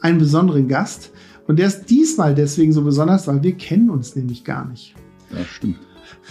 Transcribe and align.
einen 0.00 0.18
besonderen 0.18 0.68
Gast 0.68 1.10
und 1.46 1.58
der 1.58 1.66
ist 1.68 1.86
diesmal 1.90 2.34
deswegen 2.34 2.72
so 2.72 2.82
besonders, 2.82 3.26
weil 3.26 3.42
wir 3.42 3.52
kennen 3.56 3.90
uns 3.90 4.16
nämlich 4.16 4.44
gar 4.44 4.66
nicht. 4.68 4.94
Ja, 5.32 5.44
stimmt. 5.44 5.76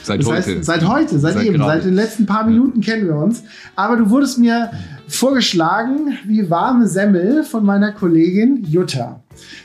Seit 0.04 0.20
Das 0.22 0.28
heute. 0.28 0.38
heißt, 0.56 0.64
seit 0.66 0.88
heute, 0.88 1.20
seit, 1.20 1.34
Seit 1.36 1.46
eben, 1.46 1.58
gerade. 1.58 1.80
seit 1.82 1.86
den 1.90 1.96
letzten 1.96 2.26
paar 2.26 2.46
Minuten 2.46 2.82
kennen 2.82 3.08
wir 3.08 3.16
uns. 3.16 3.44
Aber 3.78 3.96
du 3.96 4.10
wurdest 4.10 4.38
mir 4.40 4.72
vorgeschlagen 5.08 6.18
wie 6.28 6.50
warme 6.50 6.88
Semmel 6.88 7.44
von 7.44 7.66
meiner 7.66 7.92
Kollegin 7.92 8.64
Jutta, 8.66 9.22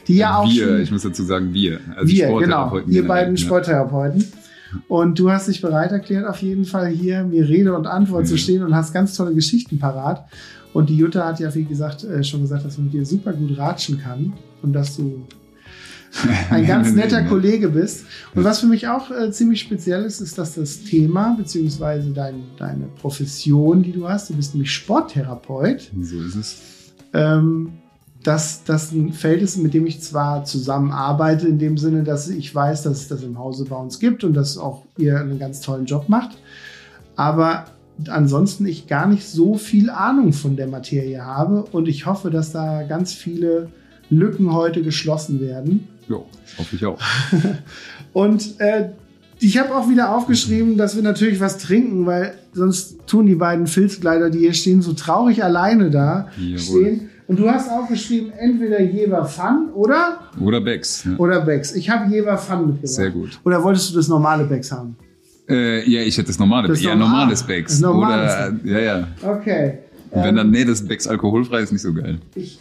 die 0.08 0.16
ja 0.16 0.36
auch 0.36 0.48
wir, 0.50 0.78
ich 0.78 0.90
muss 0.90 1.02
dazu 1.02 1.22
sagen, 1.24 1.52
wir. 1.52 1.80
Also 1.96 2.08
wir, 2.12 2.28
genau, 2.38 2.76
ihr 2.78 2.82
generell, 2.84 3.02
beiden 3.08 3.36
ja. 3.36 3.44
Sporttherapeuten. 3.44 4.24
Und 4.86 5.18
du 5.18 5.30
hast 5.32 5.48
dich 5.48 5.60
bereit 5.60 5.90
erklärt, 5.90 6.26
auf 6.28 6.38
jeden 6.42 6.64
Fall 6.64 6.86
hier 6.88 7.24
mir 7.24 7.48
Rede 7.48 7.76
und 7.76 7.86
Antwort 7.88 8.26
zu 8.28 8.34
Mhm. 8.34 8.38
stehen 8.38 8.62
und 8.62 8.74
hast 8.74 8.92
ganz 8.92 9.16
tolle 9.16 9.34
Geschichten 9.34 9.78
parat. 9.80 10.26
Und 10.72 10.88
die 10.88 10.96
Jutta 10.96 11.26
hat 11.26 11.40
ja, 11.40 11.52
wie 11.54 11.64
gesagt, 11.64 12.04
äh, 12.04 12.22
schon 12.22 12.42
gesagt, 12.42 12.64
dass 12.64 12.76
man 12.78 12.86
mit 12.86 12.94
dir 12.94 13.04
super 13.04 13.32
gut 13.32 13.58
ratschen 13.58 14.00
kann 14.00 14.32
und 14.62 14.72
dass 14.72 14.96
du 14.96 15.26
ein 16.50 16.66
ganz 16.66 16.92
netter. 16.92 17.22
Kollege 17.22 17.68
bist. 17.68 18.04
Und 18.34 18.44
was 18.44 18.60
für 18.60 18.66
mich 18.66 18.88
auch 18.88 19.10
äh, 19.10 19.30
ziemlich 19.30 19.60
speziell 19.60 20.04
ist, 20.04 20.20
ist, 20.20 20.38
dass 20.38 20.54
das 20.54 20.82
Thema 20.84 21.34
beziehungsweise 21.36 22.10
dein, 22.10 22.42
deine 22.58 22.86
Profession, 23.00 23.82
die 23.82 23.92
du 23.92 24.08
hast, 24.08 24.30
du 24.30 24.34
bist 24.34 24.54
nämlich 24.54 24.72
Sporttherapeut, 24.72 25.90
So 26.00 26.20
ist 26.20 26.34
es. 26.34 26.56
ähm, 27.12 27.72
dass 28.22 28.64
das 28.64 28.92
ein 28.92 29.12
Feld 29.12 29.40
ist, 29.40 29.56
mit 29.56 29.72
dem 29.72 29.86
ich 29.86 30.02
zwar 30.02 30.44
zusammenarbeite, 30.44 31.48
in 31.48 31.58
dem 31.58 31.78
Sinne, 31.78 32.02
dass 32.02 32.28
ich 32.28 32.54
weiß, 32.54 32.82
dass 32.82 32.98
es 33.02 33.08
das 33.08 33.22
im 33.22 33.38
Hause 33.38 33.64
bei 33.64 33.76
uns 33.76 33.98
gibt 33.98 34.24
und 34.24 34.34
dass 34.34 34.58
auch 34.58 34.84
ihr 34.98 35.18
einen 35.18 35.38
ganz 35.38 35.60
tollen 35.60 35.86
Job 35.86 36.08
macht, 36.08 36.36
aber 37.16 37.66
ansonsten 38.08 38.66
ich 38.66 38.86
gar 38.86 39.06
nicht 39.06 39.26
so 39.28 39.56
viel 39.56 39.90
Ahnung 39.90 40.32
von 40.32 40.56
der 40.56 40.66
Materie 40.68 41.24
habe 41.24 41.64
und 41.72 41.88
ich 41.88 42.06
hoffe, 42.06 42.30
dass 42.30 42.52
da 42.52 42.82
ganz 42.84 43.12
viele 43.12 43.68
Lücken 44.08 44.52
heute 44.52 44.82
geschlossen 44.82 45.40
werden. 45.40 45.88
Ja, 46.08 46.16
hoffe 46.58 46.74
ich 46.76 46.84
auch. 46.84 46.98
Und 48.12 48.58
äh, 48.60 48.90
ich 49.38 49.58
habe 49.58 49.74
auch 49.74 49.88
wieder 49.88 50.14
aufgeschrieben, 50.14 50.76
dass 50.76 50.96
wir 50.96 51.02
natürlich 51.02 51.38
was 51.40 51.58
trinken, 51.58 52.04
weil 52.06 52.34
sonst 52.52 52.96
tun 53.06 53.26
die 53.26 53.36
beiden 53.36 53.66
Filzkleider, 53.68 54.28
die 54.30 54.40
hier 54.40 54.52
stehen, 54.52 54.82
so 54.82 54.92
traurig 54.92 55.44
alleine 55.44 55.90
da 55.90 56.28
Jawohl. 56.36 56.58
stehen. 56.58 57.10
Und 57.28 57.38
du 57.38 57.48
hast 57.48 57.70
aufgeschrieben, 57.70 58.32
entweder 58.32 58.80
Jever 58.82 59.24
Fun 59.24 59.68
oder, 59.72 60.18
Oder 60.40 60.60
Becks. 60.60 61.04
Ja. 61.04 61.16
oder 61.18 61.42
Becks. 61.42 61.72
Ich 61.76 61.88
habe 61.88 62.12
Jever 62.12 62.36
Fun 62.36 62.66
mitgebracht. 62.66 62.88
Sehr 62.88 63.10
gut. 63.10 63.40
Oder 63.44 63.62
wolltest 63.62 63.90
du 63.92 63.94
das 63.96 64.08
normale 64.08 64.44
Becks 64.44 64.72
haben? 64.72 64.96
Äh, 65.50 65.88
ja, 65.90 66.02
ich 66.02 66.16
hätte 66.16 66.28
das 66.28 66.38
normale. 66.38 66.68
Das 66.68 66.80
ja, 66.82 66.90
normal- 66.94 67.08
normales 67.10 67.42
Becks. 67.42 67.80
normales 67.80 68.32
Oder, 68.62 68.72
ja, 68.72 68.78
ja. 68.80 69.08
Okay. 69.22 69.78
Und 70.10 70.22
wenn 70.22 70.28
Ähm, 70.30 70.36
dann, 70.36 70.50
nee, 70.50 70.64
das 70.64 70.86
Becks 70.86 71.06
alkoholfrei 71.06 71.60
ist 71.60 71.72
nicht 71.72 71.82
so 71.82 71.92
geil. 71.92 72.18
ich, 72.34 72.58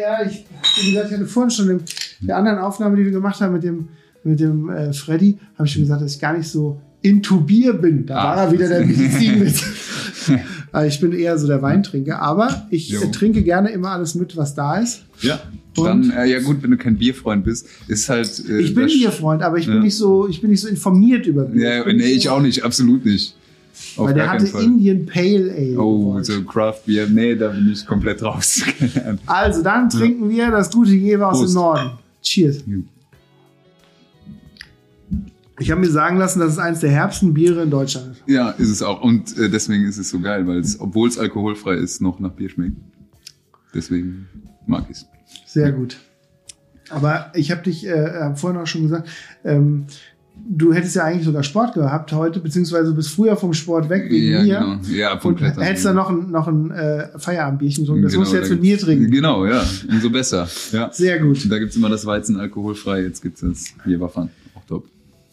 ja, 0.00 0.24
ich, 0.26 0.44
wie 0.82 0.90
gesagt, 0.92 1.08
ich 1.10 1.14
hatte 1.16 1.26
vorhin 1.26 1.50
schon 1.50 1.68
in 1.70 1.80
der 2.20 2.36
anderen 2.36 2.58
Aufnahme, 2.58 2.96
die 2.96 3.04
wir 3.04 3.12
gemacht 3.12 3.40
haben 3.40 3.52
mit 3.54 3.62
dem, 3.64 3.88
mit 4.24 4.38
dem 4.40 4.68
äh, 4.70 4.92
Freddy, 4.92 5.38
habe 5.56 5.66
ich 5.66 5.72
schon 5.72 5.82
gesagt, 5.82 6.02
dass 6.02 6.14
ich 6.14 6.20
gar 6.20 6.36
nicht 6.36 6.48
so 6.48 6.80
into 7.02 7.40
Bier 7.40 7.72
bin. 7.74 8.06
Da 8.06 8.16
Ah. 8.16 8.24
war 8.24 8.36
er 8.44 8.52
wieder 8.52 8.68
der 8.68 8.80
Medizin 8.86 9.38
mit. 9.40 9.54
Also 10.72 10.86
ich 10.88 11.00
bin 11.00 11.12
eher 11.12 11.38
so 11.38 11.46
der 11.46 11.62
Weintrinker, 11.62 12.20
aber 12.20 12.66
ich 12.70 12.90
Jo. 12.90 13.00
äh, 13.02 13.10
trinke 13.10 13.42
gerne 13.42 13.70
immer 13.70 13.90
alles 13.90 14.14
mit, 14.14 14.36
was 14.36 14.54
da 14.54 14.76
ist. 14.78 15.04
Ja. 15.22 15.40
Und? 15.76 15.84
Dann, 15.86 16.10
äh, 16.10 16.26
ja 16.26 16.40
gut, 16.40 16.62
wenn 16.62 16.70
du 16.72 16.76
kein 16.76 16.96
Bierfreund 16.98 17.44
bist, 17.44 17.66
ist 17.88 18.08
halt. 18.08 18.28
Äh, 18.48 18.60
Ich 18.60 18.74
bin 18.74 18.84
das- 18.84 18.92
Bierfreund, 18.92 19.42
aber 19.42 19.56
ich 19.58 19.66
bin 19.66 19.76
Ja. 19.76 19.82
nicht 19.82 19.96
so, 19.96 20.28
ich 20.28 20.40
bin 20.40 20.50
nicht 20.50 20.60
so 20.60 20.68
informiert 20.68 21.26
über 21.26 21.44
Bier. 21.44 21.76
Ja, 21.76 21.84
bin 21.84 21.96
nee, 21.98 22.04
ich 22.12 22.24
so- 22.24 22.30
auch 22.30 22.40
nicht, 22.42 22.64
absolut 22.64 23.04
nicht. 23.04 23.36
Auf 23.96 24.08
Weil 24.08 24.14
der 24.14 24.30
hatte. 24.30 24.46
Indian 24.58 25.06
Pale 25.06 25.52
Ale. 25.56 25.78
Oh, 25.80 26.18
so 26.22 26.42
Craft 26.42 26.80
Beer, 26.86 27.06
nee, 27.08 27.34
da 27.34 27.48
bin 27.48 27.70
ich 27.72 27.86
komplett 27.86 28.22
raus. 28.22 28.62
Also, 29.26 29.62
dann 29.62 29.88
trinken 29.88 30.28
wir 30.28 30.50
das 30.50 30.70
gute 30.70 30.90
Jever 30.92 31.30
aus 31.32 31.46
dem. 31.46 31.54
Norden. 31.54 31.90
Cheers. 32.22 32.58
Ich 35.58 35.70
habe 35.70 35.80
mir 35.80 35.90
sagen 35.90 36.16
lassen, 36.16 36.40
dass 36.40 36.52
es 36.52 36.58
eines 36.58 36.80
der 36.80 36.90
herbsten 36.90 37.32
Biere 37.34 37.62
in 37.62 37.70
Deutschland 37.70 38.12
ist. 38.12 38.22
Ja, 38.26 38.50
ist 38.50 38.70
es 38.70 38.82
auch. 38.82 39.02
Und 39.02 39.36
äh, 39.38 39.48
deswegen 39.50 39.84
ist 39.84 39.98
es 39.98 40.08
so 40.10 40.18
geil, 40.20 40.46
weil 40.46 40.58
es, 40.58 40.80
obwohl 40.80 41.08
es 41.08 41.18
alkoholfrei 41.18 41.74
ist, 41.74 42.00
noch 42.00 42.18
nach 42.18 42.30
Bier 42.32 42.48
schmeckt. 42.48 42.76
Deswegen 43.74 44.26
mag 44.66 44.84
ich 44.90 44.96
es. 44.98 45.06
Sehr 45.46 45.72
gut. 45.72 45.98
Aber 46.90 47.30
ich 47.34 47.50
habe 47.50 47.62
dich 47.62 47.86
äh, 47.86 48.10
hab 48.20 48.38
vorhin 48.38 48.60
auch 48.60 48.66
schon 48.66 48.82
gesagt, 48.82 49.08
ähm, 49.44 49.86
du 50.48 50.72
hättest 50.72 50.96
ja 50.96 51.04
eigentlich 51.04 51.24
sogar 51.24 51.42
Sport 51.42 51.74
gehabt 51.74 52.12
heute, 52.12 52.40
beziehungsweise 52.40 52.90
du 52.90 52.96
bist 52.96 53.10
früher 53.10 53.36
vom 53.36 53.52
Sport 53.52 53.88
weg 53.88 54.10
wegen 54.10 54.32
ja, 54.32 54.42
mir. 54.42 54.58
genau. 54.58 54.96
Ja, 54.96 55.18
vom 55.18 55.32
Und 55.32 55.36
Klettern. 55.38 55.62
hättest 55.62 55.84
dann 55.84 55.96
noch 55.96 56.08
ein, 56.10 56.30
noch 56.30 56.48
ein 56.48 56.70
äh, 56.70 57.18
Feierabendbierchen 57.18 57.84
getrunken. 57.84 58.02
Das 58.02 58.12
Genau, 58.12 58.20
musst 58.22 58.32
du 58.32 58.38
jetzt 58.38 58.50
mit 58.50 58.60
mir 58.60 58.78
trinken. 58.78 59.10
Genau, 59.10 59.46
ja. 59.46 59.62
Umso 59.88 60.10
besser. 60.10 60.48
Ja. 60.72 60.90
Sehr 60.92 61.18
gut. 61.20 61.50
Da 61.50 61.58
gibt's 61.58 61.76
immer 61.76 61.88
das 61.88 62.06
Weizen 62.06 62.38
alkoholfrei, 62.40 63.02
jetzt 63.02 63.22
gibt's 63.22 63.40
das 63.42 63.66
Jeverfan. 63.86 64.30
Auch 64.54 64.64
top. 64.66 64.84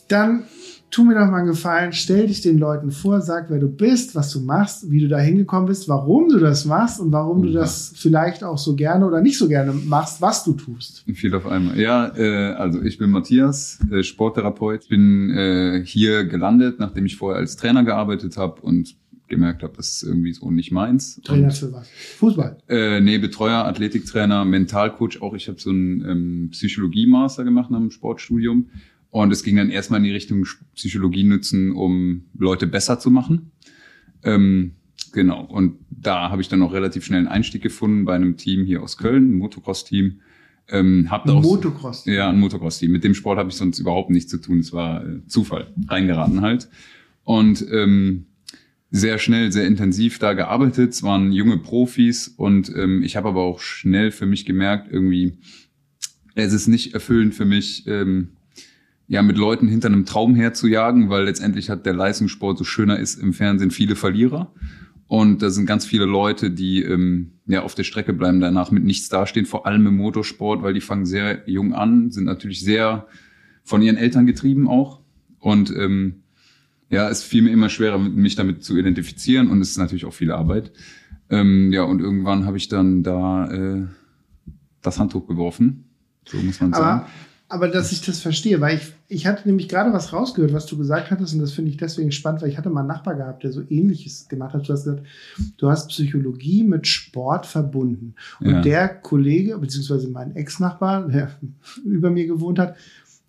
Dann 0.07 0.43
tu 0.89 1.03
mir 1.03 1.15
doch 1.15 1.29
mal 1.29 1.39
einen 1.39 1.47
Gefallen, 1.47 1.91
stell 1.91 2.27
dich 2.27 2.41
den 2.41 2.57
Leuten 2.57 2.91
vor, 2.91 3.21
sag, 3.21 3.49
wer 3.49 3.59
du 3.59 3.67
bist, 3.67 4.15
was 4.15 4.31
du 4.31 4.39
machst, 4.39 4.89
wie 4.89 5.01
du 5.01 5.07
da 5.07 5.19
hingekommen 5.19 5.67
bist, 5.67 5.89
warum 5.89 6.29
du 6.29 6.39
das 6.39 6.65
machst 6.65 6.99
und 6.99 7.11
warum 7.11 7.43
du 7.43 7.49
Oha. 7.49 7.59
das 7.59 7.93
vielleicht 7.95 8.43
auch 8.43 8.57
so 8.57 8.75
gerne 8.75 9.05
oder 9.05 9.21
nicht 9.21 9.37
so 9.37 9.47
gerne 9.47 9.73
machst, 9.73 10.21
was 10.21 10.43
du 10.43 10.53
tust. 10.53 11.03
Viel 11.13 11.35
auf 11.35 11.45
einmal. 11.45 11.77
Ja, 11.79 12.15
äh, 12.15 12.53
also 12.53 12.81
ich 12.81 12.97
bin 12.97 13.11
Matthias, 13.11 13.79
äh, 13.91 14.03
Sporttherapeut. 14.03 14.87
Bin 14.89 15.29
äh, 15.31 15.83
hier 15.83 16.25
gelandet, 16.25 16.79
nachdem 16.79 17.05
ich 17.05 17.17
vorher 17.17 17.39
als 17.39 17.57
Trainer 17.57 17.83
gearbeitet 17.83 18.37
habe 18.37 18.61
und 18.61 18.95
gemerkt 19.27 19.63
habe, 19.63 19.73
das 19.75 19.89
ist 19.89 20.03
irgendwie 20.03 20.33
so 20.33 20.49
nicht 20.51 20.71
meins. 20.71 21.21
Trainer 21.23 21.51
für 21.51 21.73
was? 21.73 21.89
Fußball. 22.17 22.57
Äh, 22.69 23.01
nee, 23.01 23.17
Betreuer, 23.17 23.65
Athletiktrainer, 23.65 24.45
Mentalcoach 24.45 25.21
auch. 25.21 25.33
Ich 25.33 25.49
habe 25.49 25.59
so 25.59 25.69
einen 25.69 26.05
ähm, 26.09 26.49
Psychologie-Master 26.51 27.43
gemacht 27.43 27.69
nach 27.69 27.79
dem 27.79 27.91
Sportstudium. 27.91 28.67
Und 29.09 29.31
es 29.31 29.43
ging 29.43 29.55
dann 29.55 29.69
erstmal 29.69 29.99
in 29.99 30.03
die 30.03 30.11
Richtung 30.11 30.45
Psychologie 30.75 31.23
nutzen, 31.23 31.71
um 31.71 32.25
Leute 32.37 32.67
besser 32.67 32.99
zu 32.99 33.09
machen. 33.09 33.51
Ähm, 34.23 34.73
genau. 35.13 35.43
Und 35.45 35.79
da 35.89 36.29
habe 36.29 36.41
ich 36.41 36.49
dann 36.49 36.61
auch 36.61 36.73
relativ 36.73 37.05
schnell 37.05 37.19
einen 37.19 37.27
Einstieg 37.27 37.61
gefunden 37.61 38.05
bei 38.05 38.15
einem 38.15 38.37
Team 38.37 38.65
hier 38.65 38.83
aus 38.83 38.97
Köln, 38.97 39.31
ein 39.31 39.37
Motocross-Team. 39.37 40.21
Ähm, 40.69 41.07
hab 41.09 41.25
da 41.25 41.33
auch 41.33 41.43
Motocross. 41.43 42.05
ja, 42.05 42.29
ein 42.29 42.39
Motocross-Team. 42.39 42.91
Mit 42.91 43.03
dem 43.03 43.13
Sport 43.13 43.39
habe 43.39 43.49
ich 43.49 43.55
sonst 43.55 43.79
überhaupt 43.79 44.09
nichts 44.09 44.29
zu 44.29 44.37
tun. 44.37 44.59
Es 44.59 44.73
war 44.73 45.05
äh, 45.05 45.25
Zufall, 45.27 45.73
reingeraten 45.87 46.41
halt. 46.41 46.67
Und 47.23 47.65
ähm, 47.71 48.25
sehr 48.91 49.17
schnell, 49.19 49.51
sehr 49.51 49.67
intensiv 49.67 50.19
da 50.19 50.33
gearbeitet. 50.33 50.93
Es 50.93 51.03
waren 51.03 51.31
junge 51.31 51.57
Profis 51.57 52.27
und 52.27 52.69
ähm, 52.75 53.03
ich 53.03 53.15
habe 53.15 53.29
aber 53.29 53.41
auch 53.41 53.59
schnell 53.59 54.11
für 54.11 54.25
mich 54.25 54.45
gemerkt, 54.45 54.91
irgendwie, 54.91 55.37
es 56.35 56.53
ist 56.53 56.67
nicht 56.67 56.93
erfüllend 56.93 57.35
für 57.35 57.45
mich, 57.45 57.85
ähm, 57.87 58.29
ja, 59.07 59.21
mit 59.21 59.37
Leuten 59.37 59.67
hinter 59.67 59.87
einem 59.87 60.05
Traum 60.05 60.35
herzujagen, 60.35 61.09
weil 61.09 61.25
letztendlich 61.25 61.69
hat 61.69 61.85
der 61.85 61.93
Leistungssport 61.93 62.57
so 62.57 62.63
schöner 62.63 62.99
ist 62.99 63.15
im 63.15 63.33
Fernsehen 63.33 63.71
viele 63.71 63.95
Verlierer. 63.95 64.51
Und 65.07 65.41
da 65.41 65.49
sind 65.49 65.65
ganz 65.65 65.85
viele 65.85 66.03
Leute, 66.03 66.51
die 66.51 66.81
ähm, 66.83 67.31
ja 67.45 67.61
auf 67.61 67.75
der 67.75 67.83
Strecke 67.83 68.11
bleiben, 68.11 68.41
danach 68.41 68.71
mit 68.71 68.83
nichts 68.83 69.07
dastehen, 69.07 69.45
vor 69.45 69.65
allem 69.65 69.87
im 69.87 69.95
Motorsport, 69.95 70.61
weil 70.61 70.73
die 70.73 70.81
fangen 70.81 71.05
sehr 71.05 71.47
jung 71.49 71.73
an, 71.73 72.11
sind 72.11 72.25
natürlich 72.25 72.59
sehr 72.59 73.07
von 73.63 73.81
ihren 73.81 73.95
Eltern 73.95 74.25
getrieben 74.25 74.67
auch. 74.67 74.99
Und 75.39 75.69
ähm, 75.71 76.23
ja, 76.89 77.09
es 77.09 77.23
fiel 77.23 77.41
mir 77.43 77.51
immer 77.51 77.69
schwerer, 77.69 77.97
mich 77.97 78.35
damit 78.35 78.63
zu 78.63 78.77
identifizieren 78.77 79.49
und 79.49 79.61
es 79.61 79.71
ist 79.71 79.77
natürlich 79.77 80.05
auch 80.05 80.13
viel 80.13 80.31
Arbeit. 80.31 80.73
Ähm, 81.29 81.71
ja, 81.71 81.83
und 81.83 82.01
irgendwann 82.01 82.45
habe 82.45 82.57
ich 82.57 82.67
dann 82.67 83.03
da 83.03 83.49
äh, 83.49 83.85
das 84.81 84.99
Handtuch 84.99 85.27
geworfen. 85.27 85.85
So 86.25 86.37
muss 86.37 86.59
man 86.59 86.73
sagen. 86.73 87.05
Aber, 87.49 87.69
dass 87.69 87.93
ich 87.93 88.01
das 88.01 88.19
verstehe, 88.19 88.59
weil 88.59 88.75
ich, 88.77 88.93
ich 89.07 89.25
hatte 89.25 89.47
nämlich 89.47 89.69
gerade 89.69 89.93
was 89.93 90.11
rausgehört, 90.11 90.51
was 90.51 90.65
du 90.65 90.77
gesagt 90.77 91.11
hattest, 91.11 91.33
und 91.33 91.39
das 91.39 91.53
finde 91.53 91.71
ich 91.71 91.77
deswegen 91.77 92.11
spannend, 92.11 92.41
weil 92.41 92.49
ich 92.49 92.57
hatte 92.57 92.69
mal 92.69 92.81
einen 92.81 92.89
Nachbar 92.89 93.15
gehabt, 93.15 93.43
der 93.43 93.53
so 93.53 93.61
ähnliches 93.69 94.27
gemacht 94.27 94.53
hat. 94.53 94.67
Du 94.67 94.73
hast 94.73 94.83
gesagt, 94.83 95.03
du 95.57 95.69
hast 95.69 95.87
Psychologie 95.87 96.63
mit 96.63 96.87
Sport 96.87 97.45
verbunden. 97.45 98.15
Und 98.41 98.49
Ja. 98.49 98.61
der 98.61 98.89
Kollege, 98.89 99.57
beziehungsweise 99.57 100.09
mein 100.09 100.35
Ex-Nachbar, 100.35 101.07
der 101.07 101.31
über 101.85 102.09
mir 102.09 102.27
gewohnt 102.27 102.59
hat, 102.59 102.75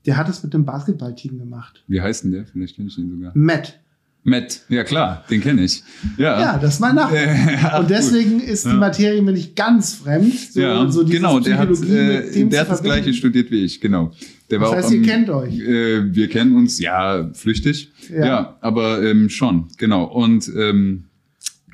der 0.04 0.16
hat 0.16 0.28
es 0.28 0.42
mit 0.42 0.52
einem 0.54 0.64
Basketballteam 0.64 1.38
gemacht. 1.38 1.84
Wie 1.86 2.00
heißt 2.00 2.24
denn 2.24 2.32
der? 2.32 2.44
Vielleicht 2.46 2.76
kenne 2.76 2.88
ich 2.88 2.98
ihn 2.98 3.10
sogar. 3.10 3.30
Matt. 3.34 3.78
Matt, 4.28 4.60
ja 4.68 4.84
klar, 4.84 5.24
den 5.30 5.40
kenne 5.40 5.64
ich. 5.64 5.82
Ja. 6.16 6.40
Ja, 6.40 6.58
das 6.58 6.74
ist 6.74 6.80
mein 6.80 6.94
Nachbar. 6.94 7.16
Äh, 7.16 7.78
und 7.80 7.90
deswegen 7.90 8.40
ist 8.40 8.66
die. 8.66 8.72
Materie 8.74 9.22
mir 9.22 9.32
nicht 9.32 9.56
ganz 9.56 9.94
fremd. 9.94 10.34
So, 10.52 10.60
ja, 10.60 10.90
so 10.90 11.04
genau, 11.04 11.40
der 11.40 11.58
hat, 11.58 11.70
äh, 11.82 12.44
der 12.46 12.60
hat 12.60 12.70
das 12.70 12.82
gleiche 12.82 13.12
studiert 13.14 13.50
wie 13.50 13.64
ich, 13.64 13.80
genau. 13.80 14.12
Der 14.50 14.58
Das 14.60 14.68
war 14.70 14.76
heißt, 14.76 14.88
auch 14.88 14.92
ihr 14.92 14.98
am- 15.00 15.04
kennt 15.06 15.30
euch. 15.30 15.58
Äh, 15.60 16.14
wir 16.14 16.28
kennen 16.28 16.54
uns, 16.56 16.78
ja, 16.78 17.30
flüchtig. 17.34 17.90
Ja. 18.10 18.26
Ja, 18.26 18.58
aber 18.60 19.02
ähm, 19.02 19.28
schon, 19.28 19.68
genau. 19.76 20.04
Und 20.04 20.50
ähm, 20.56 21.04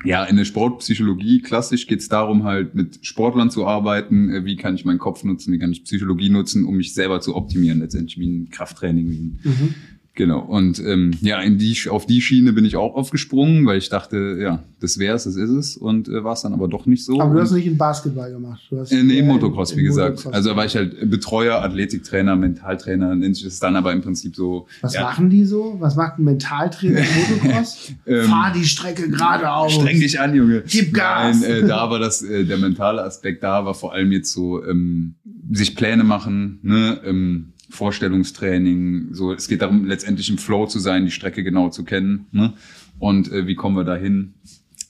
ja, 0.03 0.23
in 0.25 0.35
der 0.35 0.45
Sportpsychologie 0.45 1.41
klassisch 1.41 1.87
geht's 1.87 2.09
darum, 2.09 2.43
halt 2.43 2.75
mit 2.75 2.99
Sportlern 3.01 3.49
zu 3.49 3.65
arbeiten. 3.65 4.29
Äh, 4.29 4.45
wie 4.45 4.55
kann 4.55 4.75
ich 4.75 4.85
meinen 4.85 4.99
Kopf 4.99 5.23
nutzen, 5.23 5.51
wie 5.53 5.57
kann 5.59 5.71
ich 5.71 5.83
Psychologie 5.83 6.29
nutzen, 6.29 6.65
um 6.65 6.75
mich 6.75 6.93
selber 6.93 7.21
zu 7.21 7.35
optimieren, 7.35 7.79
letztendlich 7.79 8.19
wie 8.19 8.27
ein 8.27 8.49
Krafttraining, 8.51 9.09
wie 9.09 9.15
ein 9.17 9.39
Mhm. 9.43 9.75
Genau. 10.15 10.39
Und 10.39 10.79
ähm, 10.79 11.11
ja, 11.19 11.41
in 11.41 11.57
die, 11.57 11.77
auf 11.89 12.05
die 12.05 12.21
Schiene 12.21 12.53
bin 12.53 12.63
ich 12.63 12.77
auch 12.77 12.95
aufgesprungen, 12.95 13.65
weil 13.65 13.77
ich 13.77 13.89
dachte, 13.89 14.37
ja, 14.41 14.63
das 14.79 14.97
wär's, 14.97 15.25
das 15.25 15.35
ist 15.35 15.49
es. 15.49 15.75
Und 15.75 16.07
äh, 16.07 16.23
war 16.23 16.33
es 16.33 16.41
dann 16.41 16.53
aber 16.53 16.69
doch 16.69 16.85
nicht 16.85 17.03
so. 17.03 17.19
Aber 17.19 17.33
du 17.33 17.41
hast 17.41 17.51
nicht 17.51 17.67
in 17.67 17.77
Basketball 17.77 18.31
gemacht. 18.31 18.61
Du 18.69 18.79
hast 18.79 18.93
äh, 18.93 19.03
nee, 19.03 19.15
eher 19.15 19.19
im 19.19 19.25
in- 19.25 19.33
Motocross, 19.33 19.73
in 19.73 19.79
wie 19.79 19.83
gesagt. 19.83 20.11
Motocross 20.17 20.33
Also 20.33 20.49
da 20.51 20.55
war 20.55 20.65
ich 20.65 20.75
halt 20.77 21.09
Betreuer, 21.09 21.61
Athletiktrainer, 21.61 22.37
Mentaltrainer, 22.37 23.13
nennt 23.13 23.35
sich 23.35 23.43
das 23.43 23.59
dann 23.59 23.75
aber 23.75 23.91
im 23.91 24.01
Prinzip 24.01 24.37
so. 24.37 24.67
Was 24.81 24.93
ja, 24.93 25.01
machen 25.01 25.29
die 25.29 25.43
so? 25.43 25.75
Was 25.79 25.97
macht 25.97 26.17
ein 26.17 26.23
Mentaltrainer 26.23 26.99
im 26.99 27.39
Motocross? 27.45 27.91
Ähm, 28.07 28.25
Fahr 28.29 28.53
die 28.53 28.63
Strecke 28.63 29.09
geradeaus. 29.09 29.73
Streng 29.73 29.99
dich 29.99 30.19
an, 30.19 30.35
Junge. 30.35 30.63
Gib 30.67 30.93
Gas. 30.93 31.41
Nein, 31.41 31.51
äh, 31.51 31.67
da 31.67 31.89
war 31.89 31.99
das, 31.99 32.21
äh, 32.21 32.45
der 32.45 32.57
mentale 32.57 33.03
Aspekt 33.03 33.41
da 33.43 33.65
war 33.65 33.73
vor 33.73 33.93
allem 33.93 34.11
jetzt 34.11 34.31
so, 34.31 34.63
ähm, 34.63 35.15
sich 35.51 35.75
Pläne 35.75 36.03
machen, 36.03 36.59
ne, 36.61 36.99
ähm, 37.05 37.53
Vorstellungstraining, 37.69 39.13
so, 39.13 39.33
es 39.33 39.47
geht 39.47 39.61
darum, 39.61 39.85
letztendlich 39.85 40.29
im 40.29 40.37
Flow 40.37 40.65
zu 40.65 40.79
sein, 40.79 41.05
die 41.05 41.11
Strecke 41.11 41.43
genau 41.43 41.69
zu 41.69 41.83
kennen, 41.83 42.27
ne, 42.31 42.53
und 42.99 43.31
äh, 43.31 43.47
wie 43.47 43.55
kommen 43.55 43.75
wir 43.75 43.83
dahin? 43.83 44.35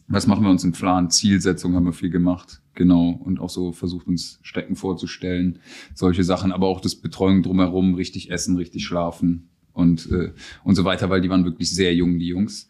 Was 0.08 0.28
machen 0.28 0.44
wir 0.44 0.52
uns 0.52 0.64
im 0.64 0.72
Plan? 0.72 1.10
Zielsetzung 1.10 1.74
haben 1.74 1.86
wir 1.86 1.94
viel 1.94 2.12
gemacht, 2.12 2.62
genau, 2.76 3.10
und 3.10 3.40
auch 3.40 3.50
so 3.50 3.72
versucht 3.72 4.08
uns 4.08 4.40
Strecken 4.44 4.76
vorzustellen, 4.76 5.60
solche 5.94 6.24
Sachen, 6.24 6.52
aber 6.52 6.68
auch 6.68 6.82
das 6.82 6.96
Betreuung 6.96 7.42
drumherum, 7.42 7.96
richtig 7.96 8.30
essen, 8.32 8.56
richtig 8.56 8.86
schlafen 8.86 9.50
und, 9.74 10.10
äh, 10.12 10.32
und 10.64 10.76
so 10.76 10.86
weiter, 10.86 11.10
weil 11.10 11.22
die 11.22 11.30
waren 11.30 11.46
wirklich 11.46 11.72
sehr 11.72 11.94
jung, 11.96 12.20
die 12.20 12.28
Jungs. 12.28 12.70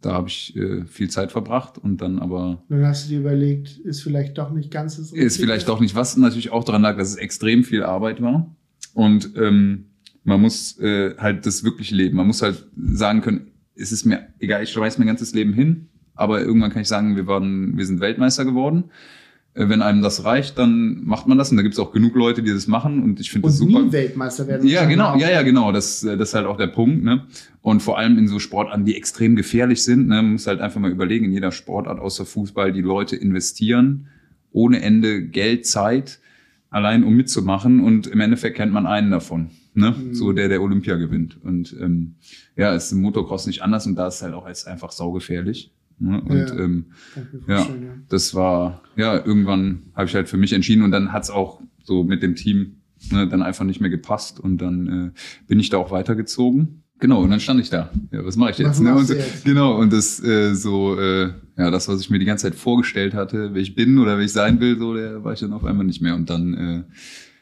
Da 0.00 0.12
habe 0.12 0.28
ich 0.28 0.56
äh, 0.56 0.84
viel 0.84 1.08
Zeit 1.08 1.30
verbracht 1.30 1.78
und 1.78 2.00
dann 2.00 2.18
aber 2.18 2.64
Dann 2.68 2.84
hast 2.84 3.04
du 3.04 3.10
dir 3.10 3.20
überlegt, 3.20 3.78
ist 3.78 4.02
vielleicht 4.02 4.36
doch 4.36 4.50
nicht 4.50 4.70
ganz 4.72 4.96
das 4.96 5.12
ist 5.12 5.36
vielleicht 5.36 5.68
doch 5.68 5.78
nicht, 5.78 5.94
was 5.94 6.16
natürlich 6.16 6.50
auch 6.50 6.64
daran 6.64 6.82
lag, 6.82 6.96
dass 6.96 7.10
es 7.10 7.16
extrem 7.16 7.62
viel 7.62 7.84
Arbeit 7.84 8.20
war. 8.20 8.52
Und 8.94 9.36
ähm, 9.36 9.86
man 10.24 10.40
muss 10.40 10.78
äh, 10.78 11.16
halt 11.16 11.46
das 11.46 11.64
wirklich 11.64 11.90
leben. 11.90 12.16
Man 12.16 12.26
muss 12.26 12.42
halt 12.42 12.66
sagen 12.76 13.20
können, 13.20 13.52
es 13.74 13.92
ist 13.92 14.04
mir 14.04 14.28
egal, 14.38 14.62
ich 14.62 14.70
schmeiß 14.70 14.98
mein 14.98 15.06
ganzes 15.06 15.34
Leben 15.34 15.52
hin, 15.52 15.88
aber 16.14 16.42
irgendwann 16.42 16.70
kann 16.70 16.82
ich 16.82 16.88
sagen, 16.88 17.16
wir 17.16 17.26
waren, 17.26 17.76
wir 17.76 17.86
sind 17.86 18.00
Weltmeister 18.00 18.44
geworden. 18.44 18.84
Äh, 19.54 19.68
wenn 19.68 19.82
einem 19.82 20.02
das 20.02 20.24
reicht, 20.24 20.58
dann 20.58 21.04
macht 21.04 21.26
man 21.26 21.38
das. 21.38 21.50
Und 21.50 21.56
da 21.56 21.62
gibt 21.62 21.74
es 21.74 21.80
auch 21.80 21.92
genug 21.92 22.14
Leute, 22.14 22.42
die 22.42 22.52
das 22.52 22.66
machen. 22.66 23.02
Und 23.02 23.20
ich 23.20 23.30
finde 23.30 23.48
das 23.48 23.58
super. 23.58 23.82
nie 23.82 23.92
Weltmeister 23.92 24.46
werden. 24.46 24.68
Ja, 24.68 24.84
genau, 24.84 25.10
Auch. 25.10 25.16
ja, 25.16 25.30
ja, 25.30 25.42
genau. 25.42 25.72
Das, 25.72 26.04
äh, 26.04 26.16
das 26.16 26.30
ist 26.30 26.34
halt 26.34 26.46
auch 26.46 26.56
der 26.56 26.68
Punkt, 26.68 27.02
ne? 27.02 27.26
Und 27.60 27.82
vor 27.82 27.98
allem 27.98 28.18
in 28.18 28.28
so 28.28 28.38
Sportarten, 28.38 28.84
die 28.84 28.96
extrem 28.96 29.36
gefährlich 29.36 29.84
sind, 29.84 30.08
ne, 30.08 30.16
man 30.16 30.32
muss 30.32 30.46
halt 30.46 30.60
einfach 30.60 30.80
mal 30.80 30.90
überlegen, 30.90 31.26
in 31.26 31.32
jeder 31.32 31.52
Sportart 31.52 32.00
außer 32.00 32.26
Fußball, 32.26 32.72
die 32.72 32.80
Leute 32.80 33.14
investieren 33.14 34.08
ohne 34.52 34.82
Ende 34.82 35.22
Geld, 35.22 35.66
Zeit, 35.66 36.20
allein 36.72 37.04
um 37.04 37.14
mitzumachen 37.14 37.80
und 37.80 38.06
im 38.08 38.20
Endeffekt 38.20 38.56
kennt 38.56 38.72
man 38.72 38.86
einen 38.86 39.10
davon, 39.10 39.50
ne? 39.74 39.92
Mhm. 39.92 40.14
So 40.14 40.32
der, 40.32 40.48
der 40.48 40.62
Olympia 40.62 40.96
gewinnt. 40.96 41.38
Und 41.44 41.76
ähm, 41.80 42.16
ja, 42.56 42.74
ist 42.74 42.90
im 42.92 43.02
Motocross 43.02 43.46
nicht 43.46 43.62
anders 43.62 43.86
und 43.86 43.94
da 43.94 44.08
ist 44.08 44.22
halt 44.22 44.34
auch 44.34 44.46
als 44.46 44.66
einfach 44.66 44.90
saugefährlich. 44.90 45.72
Ne? 45.98 46.20
Und 46.22 46.36
Ja. 46.36 46.58
ähm, 46.58 46.86
ja, 47.46 47.58
ja. 47.60 47.68
das 48.08 48.34
war, 48.34 48.82
ja, 48.96 49.14
irgendwann 49.24 49.82
habe 49.94 50.06
ich 50.06 50.14
halt 50.14 50.28
für 50.28 50.38
mich 50.38 50.52
entschieden 50.52 50.82
und 50.82 50.90
dann 50.90 51.12
hat's 51.12 51.30
auch 51.30 51.60
so 51.84 52.02
mit 52.04 52.22
dem 52.22 52.34
Team 52.34 52.78
ne, 53.10 53.28
dann 53.28 53.42
einfach 53.42 53.64
nicht 53.64 53.80
mehr 53.80 53.90
gepasst 53.90 54.40
und 54.40 54.58
dann 54.58 54.86
äh, 54.86 55.10
bin 55.46 55.60
ich 55.60 55.68
da 55.68 55.76
auch 55.76 55.90
weitergezogen. 55.90 56.81
Genau, 57.02 57.20
und 57.20 57.30
dann 57.30 57.40
stand 57.40 57.58
ich 57.58 57.68
da. 57.68 57.90
Ja, 58.12 58.24
was 58.24 58.36
mache 58.36 58.52
ich 58.52 58.58
jetzt? 58.58 58.80
Ne? 58.80 58.94
Und, 58.94 59.08
jetzt? 59.08 59.44
Genau, 59.44 59.76
und 59.76 59.92
das 59.92 60.22
äh, 60.22 60.54
so, 60.54 60.96
äh, 60.96 61.32
ja, 61.58 61.68
das, 61.72 61.88
was 61.88 62.00
ich 62.00 62.10
mir 62.10 62.20
die 62.20 62.24
ganze 62.24 62.44
Zeit 62.44 62.54
vorgestellt 62.54 63.12
hatte, 63.12 63.54
wer 63.54 63.60
ich 63.60 63.74
bin 63.74 63.98
oder 63.98 64.18
wer 64.18 64.24
ich 64.24 64.30
sein 64.30 64.60
will, 64.60 64.78
so, 64.78 64.94
der 64.94 65.24
war 65.24 65.32
ich 65.32 65.40
dann 65.40 65.52
auf 65.52 65.64
einmal 65.64 65.84
nicht 65.84 66.00
mehr. 66.00 66.14
Und 66.14 66.30
dann, 66.30 66.54
äh, 66.54 66.84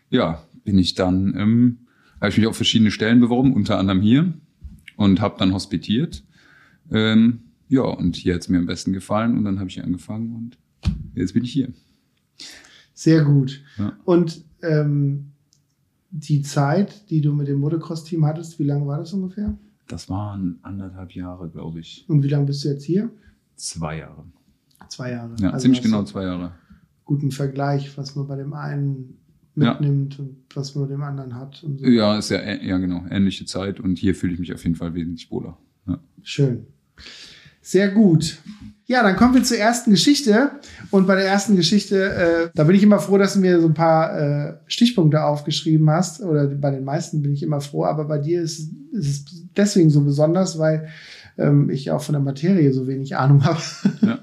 ja, 0.09 0.43
bin 0.65 0.79
ich 0.79 0.95
dann, 0.95 1.35
ähm, 1.37 1.79
habe 2.23 2.31
ich 2.31 2.39
mich 2.39 2.47
auf 2.47 2.57
verschiedene 2.57 2.91
Stellen 2.91 3.21
beworben, 3.21 3.53
unter 3.53 3.79
anderem 3.79 4.01
hier 4.01 4.33
und 4.97 5.21
habe 5.21 5.35
dann 5.39 5.53
hospitiert. 5.53 6.25
Ähm, 6.91 7.41
ja, 7.69 7.83
und 7.83 8.17
hier 8.17 8.37
hat's 8.37 8.49
mir 8.49 8.61
am 8.61 8.67
besten 8.67 8.95
gefallen 8.95 9.37
und 9.37 9.45
dann 9.45 9.59
habe 9.59 9.69
ich 9.69 9.75
hier 9.75 9.85
angefangen 9.85 10.35
und 10.37 10.57
jetzt 11.15 11.35
bin 11.35 11.45
ich 11.45 11.53
hier. 11.53 11.69
Sehr 12.95 13.25
gut. 13.25 13.61
Ja. 13.77 13.93
Und 14.07 14.43
ähm, 14.63 15.30
die 16.11 16.43
Zeit, 16.43 17.09
die 17.11 17.21
du 17.21 17.33
mit 17.33 17.49
dem 17.49 17.61
Motocross-Team 17.61 18.25
hattest, 18.27 18.59
wie 18.59 18.65
lange 18.65 18.87
war 18.87 18.99
das 18.99 19.13
ungefähr? 19.13 19.57
Das 19.89 20.09
waren 20.09 20.59
anderthalb 20.63 21.13
Jahre, 21.13 21.49
glaube 21.49 21.81
ich. 21.81 22.05
Und 22.09 22.23
wie 22.23 22.29
lange 22.29 22.47
bist 22.47 22.65
du 22.65 22.69
jetzt 22.69 22.85
hier? 22.85 23.11
Zwei 23.57 23.99
Jahre. 23.99 24.25
Zwei 24.89 25.13
Jahre. 25.13 25.35
Ja, 25.41 25.51
Also 25.51 25.63
ziemlich 25.63 25.83
genau 25.83 26.03
zwei 26.05 26.25
Jahre. 26.25 26.53
Guten 27.05 27.31
Vergleich, 27.31 27.97
was 27.99 28.15
man 28.17 28.27
bei 28.27 28.37
dem 28.37 28.53
einen 28.55 29.19
Ja. 29.57 29.73
mitnimmt 29.73 30.19
und 30.21 30.37
was 30.55 30.75
man 30.75 30.85
bei 30.87 30.95
dem 30.95 31.03
anderen 31.03 31.35
hat. 31.35 31.57
So. 31.57 31.69
Ja, 31.87 32.17
ist 32.19 32.31
ja, 32.31 32.39
ä- 32.39 32.63
ja 32.63 32.79
genau, 32.79 33.05
ähnliche 33.11 33.45
Zeit 33.47 33.81
und 33.81 33.99
hier 33.99 34.15
fühle 34.15 34.33
ich 34.35 34.39
mich 34.39 34.53
auf 34.55 34.63
jeden 34.63 34.77
Fall 34.77 34.95
wesentlich 34.95 35.31
wohler. 35.31 35.59
Ja. 35.87 35.99
Schön. 36.23 36.67
Sehr 37.61 37.91
gut. 37.91 38.39
Ja, 38.91 39.05
dann 39.05 39.15
kommen 39.15 39.35
wir 39.35 39.45
zur 39.45 39.57
ersten 39.57 39.93
Geschichte. 39.93 40.51
Und 40.91 41.07
bei 41.07 41.15
der 41.15 41.25
ersten 41.25 41.55
Geschichte, 41.55 42.13
äh, 42.13 42.51
da 42.57 42.65
bin 42.65 42.75
ich 42.75 42.83
immer 42.83 42.99
froh, 42.99 43.19
dass 43.19 43.35
du 43.35 43.39
mir 43.39 43.61
so 43.61 43.69
ein 43.69 43.75
paar 43.75 44.19
äh, 44.19 44.55
Stichpunkte 44.67 45.23
aufgeschrieben 45.23 45.89
hast. 45.89 46.21
Oder 46.21 46.49
bei 46.49 46.73
den 46.73 46.83
meisten 46.83 47.23
bin 47.23 47.33
ich 47.33 47.45
immer 47.45 47.61
froh. 47.61 47.85
Aber 47.85 48.05
bei 48.07 48.19
dir 48.19 48.43
ist, 48.43 48.69
ist 48.91 49.07
es 49.07 49.45
deswegen 49.57 49.91
so 49.91 50.01
besonders, 50.01 50.59
weil 50.59 50.89
ähm, 51.39 51.71
ich 51.71 51.93
auch 51.93 52.03
von 52.03 52.15
der 52.15 52.23
Materie 52.23 52.73
so 52.73 52.89
wenig 52.89 53.17
Ahnung 53.17 53.45
habe. 53.45 53.61
Ja. 54.01 54.19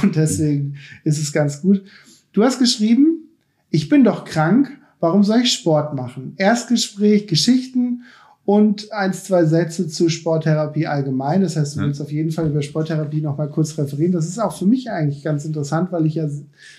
Und 0.00 0.16
deswegen 0.16 0.76
ist 1.04 1.18
es 1.18 1.30
ganz 1.30 1.60
gut. 1.60 1.84
Du 2.32 2.42
hast 2.42 2.58
geschrieben, 2.58 3.28
ich 3.68 3.90
bin 3.90 4.02
doch 4.02 4.24
krank. 4.24 4.70
Warum 5.00 5.24
soll 5.24 5.40
ich 5.40 5.52
Sport 5.52 5.94
machen? 5.94 6.32
Erstgespräch, 6.38 7.26
Geschichten 7.26 8.04
und 8.52 8.90
eins, 8.90 9.22
zwei 9.24 9.44
Sätze 9.44 9.86
zu 9.86 10.08
Sporttherapie 10.08 10.88
allgemein. 10.88 11.40
Das 11.42 11.54
heißt, 11.56 11.76
du 11.76 11.80
Ja. 11.80 11.86
willst 11.86 12.00
auf 12.02 12.10
jeden 12.10 12.32
Fall 12.32 12.48
über 12.48 12.62
Sporttherapie 12.62 13.20
noch 13.20 13.38
mal 13.38 13.48
kurz 13.48 13.78
referieren. 13.78 14.10
Das 14.10 14.26
ist 14.26 14.40
auch 14.40 14.58
für 14.58 14.66
mich 14.66 14.90
eigentlich 14.90 15.22
ganz 15.22 15.44
interessant, 15.44 15.92
weil 15.92 16.04
ich 16.06 16.16
ja 16.16 16.28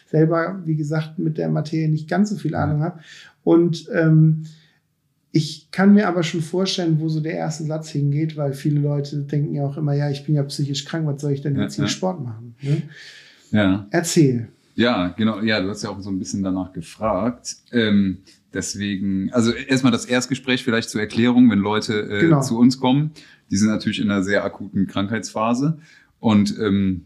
selber, 0.10 0.60
wie 0.66 0.76
gesagt, 0.76 1.18
mit 1.18 1.38
der 1.38 1.48
Materie 1.48 1.88
nicht 1.88 2.10
ganz 2.10 2.30
so 2.30 2.36
viel 2.36 2.56
Ahnung 2.56 2.82
habe. 2.82 3.00
Und 3.46 3.88
ähm, 3.94 4.44
ich 5.32 5.70
kann 5.72 5.94
mir 5.94 6.10
aber 6.10 6.24
schon 6.24 6.42
vorstellen, 6.42 7.00
wo 7.00 7.08
so 7.08 7.22
der 7.22 7.36
erste 7.36 7.64
Satz 7.64 7.88
hingeht, 7.90 8.36
weil 8.36 8.52
viele 8.52 8.82
Leute 8.82 9.20
denken 9.20 9.56
ja 9.56 9.64
auch 9.66 9.78
immer, 9.78 9.94
ja, 9.94 10.10
ich 10.10 10.26
bin 10.26 10.36
ja 10.36 10.44
psychisch 10.44 10.84
krank, 10.84 11.06
was 11.08 11.22
soll 11.22 11.32
ich 11.32 11.42
denn 11.42 11.56
Ja, 11.56 11.62
jetzt 11.64 11.76
hier 11.76 11.86
ja. 11.86 11.90
Sport 11.90 12.22
machen? 12.22 12.54
Ne? 12.62 12.82
ja. 13.52 13.88
Erzähl. 13.92 14.50
Ja, 14.76 15.08
genau. 15.18 15.40
Ja, 15.42 15.62
du 15.62 15.70
hast 15.70 15.84
ja 15.84 15.90
auch 15.90 16.02
so 16.02 16.10
ein 16.10 16.20
bisschen 16.20 16.44
danach 16.44 16.74
gefragt. 16.74 17.56
Ähm, 17.72 18.18
deswegen, 18.54 19.32
also 19.34 19.52
erstmal 19.52 19.92
das 19.92 20.06
Erstgespräch 20.06 20.64
vielleicht 20.64 20.90
zur 20.90 21.02
Erklärung, 21.02 21.50
wenn 21.50 21.60
Leute 21.60 22.02
äh, 22.02 22.22
Genau. 22.22 22.42
zu 22.42 22.58
uns 22.58 22.80
kommen. 22.80 23.12
Die 23.50 23.58
sind 23.58 23.70
natürlich 23.70 24.00
in 24.00 24.10
einer 24.10 24.24
sehr 24.24 24.44
akuten 24.44 24.88
Krankheitsphase. 24.88 25.80
Und 26.20 26.58
ähm, 26.60 27.06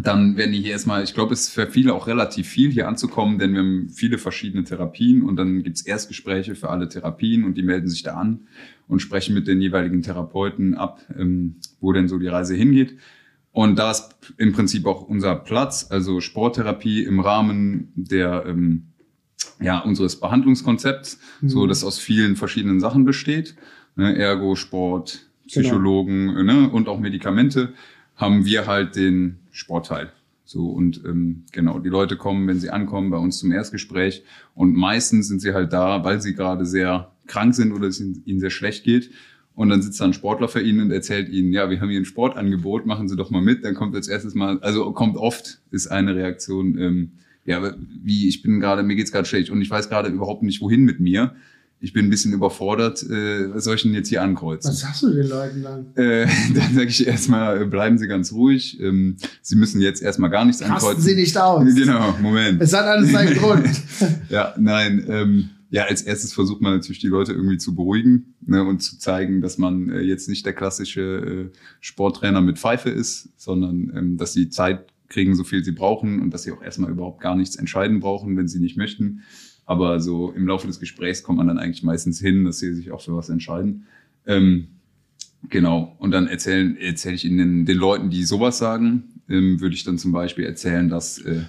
dann 0.00 0.36
werden 0.36 0.52
die 0.52 0.60
hier 0.60 0.72
erstmal, 0.72 1.02
ich 1.02 1.14
glaube, 1.14 1.32
es 1.32 1.42
ist 1.42 1.50
für 1.50 1.66
viele 1.66 1.92
auch 1.92 2.06
relativ 2.06 2.48
viel, 2.48 2.70
hier 2.70 2.86
anzukommen, 2.88 3.38
denn 3.38 3.52
wir 3.52 3.60
haben 3.60 3.88
viele 3.90 4.18
verschiedene 4.18 4.64
Therapien 4.64 5.22
und 5.22 5.36
dann 5.36 5.62
gibt's 5.62 5.82
Erstgespräche 5.82 6.54
für 6.54 6.70
alle 6.70 6.88
Therapien 6.88 7.44
und 7.44 7.56
die 7.56 7.62
melden 7.62 7.88
sich 7.88 8.02
da 8.04 8.14
an 8.14 8.46
und 8.86 9.00
sprechen 9.00 9.34
mit 9.34 9.48
den 9.48 9.60
jeweiligen 9.60 10.02
Therapeuten 10.02 10.74
ab, 10.74 11.00
ähm, 11.18 11.56
wo 11.80 11.92
denn 11.92 12.08
so 12.08 12.18
die 12.18 12.28
Reise 12.28 12.54
hingeht. 12.54 12.96
Und 13.50 13.78
da 13.78 13.90
ist 13.90 14.14
im 14.36 14.52
Prinzip 14.52 14.86
auch 14.86 15.02
unser 15.02 15.34
Platz, 15.34 15.88
also 15.90 16.20
Sporttherapie 16.20 17.02
im 17.02 17.18
Rahmen 17.18 17.88
der 17.96 18.44
ähm, 18.46 18.84
ja, 19.60 19.78
unseres 19.80 20.16
Behandlungskonzepts, 20.20 21.18
Mhm. 21.40 21.48
so 21.48 21.66
das 21.66 21.84
aus 21.84 21.98
vielen 21.98 22.36
verschiedenen 22.36 22.80
Sachen 22.80 23.04
besteht. 23.04 23.54
Ne, 23.96 24.16
Ergo, 24.16 24.54
Sport, 24.54 25.26
Genau. 25.52 25.68
Psychologen 25.68 26.36
äh, 26.36 26.42
ne, 26.44 26.68
und 26.68 26.88
auch 26.88 27.00
Medikamente, 27.00 27.72
haben 28.16 28.44
wir 28.44 28.66
halt 28.66 28.96
den 28.96 29.38
Sportteil. 29.50 30.12
So 30.44 30.66
und 30.70 31.02
ähm, 31.04 31.44
genau, 31.52 31.78
die 31.78 31.88
Leute 31.88 32.16
kommen, 32.16 32.46
wenn 32.48 32.58
sie 32.58 32.70
ankommen, 32.70 33.10
bei 33.10 33.18
uns 33.18 33.38
zum 33.38 33.52
Erstgespräch 33.52 34.24
und 34.54 34.74
meistens 34.74 35.28
sind 35.28 35.40
sie 35.40 35.52
halt 35.52 35.72
da, 35.72 36.04
weil 36.04 36.20
sie 36.20 36.34
gerade 36.34 36.64
sehr 36.66 37.12
krank 37.26 37.54
sind 37.54 37.72
oder 37.72 37.86
es 37.88 38.00
ihnen 38.00 38.40
sehr 38.40 38.50
schlecht 38.50 38.84
geht. 38.84 39.10
Und 39.54 39.68
dann 39.70 39.82
sitzt 39.82 40.00
da 40.00 40.04
ein 40.04 40.12
Sportler 40.12 40.48
für 40.48 40.60
ihn 40.62 40.80
und 40.80 40.90
erzählt 40.92 41.28
ihnen, 41.28 41.52
ja, 41.52 41.68
wir 41.68 41.80
haben 41.80 41.90
hier 41.90 42.00
ein 42.00 42.04
Sportangebot, 42.04 42.86
machen 42.86 43.08
Sie 43.08 43.16
doch 43.16 43.30
mal 43.30 43.42
mit. 43.42 43.64
Dann 43.64 43.74
kommt 43.74 43.94
als 43.96 44.06
erstes 44.06 44.34
mal, 44.34 44.58
also 44.60 44.92
kommt 44.92 45.16
oft, 45.16 45.60
ist 45.72 45.88
eine 45.88 46.14
Reaktion, 46.14 46.78
ähm, 46.78 47.12
ja, 47.44 47.74
wie, 48.02 48.28
ich 48.28 48.42
bin 48.42 48.60
gerade, 48.60 48.82
mir 48.82 48.96
geht's 48.96 49.12
gerade 49.12 49.26
schlecht 49.26 49.50
und 49.50 49.62
ich 49.62 49.70
weiß 49.70 49.88
gerade 49.88 50.08
überhaupt 50.10 50.42
nicht, 50.42 50.60
wohin 50.60 50.84
mit 50.84 51.00
mir. 51.00 51.34
ich 51.80 51.92
bin 51.92 52.06
ein 52.06 52.10
bisschen 52.10 52.32
überfordert, 52.32 53.02
äh, 53.04 53.54
was 53.54 53.64
soll 53.64 53.76
ich 53.76 53.82
denn 53.82 53.94
jetzt 53.94 54.08
hier 54.08 54.22
ankreuzen? 54.22 54.70
Was 54.70 54.80
sagst 54.80 55.02
du 55.02 55.10
den 55.10 55.28
Leuten 55.28 55.62
dann? 55.62 55.86
Äh, 55.94 56.26
dann 56.54 56.74
sage 56.74 56.88
ich 56.88 57.06
erstmal, 57.06 57.62
äh, 57.62 57.64
bleiben 57.66 57.98
Sie 57.98 58.08
ganz 58.08 58.32
ruhig. 58.32 58.80
Ähm, 58.80 59.16
Sie 59.42 59.56
müssen 59.56 59.80
jetzt 59.80 60.02
erstmal 60.02 60.30
gar 60.30 60.44
nichts 60.44 60.60
Rasten 60.60 60.74
ankreuzen. 60.74 61.02
Sie 61.02 61.14
nicht 61.14 61.36
aus. 61.38 61.64
Genau, 61.74 62.16
Moment. 62.20 62.60
Es 62.60 62.72
hat 62.72 62.84
alles 62.84 63.12
seinen 63.12 63.34
Grund. 63.38 63.68
Ja, 64.28 64.54
nein, 64.58 65.04
ähm, 65.08 65.50
ja, 65.70 65.84
als 65.84 66.02
erstes 66.02 66.32
versucht 66.32 66.62
man 66.62 66.74
natürlich 66.74 66.98
die 66.98 67.08
Leute 67.08 67.32
irgendwie 67.32 67.58
zu 67.58 67.74
beruhigen 67.74 68.34
ne, 68.46 68.64
und 68.64 68.80
zu 68.80 68.98
zeigen, 68.98 69.42
dass 69.42 69.58
man 69.58 69.90
äh, 69.90 70.00
jetzt 70.00 70.28
nicht 70.28 70.46
der 70.46 70.54
klassische 70.54 71.50
äh, 71.52 71.58
Sporttrainer 71.80 72.40
mit 72.40 72.58
Pfeife 72.58 72.88
ist, 72.88 73.28
sondern 73.36 73.92
ähm, 73.94 74.16
dass 74.16 74.32
sie 74.32 74.48
Zeit 74.48 74.86
kriegen, 75.08 75.34
so 75.34 75.44
viel 75.44 75.64
sie 75.64 75.72
brauchen 75.72 76.20
und 76.20 76.32
dass 76.32 76.42
sie 76.42 76.52
auch 76.52 76.62
erstmal 76.62 76.90
überhaupt 76.90 77.20
gar 77.20 77.36
nichts 77.36 77.56
entscheiden 77.56 78.00
brauchen, 78.00 78.36
wenn 78.36 78.48
sie 78.48 78.60
nicht 78.60 78.76
möchten. 78.76 79.22
Aber 79.66 80.00
so 80.00 80.32
im 80.32 80.46
Laufe 80.46 80.66
des 80.66 80.80
Gesprächs 80.80 81.22
kommt 81.22 81.38
man 81.38 81.48
dann 81.48 81.58
eigentlich 81.58 81.82
meistens 81.82 82.20
hin, 82.20 82.44
dass 82.44 82.58
sie 82.58 82.74
sich 82.74 82.90
auch 82.90 83.02
für 83.02 83.14
was 83.14 83.28
entscheiden. 83.28 83.86
Ähm, 84.26 84.68
genau. 85.48 85.94
Und 85.98 86.10
dann 86.10 86.26
erzähle 86.26 86.76
ich 86.78 87.24
ihnen 87.24 87.38
den, 87.38 87.66
den 87.66 87.76
Leuten, 87.76 88.10
die 88.10 88.24
sowas 88.24 88.58
sagen, 88.58 89.04
ähm, 89.28 89.60
würde 89.60 89.74
ich 89.74 89.84
dann 89.84 89.98
zum 89.98 90.12
Beispiel 90.12 90.44
erzählen, 90.44 90.88
dass 90.88 91.18
äh, 91.18 91.42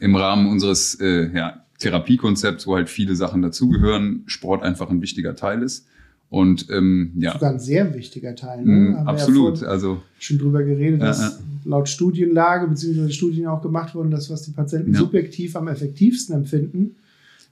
im 0.00 0.16
Rahmen 0.16 0.48
unseres 0.48 0.96
äh, 1.00 1.30
ja, 1.34 1.64
Therapiekonzepts, 1.78 2.66
wo 2.66 2.76
halt 2.76 2.90
viele 2.90 3.14
Sachen 3.14 3.42
dazugehören, 3.42 4.24
Sport 4.26 4.62
einfach 4.62 4.90
ein 4.90 5.00
wichtiger 5.00 5.34
Teil 5.34 5.62
ist. 5.62 5.86
Und 6.30 6.70
ähm, 6.70 7.12
ja, 7.16 7.32
Sogar 7.32 7.50
ein 7.50 7.58
sehr 7.58 7.92
wichtiger 7.92 8.36
Teil. 8.36 8.64
Ne? 8.64 8.92
Wir 8.92 8.98
absolut. 9.06 9.62
Ja 9.62 9.68
also 9.68 10.00
schon 10.20 10.38
drüber 10.38 10.62
geredet, 10.62 11.02
dass 11.02 11.20
ja. 11.20 11.30
laut 11.64 11.88
Studienlage 11.88 12.68
beziehungsweise 12.68 13.10
Studien 13.10 13.48
auch 13.48 13.60
gemacht 13.60 13.96
wurden, 13.96 14.12
dass 14.12 14.30
was 14.30 14.42
die 14.42 14.52
Patienten 14.52 14.94
subjektiv 14.94 15.56
am 15.56 15.66
effektivsten 15.66 16.36
empfinden, 16.36 16.94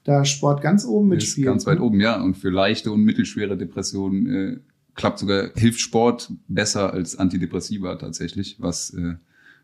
da 0.05 0.23
Sport 0.23 0.61
ganz 0.61 0.85
oben 0.85 1.11
ist 1.11 1.15
mitspielt. 1.15 1.47
ganz 1.47 1.65
weit 1.67 1.79
ne? 1.79 1.83
oben, 1.83 1.99
ja. 1.99 2.21
Und 2.21 2.37
für 2.37 2.49
leichte 2.49 2.91
und 2.93 3.03
mittelschwere 3.03 3.57
Depressionen 3.57 4.25
äh, 4.27 4.57
klappt 4.95 5.19
sogar, 5.19 5.49
hilft 5.55 5.81
Sport 5.81 6.31
besser 6.47 6.93
als 6.93 7.17
Antidepressiva 7.17 7.95
tatsächlich, 7.95 8.55
was 8.59 8.91
äh, 8.91 9.15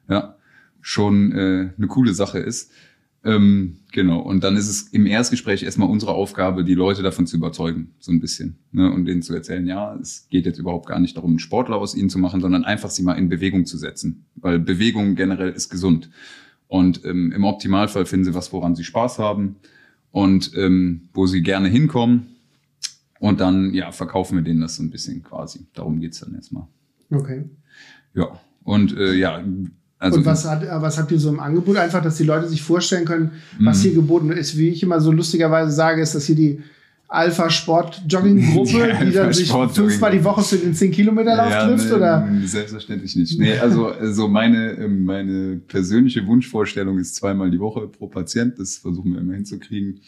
ja 0.09 0.35
schon 0.81 1.31
äh, 1.31 1.69
eine 1.77 1.87
coole 1.87 2.13
Sache 2.13 2.39
ist. 2.39 2.69
Ähm, 3.25 3.79
genau. 3.91 4.19
Und 4.19 4.43
dann 4.43 4.55
ist 4.55 4.69
es 4.69 4.83
im 4.89 5.07
Erstgespräch 5.07 5.63
erstmal 5.63 5.89
unsere 5.89 6.13
Aufgabe, 6.13 6.63
die 6.63 6.75
Leute 6.75 7.01
davon 7.01 7.25
zu 7.25 7.37
überzeugen, 7.37 7.91
so 7.99 8.11
ein 8.11 8.19
bisschen. 8.19 8.59
Ne? 8.71 8.91
Und 8.91 9.05
denen 9.05 9.23
zu 9.23 9.33
erzählen, 9.33 9.65
ja, 9.65 9.95
es 9.95 10.27
geht 10.29 10.45
jetzt 10.45 10.59
überhaupt 10.59 10.87
gar 10.87 10.99
nicht 10.99 11.17
darum, 11.17 11.31
einen 11.31 11.39
Sportler 11.39 11.77
aus 11.77 11.95
ihnen 11.95 12.11
zu 12.11 12.19
machen, 12.19 12.39
sondern 12.39 12.63
einfach 12.63 12.91
sie 12.91 13.01
mal 13.01 13.13
in 13.13 13.27
Bewegung 13.27 13.65
zu 13.65 13.77
setzen. 13.77 14.25
Weil 14.35 14.59
Bewegung 14.59 15.15
generell 15.15 15.49
ist 15.49 15.69
gesund. 15.69 16.11
Und 16.67 17.03
ähm, 17.03 17.31
im 17.31 17.43
Optimalfall 17.43 18.05
finden 18.05 18.25
sie 18.25 18.33
was, 18.35 18.53
woran 18.53 18.75
sie 18.75 18.83
Spaß 18.83 19.17
haben 19.17 19.55
und 20.11 20.51
ähm, 20.55 21.09
wo 21.13 21.25
sie 21.25 21.41
gerne 21.41 21.67
hinkommen. 21.67 22.27
Und 23.19 23.39
dann, 23.39 23.73
ja, 23.73 23.91
verkaufen 23.91 24.37
wir 24.37 24.43
denen 24.43 24.61
das 24.61 24.75
so 24.75 24.83
ein 24.83 24.91
bisschen 24.91 25.23
quasi. 25.23 25.65
Darum 25.73 25.99
geht's 25.99 26.19
dann 26.19 26.35
erstmal. 26.35 26.67
Okay. 27.09 27.45
Ja. 28.13 28.39
Und 28.63 28.95
äh, 28.95 29.13
ja, 29.13 29.43
also 29.99 30.17
und 30.17 30.25
was, 30.25 30.45
hat, 30.49 30.63
äh, 30.63 30.67
was 30.81 30.97
habt 30.97 31.11
ihr 31.11 31.19
so 31.19 31.29
im 31.29 31.39
Angebot? 31.39 31.77
Einfach, 31.77 32.01
dass 32.03 32.17
die 32.17 32.23
Leute 32.25 32.47
sich 32.49 32.61
vorstellen 32.61 33.05
können, 33.05 33.31
was 33.59 33.79
Mhm. 33.79 33.81
hier 33.83 33.93
geboten 33.95 34.29
ist. 34.31 34.57
Wie 34.57 34.69
ich 34.69 34.83
immer 34.83 34.99
so 34.99 35.11
lustigerweise 35.11 35.71
sage, 35.71 36.01
ist, 36.01 36.15
dass 36.15 36.25
hier 36.25 36.35
die 36.35 36.61
Alpha-Sport-Jogging-Gruppe, 37.07 38.93
Die 39.01 39.05
die 39.05 39.11
dann 39.11 39.33
sich 39.33 39.51
fünfmal 39.51 40.11
die 40.11 40.23
Woche 40.23 40.41
für 40.41 40.57
den 40.57 40.73
10-Kilometer-Lauf 40.73 41.67
trifft? 41.67 41.89
nee, 41.89 41.95
Oder? 41.95 42.27
Selbstverständlich 42.45 43.15
nicht. 43.15 43.39
Nee, 43.39 43.57
also, 43.57 43.87
also 43.87 44.27
meine, 44.27 44.71
ähm, 44.73 45.05
meine 45.05 45.57
persönliche 45.67 46.25
Wunschvorstellung 46.27 46.97
ist 46.99 47.15
zweimal 47.15 47.51
die 47.51 47.59
Woche 47.59 47.87
pro 47.87 48.07
Patient. 48.07 48.57
Das 48.59 48.77
versuchen 48.77 49.13
wir 49.13 49.21
immer 49.21 49.33
hinzukriegen. 49.33 49.99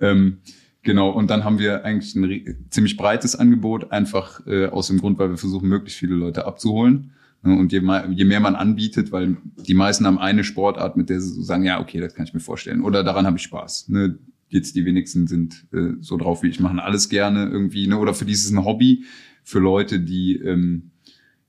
Ähm, 0.00 0.38
genau, 0.82 1.10
und 1.10 1.30
dann 1.30 1.44
haben 1.44 1.58
wir 1.58 1.84
eigentlich 1.84 2.14
ein 2.14 2.66
ziemlich 2.70 2.96
breites 2.96 3.36
Angebot, 3.36 3.90
einfach 3.92 4.46
äh, 4.46 4.66
aus 4.66 4.88
dem 4.88 4.98
Grund, 5.00 5.18
weil 5.18 5.30
wir 5.30 5.36
versuchen, 5.38 5.68
möglichst 5.68 5.98
viele 5.98 6.14
Leute 6.14 6.46
abzuholen. 6.46 7.10
Ne, 7.44 7.58
Und 7.58 7.72
je, 7.72 7.82
je 8.10 8.24
mehr 8.24 8.40
man 8.40 8.54
anbietet, 8.54 9.12
weil 9.12 9.36
die 9.66 9.74
meisten 9.74 10.06
haben 10.06 10.18
eine 10.18 10.44
Sportart, 10.44 10.96
mit 10.96 11.10
der 11.10 11.20
sie 11.20 11.28
so 11.28 11.42
sagen, 11.42 11.64
ja, 11.64 11.80
okay, 11.80 12.00
das 12.00 12.14
kann 12.14 12.24
ich 12.26 12.34
mir 12.34 12.40
vorstellen. 12.40 12.80
Oder 12.80 13.04
daran 13.04 13.26
habe 13.26 13.36
ich 13.36 13.42
Spaß. 13.42 13.90
Ne? 13.90 14.18
Jetzt 14.48 14.76
die 14.76 14.84
wenigsten 14.84 15.26
sind 15.26 15.66
äh, 15.72 15.92
so 16.00 16.16
drauf 16.16 16.42
wie 16.42 16.48
ich, 16.48 16.60
machen 16.60 16.80
alles 16.80 17.08
gerne 17.08 17.46
irgendwie. 17.46 17.86
Ne? 17.86 17.98
Oder 17.98 18.14
für 18.14 18.24
dieses 18.24 18.50
ein 18.50 18.64
Hobby, 18.64 19.04
für 19.42 19.58
Leute, 19.58 20.00
die 20.00 20.36
ähm, 20.36 20.90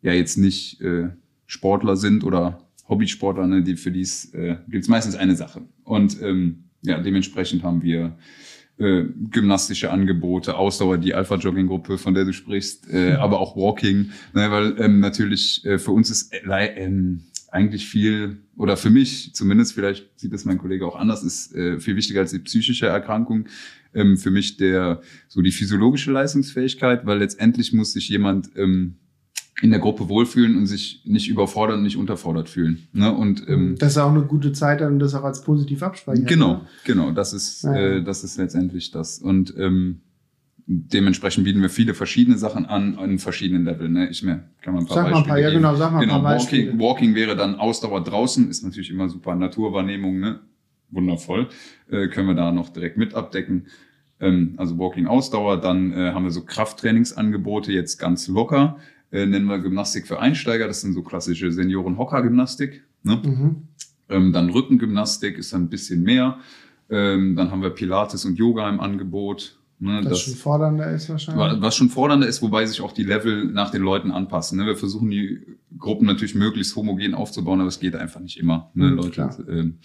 ja 0.01 0.11
jetzt 0.11 0.37
nicht 0.37 0.81
äh, 0.81 1.09
Sportler 1.45 1.95
sind 1.95 2.23
oder 2.23 2.59
Hobbysportler, 2.89 3.47
ne? 3.47 3.63
die 3.63 3.77
für 3.77 3.91
dies 3.91 4.33
äh, 4.33 4.57
gibt 4.67 4.83
es 4.83 4.89
meistens 4.89 5.15
eine 5.15 5.35
Sache. 5.35 5.61
Und 5.83 6.21
ähm, 6.21 6.65
ja, 6.81 6.99
dementsprechend 6.99 7.63
haben 7.63 7.81
wir 7.83 8.17
äh, 8.77 9.05
gymnastische 9.31 9.91
Angebote, 9.91 10.55
Ausdauer, 10.55 10.97
die 10.97 11.13
Alpha-Jogging-Gruppe, 11.13 11.97
von 11.97 12.13
der 12.13 12.25
du 12.25 12.33
sprichst, 12.33 12.91
äh, 12.91 13.13
aber 13.13 13.39
auch 13.39 13.55
Walking, 13.55 14.11
ne, 14.33 14.51
weil 14.51 14.75
ähm, 14.79 14.99
natürlich 14.99 15.63
äh, 15.65 15.79
für 15.79 15.91
uns 15.91 16.09
ist 16.09 16.33
äh, 16.33 16.65
ähm, 16.75 17.21
eigentlich 17.51 17.87
viel, 17.87 18.37
oder 18.57 18.75
für 18.75 18.89
mich 18.89 19.33
zumindest, 19.33 19.73
vielleicht 19.73 20.19
sieht 20.19 20.33
das 20.33 20.43
mein 20.43 20.57
Kollege 20.57 20.85
auch 20.85 20.97
anders, 20.97 21.23
ist 21.23 21.55
äh, 21.55 21.79
viel 21.79 21.95
wichtiger 21.95 22.19
als 22.19 22.31
die 22.31 22.39
psychische 22.39 22.87
Erkrankung, 22.87 23.47
ähm, 23.93 24.17
für 24.17 24.29
mich 24.29 24.57
der 24.57 25.01
so 25.29 25.41
die 25.41 25.53
physiologische 25.53 26.11
Leistungsfähigkeit, 26.11 27.05
weil 27.05 27.19
letztendlich 27.19 27.71
muss 27.71 27.93
sich 27.93 28.09
jemand 28.09 28.49
ähm, 28.57 28.95
in 29.61 29.69
der 29.71 29.79
Gruppe 29.79 30.09
wohlfühlen 30.09 30.57
und 30.57 30.65
sich 30.67 31.01
nicht 31.05 31.29
überfordert 31.29 31.77
und 31.77 31.83
nicht 31.83 31.95
unterfordert 31.97 32.49
fühlen. 32.49 32.87
Ne? 32.91 33.13
Und 33.15 33.47
ähm, 33.47 33.75
Das 33.79 33.93
ist 33.93 33.97
auch 33.97 34.11
eine 34.11 34.23
gute 34.23 34.51
Zeit 34.51 34.81
dann 34.81 34.93
und 34.93 34.99
das 34.99 35.15
auch 35.15 35.23
als 35.23 35.43
positiv 35.43 35.81
abspeichern. 35.81 36.25
Genau, 36.25 36.53
ne? 36.55 36.61
genau, 36.83 37.11
das 37.11 37.31
ist, 37.33 37.63
Ja. 37.63 37.73
äh, 37.75 38.03
das 38.03 38.23
ist 38.25 38.37
letztendlich 38.37 38.91
das. 38.91 39.17
Und 39.19 39.53
ähm, 39.57 40.01
dementsprechend 40.67 41.45
bieten 41.45 41.61
wir 41.61 41.69
viele 41.69 41.93
verschiedene 41.93 42.37
Sachen 42.37 42.65
an, 42.65 42.95
an 42.97 43.17
verschiedenen 43.19 43.63
Leveln. 43.65 43.93
Ne? 43.93 44.09
Ich 44.09 44.23
mir 44.23 44.43
kann 44.61 44.73
mal 44.73 44.81
ein 44.81 44.87
paar 44.87 44.95
Sag 44.95 45.03
mal 45.03 45.07
ein 45.19 45.23
paar, 45.23 45.35
Beispiele 45.35 45.41
ja 45.41 45.55
genau, 45.55 45.75
sag 45.75 45.91
mal 45.91 45.99
ein 45.99 46.01
Genau, 46.01 46.13
paar 46.21 46.33
Beispiele. 46.33 46.65
Walking, 46.67 46.79
Walking 46.79 47.15
wäre 47.15 47.35
dann 47.37 47.55
Ausdauer 47.55 48.03
draußen, 48.03 48.49
ist 48.49 48.63
natürlich 48.63 48.89
immer 48.89 49.07
super 49.07 49.35
Naturwahrnehmung, 49.35 50.19
ne? 50.19 50.39
Wundervoll. 50.91 51.47
Äh, 51.89 52.07
können 52.07 52.27
wir 52.27 52.35
da 52.35 52.51
noch 52.51 52.69
direkt 52.69 52.97
mit 52.97 53.13
abdecken. 53.13 53.67
Ähm, 54.19 54.55
also 54.57 54.77
Walking 54.77 55.07
Ausdauer, 55.07 55.61
dann 55.61 55.91
äh, 55.93 56.11
haben 56.11 56.23
wir 56.23 56.31
so 56.31 56.43
Krafttrainingsangebote, 56.43 57.71
jetzt 57.71 57.97
ganz 57.97 58.27
locker. 58.27 58.77
Äh, 59.15 59.25
nennen 59.25 59.45
wir 59.45 59.59
Gymnastik 59.59 60.07
für 60.07 60.19
Einsteiger, 60.19 60.67
das 60.67 60.81
sind 60.81 60.93
so 60.93 61.01
klassische 61.03 61.51
Senioren-Hocker-Gymnastik. 61.51 62.83
Ne? 63.03 63.21
Mhm. 63.25 63.55
Ähm, 64.09 64.33
dann 64.33 64.49
Rückengymnastik 64.49 65.37
ist 65.37 65.53
dann 65.53 65.63
ein 65.63 65.69
bisschen 65.69 66.03
mehr. 66.03 66.37
Ähm, 66.89 67.35
dann 67.35 67.49
haben 67.51 67.61
wir 67.61 67.69
Pilates 67.71 68.25
und 68.25 68.37
Yoga 68.37 68.69
im 68.69 68.79
Angebot. 68.79 69.57
Ne, 69.79 70.01
Das, 70.03 70.21
schon 70.21 70.35
fordernder 70.35 70.89
ist 70.91 71.09
wahrscheinlich. 71.09 71.43
wa- 71.43 71.57
was 71.59 71.75
schon 71.75 71.89
fordernder 71.89 72.27
ist, 72.27 72.41
wobei 72.41 72.65
sich 72.65 72.81
auch 72.81 72.93
die 72.93 73.03
Level 73.03 73.45
nach 73.45 73.71
den 73.71 73.81
Leuten 73.81 74.11
anpassen. 74.11 74.57
Ne? 74.59 74.65
Wir 74.65 74.75
versuchen 74.77 75.09
die 75.09 75.41
Gruppen 75.77 76.05
natürlich 76.05 76.35
möglichst 76.35 76.75
homogen 76.75 77.13
aufzubauen, 77.13 77.59
aber 77.59 77.67
es 77.69 77.79
geht 77.79 77.95
einfach 77.95 78.19
nicht 78.21 78.37
immer. 78.37 78.69
Ne, 78.73 78.91
Mhm, 78.91 78.95
Leute, 78.97 79.45
ähm, 79.49 79.79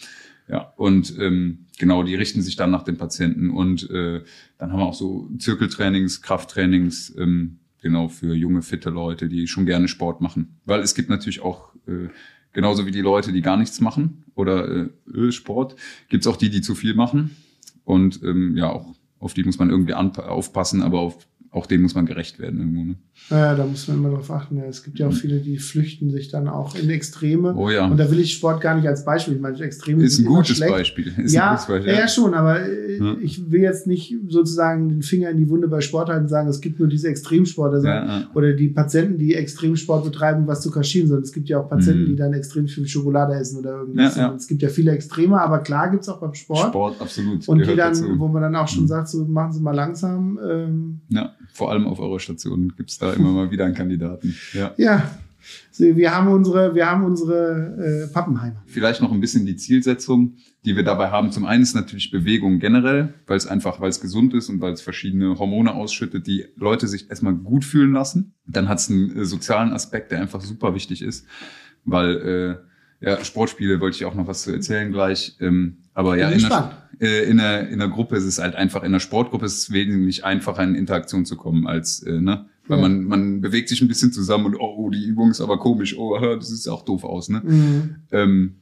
ja, 0.49 0.73
und 0.77 1.17
ähm, 1.19 1.67
genau, 1.79 2.03
die 2.03 2.15
richten 2.17 2.43
sich 2.43 2.57
dann 2.57 2.71
nach 2.71 2.83
den 2.85 2.97
Patienten. 2.99 3.51
Und 3.51 3.89
äh, 3.91 4.23
dann 4.59 4.73
haben 4.73 4.79
wir 4.81 4.87
auch 4.87 4.95
so 4.95 5.29
Zirkeltrainings, 5.39 6.23
Krafttrainings, 6.23 7.15
ähm, 7.17 7.60
genau, 7.81 8.09
für 8.09 8.35
junge, 8.35 8.63
fitte 8.63 8.91
Leute, 8.91 9.29
die 9.29 9.47
schon 9.47 9.67
gerne 9.67 9.89
Sport 9.89 10.21
machen. 10.21 10.61
Weil 10.65 10.81
es 10.81 10.95
gibt 10.95 11.09
natürlich 11.09 11.41
auch, 11.41 11.75
äh, 11.87 12.09
genauso 12.53 12.87
wie 12.87 12.91
die 12.91 13.01
Leute, 13.01 13.33
die 13.33 13.43
gar 13.43 13.57
nichts 13.57 13.81
machen 13.81 14.25
oder 14.35 14.69
äh, 14.69 14.89
äh, 15.13 15.33
Sport, 15.33 15.77
gibt's 16.09 16.27
auch 16.27 16.37
die, 16.37 16.51
die 16.51 16.61
zu 16.61 16.75
viel 16.75 16.95
machen. 16.95 17.37
Und 17.85 18.23
ähm, 18.23 18.57
ja, 18.57 18.71
auch 18.71 18.95
auf 19.19 19.35
die 19.35 19.45
muss 19.45 19.59
man 19.59 19.71
irgendwie 19.71 19.95
aufpassen, 19.95 20.83
aber 20.83 21.01
auf, 21.01 21.27
auch 21.53 21.67
denen 21.67 21.83
muss 21.83 21.97
man 21.97 22.07
gerecht 22.07 22.39
werden 22.39 22.61
irgendwo. 22.61 22.85
Ne? 22.85 22.95
Ja, 23.29 23.57
da 23.57 23.67
muss 23.67 23.89
man 23.89 23.97
immer 23.99 24.11
drauf 24.11 24.31
achten. 24.31 24.57
Ja, 24.57 24.65
es 24.67 24.85
gibt 24.85 25.01
ja 25.01 25.09
auch 25.09 25.13
viele, 25.13 25.41
die 25.41 25.59
flüchten 25.59 26.09
sich 26.13 26.29
dann 26.29 26.47
auch 26.47 26.77
in 26.77 26.89
Extreme. 26.91 27.55
Oh 27.57 27.69
ja. 27.69 27.87
Und 27.89 27.97
da 27.97 28.09
will 28.09 28.21
ich 28.21 28.35
Sport 28.35 28.61
gar 28.61 28.77
nicht 28.77 28.87
als 28.87 29.05
Beispiel. 29.05 29.35
Ich 29.35 29.41
meine, 29.41 29.59
Extreme 29.61 30.05
Ist 30.05 30.21
ein 30.21 30.27
gutes. 30.27 30.61
Beispiel. 30.61 31.13
Ist 31.19 31.33
ja, 31.35 31.51
ein 31.51 31.57
gutes 31.57 31.67
Beispiel. 31.67 31.93
ja, 31.93 31.99
ja, 32.01 32.09
schon, 32.09 32.35
aber 32.35 32.61
äh, 32.65 32.99
Ja. 32.99 33.17
ich 33.21 33.51
will 33.51 33.63
jetzt 33.63 33.89
nicht 33.89 34.15
sozusagen 34.29 34.89
den 34.91 35.03
Finger 35.03 35.31
in 35.31 35.39
die 35.39 35.49
Wunde 35.49 35.67
bei 35.67 35.81
Sport 35.81 36.09
halten 36.09 36.23
und 36.25 36.29
sagen, 36.29 36.49
es 36.49 36.61
gibt 36.61 36.79
nur 36.79 36.87
diese 36.89 37.09
Extremsportler 37.09 37.83
Ja, 37.83 38.31
oder 38.35 38.53
die 38.53 38.69
Patienten, 38.69 39.19
die 39.19 39.35
Extremsport 39.35 40.05
betreiben, 40.05 40.47
was 40.47 40.61
zu 40.61 40.71
kaschieren, 40.71 41.09
sondern 41.09 41.25
es 41.25 41.33
gibt 41.33 41.49
ja 41.49 41.59
auch 41.59 41.69
Patienten, 41.69 42.03
Mhm. 42.03 42.07
die 42.07 42.17
dann 42.17 42.33
extrem 42.33 42.69
viel 42.69 42.87
Schokolade 42.87 43.35
essen 43.35 43.59
oder 43.59 43.81
irgendwas. 43.81 44.17
Es 44.37 44.47
gibt 44.47 44.63
ja 44.63 44.69
viele 44.69 44.93
Extreme, 44.93 45.41
aber 45.41 45.59
klar 45.59 45.91
gibt 45.91 46.05
es 46.05 46.09
auch 46.09 46.21
beim 46.21 46.35
Sport. 46.35 46.69
Sport, 46.69 47.01
absolut. 47.01 47.49
Und 47.49 47.59
die 47.59 47.65
dann, 47.65 47.77
dazu. 47.77 48.05
wo 48.19 48.29
man 48.29 48.43
dann 48.43 48.55
auch 48.55 48.69
schon 48.69 48.85
Mhm. 48.85 48.89
sagt, 48.89 49.09
so 49.09 49.25
machen 49.25 49.53
Sie 49.53 49.61
mal 49.61 49.75
langsam. 49.75 50.39
Ähm, 50.49 51.01
Ja, 51.09 51.33
vor 51.53 51.71
allem 51.71 51.87
auf 51.87 52.01
eurer 52.01 52.21
Station 52.21 52.73
gibt's 52.77 52.99
da 52.99 53.13
immer 53.13 53.31
mal 53.31 53.51
wieder 53.51 53.65
einen 53.65 53.75
Kandidaten. 53.75 54.35
Ja. 54.53 54.75
ja, 54.77 55.11
so, 55.71 55.85
wir 55.97 56.15
haben 56.15 56.29
unsere, 56.29 56.75
wir 56.75 56.91
haben 56.91 57.05
unsere 57.05 58.07
äh, 58.09 58.13
Pappenheimer. 58.13 58.63
Vielleicht 58.67 59.01
noch 59.01 59.11
ein 59.13 59.21
bisschen 59.21 59.47
die 59.47 59.57
Zielsetzung, 59.57 60.35
die 60.65 60.77
wir 60.77 60.83
dabei 60.83 61.11
haben. 61.11 61.33
Zum 61.33 61.47
einen 61.47 61.63
ist 61.63 61.75
natürlich 61.75 62.11
Bewegung 62.11 62.59
generell, 62.59 63.15
weil 63.27 63.37
es 63.37 63.47
einfach, 63.47 63.81
weil 63.81 63.89
es 63.89 64.01
gesund 64.01 64.35
ist 64.35 64.49
und 64.49 64.61
weil 64.61 64.73
es 64.73 64.83
verschiedene 64.83 65.39
Hormone 65.39 65.75
ausschüttet, 65.75 66.27
die 66.27 66.47
Leute 66.57 66.89
sich 66.89 67.09
erstmal 67.09 67.35
gut 67.35 67.65
fühlen 67.65 67.93
lassen. 67.93 68.35
Dann 68.47 68.69
hat 68.69 68.79
es 68.79 68.91
einen 68.91 69.17
äh, 69.17 69.25
sozialen 69.25 69.73
Aspekt, 69.73 70.13
der 70.13 70.21
einfach 70.21 70.41
super 70.41 70.75
wichtig 70.75 71.03
ist, 71.03 71.27
weil 71.85 72.61
äh, 73.01 73.07
Ja, 73.07 73.25
Sportspiele 73.25 73.81
wollte 73.81 73.97
ich 73.97 74.05
auch 74.05 74.15
noch 74.15 74.27
was 74.27 74.43
zu 74.43 74.53
erzählen 74.53 74.93
gleich. 74.93 75.37
Ähm, 75.41 75.85
aber 76.01 76.17
ja, 76.17 76.31
in 76.31 76.41
der, 76.41 76.73
äh, 76.99 77.29
in, 77.31 77.37
der, 77.37 77.69
in 77.69 77.79
der 77.79 77.89
Gruppe 77.89 78.17
ist 78.17 78.25
es 78.25 78.39
halt 78.39 78.55
einfach, 78.55 78.83
in 78.83 78.93
der 78.93 79.01
Sportgruppe 79.01 79.45
ist 79.45 79.59
es 79.59 79.71
wesentlich 79.71 80.25
einfacher, 80.25 80.63
in 80.65 80.75
Interaktion 80.75 81.27
zu 81.27 81.37
kommen, 81.37 81.67
als, 81.67 82.03
äh, 82.03 82.21
ne? 82.21 82.47
Weil 82.67 82.79
Ja. 82.79 82.89
man, 82.89 83.05
man 83.05 83.41
bewegt 83.43 83.69
sich 83.69 83.83
ein 83.83 83.89
bisschen 83.89 84.13
zusammen 84.13 84.47
und, 84.47 84.57
oh, 84.57 84.89
die 84.91 85.05
Übung 85.05 85.31
ist 85.31 85.41
aber 85.43 85.59
komisch, 85.59 85.97
oh, 85.99 86.19
das 86.37 86.49
sieht 86.49 86.73
auch 86.73 86.85
doof 86.87 87.05
aus, 87.05 87.29
ne? 87.29 87.43
Mhm. 87.45 87.97
Ähm, 88.13 88.55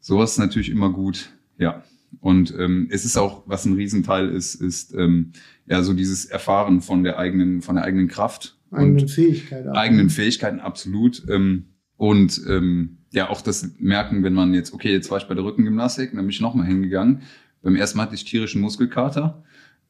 sowas 0.00 0.32
ist 0.32 0.38
natürlich 0.38 0.70
immer 0.70 0.90
gut, 0.92 1.30
ja. 1.58 1.82
Und 2.20 2.54
ähm, 2.58 2.88
es 2.90 3.04
ist 3.04 3.16
auch, 3.16 3.42
was 3.46 3.64
ein 3.64 3.74
Riesenteil 3.74 4.28
ist, 4.28 4.54
ist 4.54 4.94
ähm, 4.94 5.32
ja 5.66 5.82
so 5.82 5.94
dieses 5.94 6.26
Erfahren 6.26 6.80
von 6.82 7.02
der 7.02 7.18
eigenen, 7.18 7.60
von 7.62 7.74
der 7.76 7.84
eigenen 7.84 8.08
Kraft 8.08 8.56
Eigene 8.70 9.02
und 9.02 9.10
Fähigkeit. 9.10 9.66
auch. 9.66 9.74
eigenen 9.74 10.10
Fähigkeiten, 10.10 10.60
absolut. 10.60 11.22
Ähm, 11.28 11.66
und 11.96 12.40
ähm, 12.48 12.98
ja, 13.14 13.30
auch 13.30 13.40
das 13.42 13.70
Merken, 13.78 14.22
wenn 14.22 14.34
man 14.34 14.52
jetzt, 14.54 14.74
okay, 14.74 14.92
jetzt 14.92 15.10
war 15.10 15.18
ich 15.18 15.24
bei 15.24 15.34
der 15.34 15.44
Rückengymnastik, 15.44 16.10
dann 16.10 16.20
bin 16.20 16.30
ich 16.30 16.40
nochmal 16.40 16.66
hingegangen. 16.66 17.22
Beim 17.62 17.76
ersten 17.76 17.96
Mal 17.96 18.04
hatte 18.04 18.14
ich 18.14 18.24
tierischen 18.24 18.60
Muskelkater. 18.60 19.42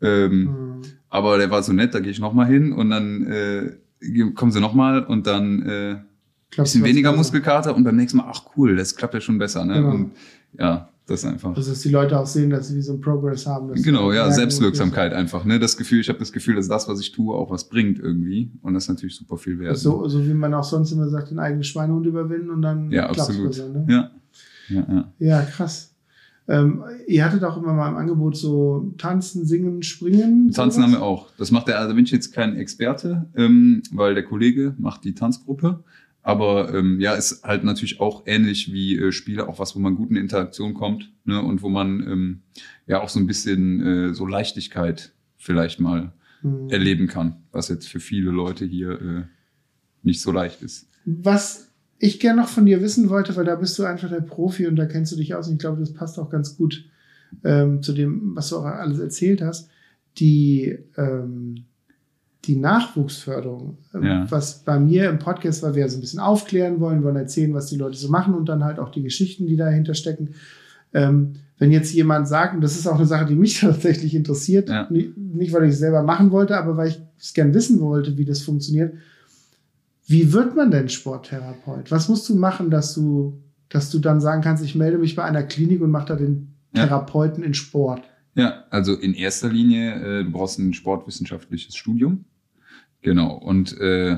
Ähm, 0.02 0.42
Mhm. 0.44 0.82
aber 1.08 1.38
der 1.38 1.50
war 1.50 1.62
so 1.62 1.72
nett, 1.72 1.94
da 1.94 2.00
gehe 2.00 2.10
ich 2.10 2.18
nochmal 2.18 2.46
hin 2.46 2.72
und 2.72 2.90
dann 2.90 3.26
äh, 3.26 3.70
kommen 4.34 4.52
sie 4.52 4.60
nochmal 4.60 5.04
und 5.04 5.26
dann 5.26 5.62
äh, 5.62 5.96
Klappt 6.50 6.66
bisschen 6.68 6.84
weniger 6.84 7.10
besser. 7.10 7.18
Muskelkater 7.18 7.74
und 7.74 7.84
beim 7.84 7.96
nächsten 7.96 8.18
Mal, 8.18 8.26
ach 8.28 8.42
cool, 8.56 8.76
das 8.76 8.94
klappt 8.96 9.14
ja 9.14 9.20
schon 9.20 9.38
besser. 9.38 9.64
Ne? 9.64 9.74
Genau. 9.74 9.90
Und 9.90 10.12
ja, 10.58 10.90
das 11.06 11.20
ist 11.20 11.26
einfach. 11.26 11.54
Also, 11.54 11.70
dass 11.70 11.80
die 11.80 11.90
Leute 11.90 12.18
auch 12.18 12.26
sehen, 12.26 12.48
dass 12.48 12.68
sie 12.68 12.80
so 12.80 12.92
einen 12.92 13.00
Progress 13.02 13.46
haben. 13.46 13.74
Genau, 13.74 14.12
ja, 14.12 14.30
Selbstwirksamkeit 14.30 15.12
einfach. 15.12 15.44
Ne? 15.44 15.58
Das 15.58 15.76
Gefühl, 15.76 16.00
ich 16.00 16.08
habe 16.08 16.18
das 16.18 16.32
Gefühl, 16.32 16.54
dass 16.54 16.68
das, 16.68 16.88
was 16.88 16.98
ich 17.00 17.12
tue, 17.12 17.34
auch 17.34 17.50
was 17.50 17.68
bringt 17.68 17.98
irgendwie. 17.98 18.50
Und 18.62 18.72
das 18.72 18.84
ist 18.84 18.88
natürlich 18.88 19.16
super 19.16 19.36
viel 19.36 19.58
wert. 19.58 19.76
So, 19.76 20.08
so 20.08 20.26
wie 20.26 20.32
man 20.32 20.54
auch 20.54 20.64
sonst 20.64 20.92
immer 20.92 21.08
sagt, 21.08 21.30
den 21.30 21.38
eigenen 21.38 21.64
Schweinehund 21.64 22.06
überwinden 22.06 22.50
und 22.50 22.62
dann 22.62 22.90
ja, 22.90 23.06
absolut. 23.08 23.48
besser. 23.48 23.68
Ne? 23.68 23.86
Ja. 23.88 24.10
Ja, 24.68 24.86
ja. 24.88 25.12
Ja, 25.18 25.42
krass. 25.42 25.94
Ähm, 26.46 26.84
ihr 27.06 27.24
hattet 27.24 27.42
auch 27.44 27.56
immer 27.56 27.72
mal 27.72 27.88
im 27.88 27.96
Angebot 27.96 28.36
so 28.36 28.92
Tanzen, 28.98 29.46
Singen, 29.46 29.82
Springen. 29.82 30.50
Tanzen 30.52 30.82
haben 30.82 30.92
wir 30.92 31.02
auch. 31.02 31.28
Das 31.38 31.50
macht 31.50 31.68
der, 31.68 31.78
also 31.78 31.94
bin 31.94 32.04
ich 32.04 32.10
jetzt 32.10 32.32
kein 32.32 32.56
Experte, 32.56 33.26
ähm, 33.34 33.82
weil 33.92 34.14
der 34.14 34.24
Kollege 34.24 34.74
macht 34.78 35.04
die 35.04 35.14
Tanzgruppe. 35.14 35.82
Aber 36.24 36.74
ähm, 36.74 36.98
ja, 36.98 37.14
ist 37.14 37.44
halt 37.44 37.62
natürlich 37.62 38.00
auch 38.00 38.24
ähnlich 38.26 38.72
wie 38.72 38.98
äh, 38.98 39.12
Spiele, 39.12 39.48
auch 39.48 39.60
was, 39.60 39.76
wo 39.76 39.78
man 39.78 39.94
gut 39.94 40.10
in 40.10 40.16
Interaktion 40.16 40.74
kommt, 40.74 41.12
ne? 41.24 41.40
Und 41.40 41.62
wo 41.62 41.68
man 41.68 42.00
ähm, 42.00 42.42
ja 42.88 43.00
auch 43.00 43.08
so 43.08 43.20
ein 43.20 43.28
bisschen 43.28 43.80
äh, 43.80 44.14
so 44.14 44.26
Leichtigkeit 44.26 45.12
vielleicht 45.36 45.78
mal 45.78 46.12
Hm. 46.44 46.68
erleben 46.68 47.06
kann, 47.06 47.36
was 47.52 47.68
jetzt 47.68 47.88
für 47.88 48.00
viele 48.00 48.30
Leute 48.30 48.66
hier 48.66 49.00
äh, 49.00 49.22
nicht 50.02 50.20
so 50.20 50.30
leicht 50.30 50.62
ist. 50.62 50.88
Was 51.06 51.70
ich 51.98 52.20
gerne 52.20 52.42
noch 52.42 52.48
von 52.48 52.66
dir 52.66 52.82
wissen 52.82 53.08
wollte, 53.08 53.34
weil 53.34 53.46
da 53.46 53.56
bist 53.56 53.78
du 53.78 53.84
einfach 53.84 54.10
der 54.10 54.20
Profi 54.20 54.66
und 54.66 54.76
da 54.76 54.84
kennst 54.84 55.10
du 55.12 55.16
dich 55.16 55.34
aus 55.34 55.48
und 55.48 55.54
ich 55.54 55.58
glaube, 55.58 55.80
das 55.80 55.94
passt 55.94 56.18
auch 56.18 56.28
ganz 56.28 56.58
gut 56.58 56.84
ähm, 57.44 57.82
zu 57.82 57.94
dem, 57.94 58.36
was 58.36 58.50
du 58.50 58.58
auch 58.58 58.66
alles 58.66 58.98
erzählt 58.98 59.40
hast. 59.40 59.70
Die, 60.18 60.78
ähm, 60.98 61.64
die 62.46 62.56
Nachwuchsförderung, 62.56 63.78
ähm, 63.94 64.02
Ja. 64.04 64.30
was 64.30 64.60
bei 64.64 64.78
mir 64.78 65.08
im 65.10 65.18
Podcast 65.18 65.62
war, 65.62 65.74
wir 65.74 65.82
ja 65.82 65.88
so 65.88 65.98
ein 65.98 66.00
bisschen 66.00 66.20
aufklären 66.20 66.80
wollen, 66.80 67.02
wollen 67.02 67.16
erzählen, 67.16 67.52
was 67.54 67.66
die 67.66 67.76
Leute 67.76 67.96
so 67.96 68.08
machen 68.08 68.34
und 68.34 68.48
dann 68.48 68.64
halt 68.64 68.78
auch 68.78 68.90
die 68.90 69.02
Geschichten, 69.02 69.46
die 69.46 69.56
dahinter 69.56 69.94
stecken. 69.94 70.34
Ähm, 70.92 71.34
wenn 71.58 71.70
jetzt 71.72 71.92
jemand 71.92 72.26
sagt, 72.28 72.54
und 72.54 72.60
das 72.62 72.76
ist 72.76 72.86
auch 72.86 72.96
eine 72.96 73.06
Sache, 73.06 73.26
die 73.26 73.34
mich 73.36 73.60
tatsächlich 73.60 74.14
interessiert, 74.14 74.68
Ja. 74.68 74.86
nicht, 74.90 75.16
nicht 75.16 75.52
weil 75.52 75.64
ich 75.64 75.70
es 75.72 75.78
selber 75.78 76.02
machen 76.02 76.30
wollte, 76.30 76.56
aber 76.56 76.76
weil 76.76 76.88
ich 76.88 77.00
es 77.18 77.32
gern 77.34 77.54
wissen 77.54 77.80
wollte, 77.80 78.16
wie 78.18 78.24
das 78.24 78.42
funktioniert. 78.42 78.94
Wie 80.06 80.32
wird 80.32 80.54
man 80.54 80.70
denn 80.70 80.88
Sporttherapeut? 80.88 81.90
Was 81.90 82.08
musst 82.08 82.28
du 82.28 82.34
machen, 82.36 82.70
dass 82.70 82.94
du, 82.94 83.40
dass 83.70 83.90
du 83.90 83.98
dann 83.98 84.20
sagen 84.20 84.42
kannst, 84.42 84.62
ich 84.62 84.74
melde 84.74 84.98
mich 84.98 85.16
bei 85.16 85.24
einer 85.24 85.42
Klinik 85.42 85.80
und 85.80 85.90
mache 85.90 86.08
da 86.08 86.16
den 86.16 86.54
Ja. 86.74 86.84
Therapeuten 86.84 87.42
in 87.44 87.54
Sport? 87.54 88.02
Ja, 88.34 88.64
also 88.70 88.94
in 88.94 89.14
erster 89.14 89.48
Linie, 89.48 89.94
äh, 90.20 90.24
du 90.24 90.30
brauchst 90.32 90.58
ein 90.58 90.74
sportwissenschaftliches 90.74 91.76
Studium. 91.76 92.24
Genau. 93.04 93.34
Und 93.36 93.78
äh, 93.80 94.16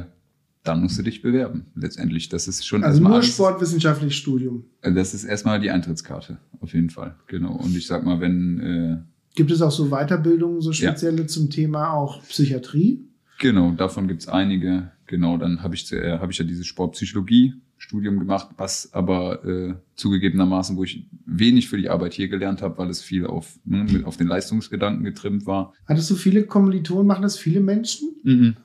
dann 0.64 0.81
musst 0.81 0.99
du 0.99 1.02
dich 1.02 1.21
bewerben. 1.23 1.66
Letztendlich. 1.75 2.28
Das 2.31 2.49
ist 2.49 2.66
schon 2.66 2.83
Also 2.83 3.02
nur 3.02 3.12
alles- 3.14 3.26
sportwissenschaftliches 3.35 4.16
Studium. 4.16 4.64
Äh, 4.81 4.93
Das 4.93 5.12
ist 5.12 5.25
erstmal 5.25 5.61
die 5.61 5.71
Eintrittskarte, 5.71 6.38
auf 6.61 6.73
jeden 6.73 6.88
Fall. 6.90 7.14
Genau. 7.26 7.52
Und 7.57 7.76
ich 7.76 7.87
sag 7.87 8.05
mal, 8.05 8.21
wenn, 8.21 8.61
äh, 8.61 8.97
Gibt 9.37 9.50
es 9.50 9.61
auch 9.61 9.71
so 9.71 9.90
Weiterbildungen, 9.90 10.62
so 10.62 10.71
Ja. 10.71 10.88
spezielle 10.90 11.26
zum 11.26 11.50
Thema 11.50 11.93
auch 11.93 12.23
Psychiatrie? 12.23 13.02
genau, 13.38 13.73
davon 13.73 14.09
gibt's 14.09 14.28
einige. 14.28 14.90
Genau, 15.07 15.37
dann 15.37 15.62
habe 15.62 15.75
ich, 15.75 15.92
äh, 15.92 16.18
hab 16.18 16.31
ich 16.31 16.38
ja 16.38 16.44
dieses 16.44 16.66
Sportpsychologie-Studium 16.66 18.18
gemacht, 18.18 18.49
was 18.57 18.92
aber 18.92 19.44
äh, 19.44 19.75
zugegebenermaßen, 19.94 20.77
wo 20.77 20.85
ich 20.85 21.07
wenig 21.27 21.68
für 21.68 21.77
die 21.77 21.88
Arbeit 21.90 22.14
hier 22.14 22.29
gelernt 22.29 22.62
habe, 22.62 22.79
weil 22.79 22.88
es 22.90 23.03
viel 23.03 23.27
auf, 23.27 23.59
ne, 23.64 23.85
mit, 23.85 24.05
auf 24.05 24.16
den 24.16 24.27
Leistungsgedanken 24.27 25.05
getrimmt 25.05 25.46
war. 25.46 25.75
Hattest 25.87 26.11
du 26.11 26.14
viele 26.16 26.44
Kommilitonen, 26.44 27.07
machen 27.07 27.22
das 27.22 27.37
viele 27.38 27.61
Menschen? 27.61 28.09
Mhm. 28.25 28.57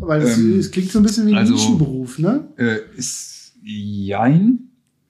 Weil 0.00 0.22
es, 0.22 0.38
Ähm, 0.38 0.62
klingt 0.72 0.90
so 0.90 0.98
ein 0.98 1.02
bisschen 1.02 1.26
wie 1.26 1.32
ein 1.32 1.38
also- 1.38 1.52
Nischenberuf, 1.54 2.18
ne? 2.18 2.44
Äh, 2.56 2.78
ist 2.96 3.52
jein. 3.62 4.60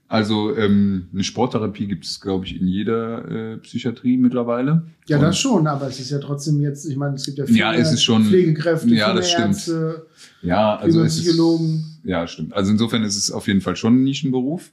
Also 0.08 0.56
ähm, 0.56 1.06
eine 1.14 1.22
Sporttherapie 1.22 1.86
gibt 1.86 2.04
es, 2.04 2.20
glaube 2.20 2.44
ich, 2.44 2.60
in 2.60 2.66
jeder 2.66 3.52
äh, 3.52 3.56
Psychiatrie 3.58 4.16
mittlerweile. 4.16 4.82
Ja, 5.06 5.18
Und- 5.18 5.22
das 5.22 5.38
schon, 5.38 5.68
aber 5.68 5.86
es 5.86 6.00
ist 6.00 6.10
ja 6.10 6.18
trotzdem 6.18 6.60
jetzt, 6.60 6.84
ich 6.86 6.96
meine, 6.96 7.14
es 7.14 7.24
gibt 7.24 7.38
ja 7.38 7.44
Ja, 7.46 7.72
es 7.74 7.92
ist 7.92 8.02
schon- 8.02 8.24
Pflegekräfte, 8.24 8.88
ja, 8.92 9.06
viele 9.10 9.20
das 9.20 9.30
stimmt. 9.30 9.46
Ärzte, 9.48 10.06
Ja, 10.42 10.76
also 10.76 10.98
viele 10.98 11.08
Psychologen. 11.10 11.84
Ist, 12.02 12.08
ja, 12.10 12.26
stimmt. 12.26 12.52
Also 12.54 12.72
insofern 12.72 13.04
ist 13.04 13.16
es 13.16 13.30
auf 13.30 13.46
jeden 13.46 13.60
Fall 13.60 13.76
schon 13.76 14.00
ein 14.00 14.02
Nischenberuf. 14.02 14.72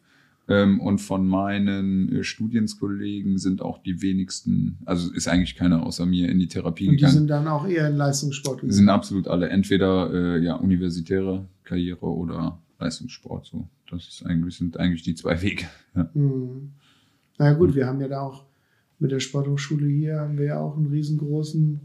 Ähm, 0.49 0.79
und 0.79 0.99
von 0.99 1.27
meinen 1.27 2.09
äh, 2.09 2.23
Studienskollegen 2.23 3.37
sind 3.37 3.61
auch 3.61 3.79
die 3.79 4.01
wenigsten, 4.01 4.77
also 4.85 5.11
ist 5.11 5.27
eigentlich 5.27 5.55
keiner 5.55 5.85
außer 5.85 6.05
mir 6.05 6.29
in 6.29 6.39
die 6.39 6.47
Therapie 6.47 6.87
Und 6.87 6.93
die 6.93 6.97
gegangen. 6.97 7.13
sind 7.13 7.27
dann 7.27 7.47
auch 7.47 7.67
eher 7.67 7.89
in 7.89 7.97
Leistungssport 7.97 8.61
Die 8.61 8.71
sind 8.71 8.87
absolut 8.87 9.27
alle 9.27 9.49
entweder 9.49 10.13
äh, 10.13 10.43
ja 10.43 10.55
universitäre 10.55 11.45
Karriere 11.63 12.05
oder 12.05 12.61
Leistungssport. 12.79 13.45
So, 13.45 13.67
das 13.91 14.07
ist 14.07 14.25
eigentlich 14.25 14.55
sind 14.55 14.79
eigentlich 14.79 15.01
die 15.01 15.15
zwei 15.15 15.41
Wege. 15.41 15.65
Ja. 15.95 16.09
Hm. 16.13 16.71
Na 17.37 17.53
gut, 17.53 17.75
wir 17.75 17.85
haben 17.85 17.99
ja 17.99 18.07
da 18.07 18.21
auch 18.21 18.45
mit 18.99 19.11
der 19.11 19.19
Sporthochschule 19.19 19.87
hier 19.87 20.21
haben 20.21 20.37
wir 20.37 20.45
ja 20.45 20.59
auch 20.59 20.77
einen 20.77 20.87
riesengroßen 20.87 21.81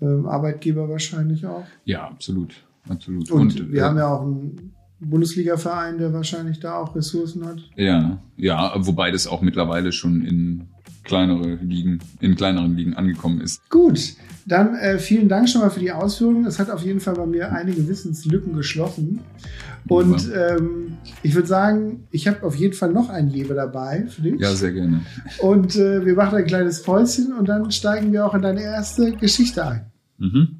ähm, 0.00 0.26
Arbeitgeber 0.26 0.88
wahrscheinlich 0.88 1.44
auch. 1.44 1.66
ja, 1.84 2.08
absolut, 2.08 2.54
absolut. 2.88 3.30
Und, 3.32 3.72
wir 3.72 3.80
äh, 3.80 3.82
haben 3.82 3.98
ja 3.98 4.06
auch 4.06 4.22
einen 4.22 4.72
Bundesliga-Verein, 5.00 5.98
der 5.98 6.12
wahrscheinlich 6.12 6.60
da 6.60 6.76
auch 6.76 6.94
Ressourcen 6.94 7.46
hat. 7.46 7.58
Ja, 7.76 8.18
ja, 8.36 8.74
wobei 8.76 9.10
das 9.10 9.26
auch 9.26 9.42
mittlerweile 9.42 9.92
schon 9.92 10.22
in 10.22 10.68
kleinere 11.04 11.54
Ligen, 11.56 12.00
in 12.20 12.36
kleineren 12.36 12.76
Ligen 12.76 12.94
angekommen 12.94 13.40
ist. 13.40 13.68
Gut, 13.70 14.14
dann 14.46 14.74
äh, 14.74 14.98
vielen 14.98 15.28
Dank 15.28 15.48
schon 15.48 15.62
mal 15.62 15.70
für 15.70 15.80
die 15.80 15.90
Ausführungen. 15.90 16.46
Es 16.46 16.58
hat 16.58 16.70
auf 16.70 16.84
jeden 16.84 17.00
Fall 17.00 17.14
bei 17.14 17.26
mir 17.26 17.52
einige 17.52 17.88
Wissenslücken 17.88 18.54
geschlossen. 18.54 19.20
Und 19.88 20.30
ähm, 20.34 20.98
ich 21.22 21.34
würde 21.34 21.48
sagen, 21.48 22.06
ich 22.10 22.28
habe 22.28 22.42
auf 22.42 22.54
jeden 22.56 22.74
Fall 22.74 22.92
noch 22.92 23.08
einen 23.08 23.30
Jewe 23.30 23.54
dabei 23.54 24.06
für 24.06 24.22
dich. 24.22 24.38
Ja, 24.38 24.54
sehr 24.54 24.72
gerne. 24.72 25.00
Und 25.38 25.76
äh, 25.76 26.04
wir 26.04 26.14
machen 26.14 26.36
ein 26.36 26.46
kleines 26.46 26.82
Päuschen 26.82 27.32
und 27.32 27.48
dann 27.48 27.70
steigen 27.70 28.12
wir 28.12 28.26
auch 28.26 28.34
in 28.34 28.42
deine 28.42 28.62
erste 28.62 29.12
Geschichte 29.12 29.66
ein. 29.66 29.86
Mhm. 30.18 30.57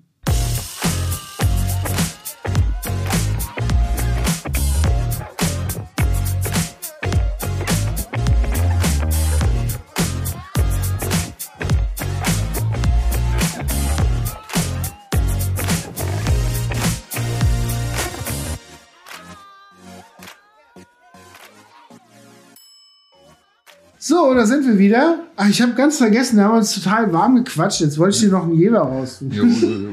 So, 24.19 24.35
da 24.35 24.47
sind 24.47 24.67
wir 24.67 24.79
wieder. 24.79 25.21
Ach, 25.37 25.49
ich 25.49 25.63
habe 25.63 25.75
ganz 25.75 25.99
vergessen, 25.99 26.39
wir 26.39 26.45
haben 26.45 26.57
uns 26.59 26.75
total 26.75 27.13
warm 27.13 27.37
gequatscht. 27.37 27.81
Jetzt 27.81 27.99
wollte 27.99 28.17
ich 28.17 28.23
dir 28.23 28.31
noch 28.31 28.45
einen 28.45 28.59
Jeber 28.59 28.81
raussuchen. 28.81 29.31
Jo, 29.31 29.45
jo, 29.45 29.69
jo. 29.69 29.89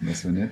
Das 0.00 0.24
wäre 0.24 0.32
nett. 0.32 0.50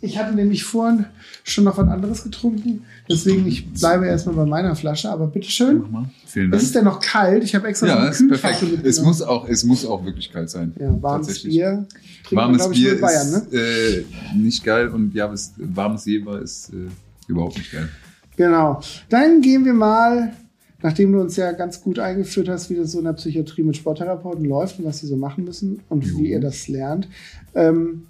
Ich 0.00 0.18
hatte 0.18 0.34
nämlich 0.34 0.64
vorhin 0.64 1.04
schon 1.42 1.64
noch 1.64 1.76
was 1.76 1.86
anderes 1.88 2.24
getrunken. 2.24 2.84
Deswegen, 3.10 3.46
ich 3.46 3.70
bleibe 3.72 4.06
erstmal 4.06 4.36
bei 4.36 4.46
meiner 4.46 4.74
Flasche. 4.74 5.10
Aber 5.10 5.26
bitteschön. 5.26 5.80
Mach 5.82 5.90
mal. 5.90 6.10
Vielen 6.26 6.46
Es 6.46 6.60
Dank. 6.60 6.62
ist 6.62 6.74
ja 6.74 6.82
noch 6.82 7.00
kalt. 7.00 7.44
Ich 7.44 7.54
habe 7.54 7.68
extra 7.68 7.86
so 7.86 7.92
Ja, 7.92 8.10
Kühlflasche 8.10 8.66
perfekt. 8.66 8.86
Es 8.86 9.02
muss 9.02 9.20
auch, 9.20 9.46
es 9.48 9.64
muss 9.64 9.84
auch 9.84 10.02
wirklich 10.04 10.32
kalt 10.32 10.48
sein. 10.48 10.72
Ja, 10.80 11.02
warmes. 11.02 11.42
Bier. 11.42 11.86
Warmes 12.30 12.62
man, 12.62 12.72
ich, 12.72 12.78
Bier 12.78 12.94
in 12.94 13.00
Bayern, 13.02 13.26
ist 13.28 13.52
ne? 13.52 13.58
äh, 13.60 14.04
nicht 14.34 14.64
geil 14.64 14.88
und 14.88 15.14
ja, 15.14 15.30
warmes 15.58 16.04
Jeber 16.06 16.40
ist 16.40 16.70
äh, 16.70 16.88
überhaupt 17.28 17.58
nicht 17.58 17.70
geil. 17.70 17.88
Genau. 18.36 18.80
Dann 19.10 19.42
gehen 19.42 19.64
wir 19.66 19.74
mal, 19.74 20.32
nachdem 20.84 21.12
du 21.12 21.20
uns 21.20 21.34
ja 21.36 21.50
ganz 21.52 21.80
gut 21.80 21.98
eingeführt 21.98 22.48
hast, 22.48 22.68
wie 22.68 22.74
das 22.76 22.92
so 22.92 22.98
in 22.98 23.06
der 23.06 23.14
Psychiatrie 23.14 23.62
mit 23.62 23.76
Sporttherapeuten 23.76 24.44
läuft 24.44 24.78
und 24.78 24.84
was 24.84 24.98
sie 25.00 25.06
so 25.06 25.16
machen 25.16 25.44
müssen 25.44 25.80
und 25.88 26.04
Jo. 26.04 26.18
wie 26.18 26.30
ihr 26.30 26.40
das 26.40 26.68
lernt, 26.68 27.08
ähm, 27.54 28.02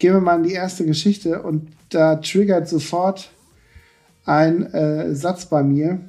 gehen 0.00 0.12
wir 0.14 0.20
mal 0.20 0.36
in 0.36 0.42
die 0.48 0.52
erste 0.54 0.84
Geschichte 0.84 1.42
und 1.42 1.68
da 1.90 2.16
triggert 2.16 2.68
sofort 2.68 3.30
ein 4.24 4.66
äh, 4.74 5.14
Satz 5.14 5.46
bei 5.46 5.62
mir, 5.62 6.00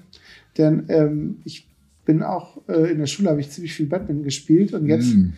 denn 0.58 0.86
ähm, 0.90 1.38
ich 1.46 1.68
bin 2.06 2.22
auch 2.24 2.58
äh, 2.68 2.92
in 2.92 2.98
der 3.00 3.06
Schule, 3.08 3.30
habe 3.30 3.40
ich 3.42 3.50
ziemlich 3.52 3.74
viel 3.74 3.86
Badminton 3.86 4.24
gespielt 4.24 4.74
und 4.74 4.88
jetzt 4.88 5.14
Mm. 5.14 5.34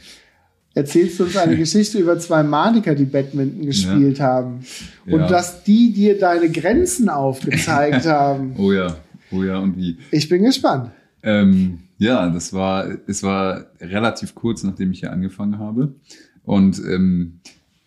erzählst 0.74 1.20
du 1.20 1.24
uns 1.26 1.38
eine 1.38 1.56
Geschichte 1.66 1.98
über 2.00 2.18
zwei 2.20 2.44
Maniker, 2.44 2.96
die 2.96 3.06
Badminton 3.06 3.66
gespielt 3.66 4.20
haben. 4.20 4.60
Und 5.06 5.20
Ja. 5.20 5.28
dass 5.28 5.64
die 5.64 5.94
dir 5.94 6.18
deine 6.18 6.50
Grenzen 6.50 7.08
aufgezeigt 7.10 8.06
haben. 8.08 8.56
Oh 8.58 8.72
ja, 8.74 8.98
oh 9.32 9.44
ja, 9.44 9.60
und 9.60 9.78
wie? 9.78 9.98
Ich 10.12 10.30
bin 10.30 10.44
gespannt. 10.44 10.92
Ähm, 11.24 11.80
ja, 11.98 12.30
das 12.30 12.54
war, 12.54 12.88
es 13.08 13.24
war 13.24 13.66
relativ 13.80 14.36
kurz, 14.36 14.64
nachdem 14.64 14.92
ich 14.92 15.00
hier 15.00 15.12
angefangen 15.12 15.60
habe. 15.60 15.96
Und 16.44 16.80
ähm, 16.80 17.40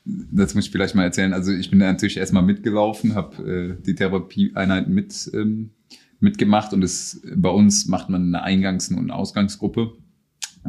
das 0.04 0.54
muss 0.54 0.66
ich 0.66 0.70
vielleicht 0.70 0.94
mal 0.94 1.04
erzählen. 1.04 1.32
Also 1.32 1.52
ich 1.52 1.70
bin 1.70 1.78
natürlich 1.78 2.16
erstmal 2.16 2.42
mitgelaufen, 2.42 3.14
habe 3.14 3.76
äh, 3.78 3.82
die 3.84 3.94
Therapieeinheiten 3.94 4.92
mit, 4.92 5.30
ähm, 5.34 5.70
mitgemacht 6.20 6.72
und 6.72 6.82
es, 6.82 7.20
bei 7.36 7.50
uns 7.50 7.86
macht 7.86 8.08
man 8.08 8.34
eine 8.34 8.44
Eingangs- 8.44 8.90
und 8.90 8.98
eine 8.98 9.14
Ausgangsgruppe. 9.14 9.92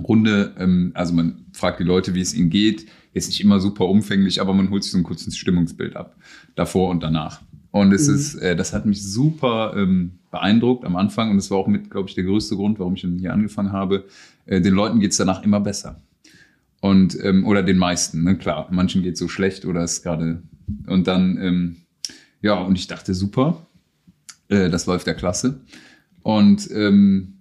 Runde, 0.04 0.56
ähm, 0.58 0.92
also 0.94 1.14
man 1.14 1.46
fragt 1.54 1.80
die 1.80 1.86
Leute, 1.86 2.14
wie 2.14 2.22
es 2.22 2.34
ihnen 2.34 2.50
geht. 2.50 2.86
Ist 3.14 3.30
nicht 3.30 3.42
immer 3.42 3.60
super 3.60 3.88
umfänglich, 3.88 4.40
aber 4.40 4.54
man 4.54 4.70
holt 4.70 4.84
sich 4.84 4.92
so 4.92 4.98
ein 4.98 5.04
kurzes 5.04 5.36
Stimmungsbild 5.36 5.96
ab, 5.96 6.16
davor 6.56 6.90
und 6.90 7.02
danach. 7.02 7.42
Und 7.72 7.92
es 7.94 8.08
Mhm. 8.08 8.16
ist, 8.16 8.36
äh, 8.36 8.56
das 8.56 8.74
hat 8.74 8.86
mich 8.86 9.04
super 9.04 9.74
ähm, 9.76 10.14
beeindruckt 10.32 10.86
am 10.86 10.96
Anfang 10.96 11.30
und 11.32 11.38
das 11.38 11.52
war 11.52 11.58
auch 11.58 11.68
mit, 11.68 11.90
glaube 11.90 12.10
ich, 12.10 12.16
der 12.16 12.24
größte 12.24 12.56
Grund, 12.56 12.80
warum 12.80 12.96
ich 12.96 13.02
dann 13.02 13.18
hier 13.20 13.34
angefangen 13.34 13.72
habe. 13.72 14.06
Äh, 14.46 14.62
den 14.62 14.74
Leuten 14.74 15.00
geht's 15.00 15.18
danach 15.18 15.44
immer 15.44 15.60
besser. 15.60 16.02
Und, 16.82 17.18
ähm, 17.24 17.46
oder 17.46 17.62
den 17.62 17.78
meisten, 17.78 18.24
ne? 18.24 18.38
klar, 18.38 18.68
manchen 18.72 19.04
geht's 19.04 19.20
so 19.20 19.28
schlecht 19.28 19.66
oder 19.66 19.84
ist 19.84 20.02
gerade. 20.02 20.42
Und 20.88 21.08
dann, 21.08 21.38
ähm, 21.42 21.76
ja, 22.42 22.54
und 22.56 22.78
ich 22.78 22.88
dachte, 22.88 23.14
super, 23.14 23.68
äh, 24.48 24.70
das 24.70 24.86
läuft 24.86 25.06
ja 25.08 25.14
klasse. 25.14 25.62
Und 26.24 26.70
ähm, 26.72 27.39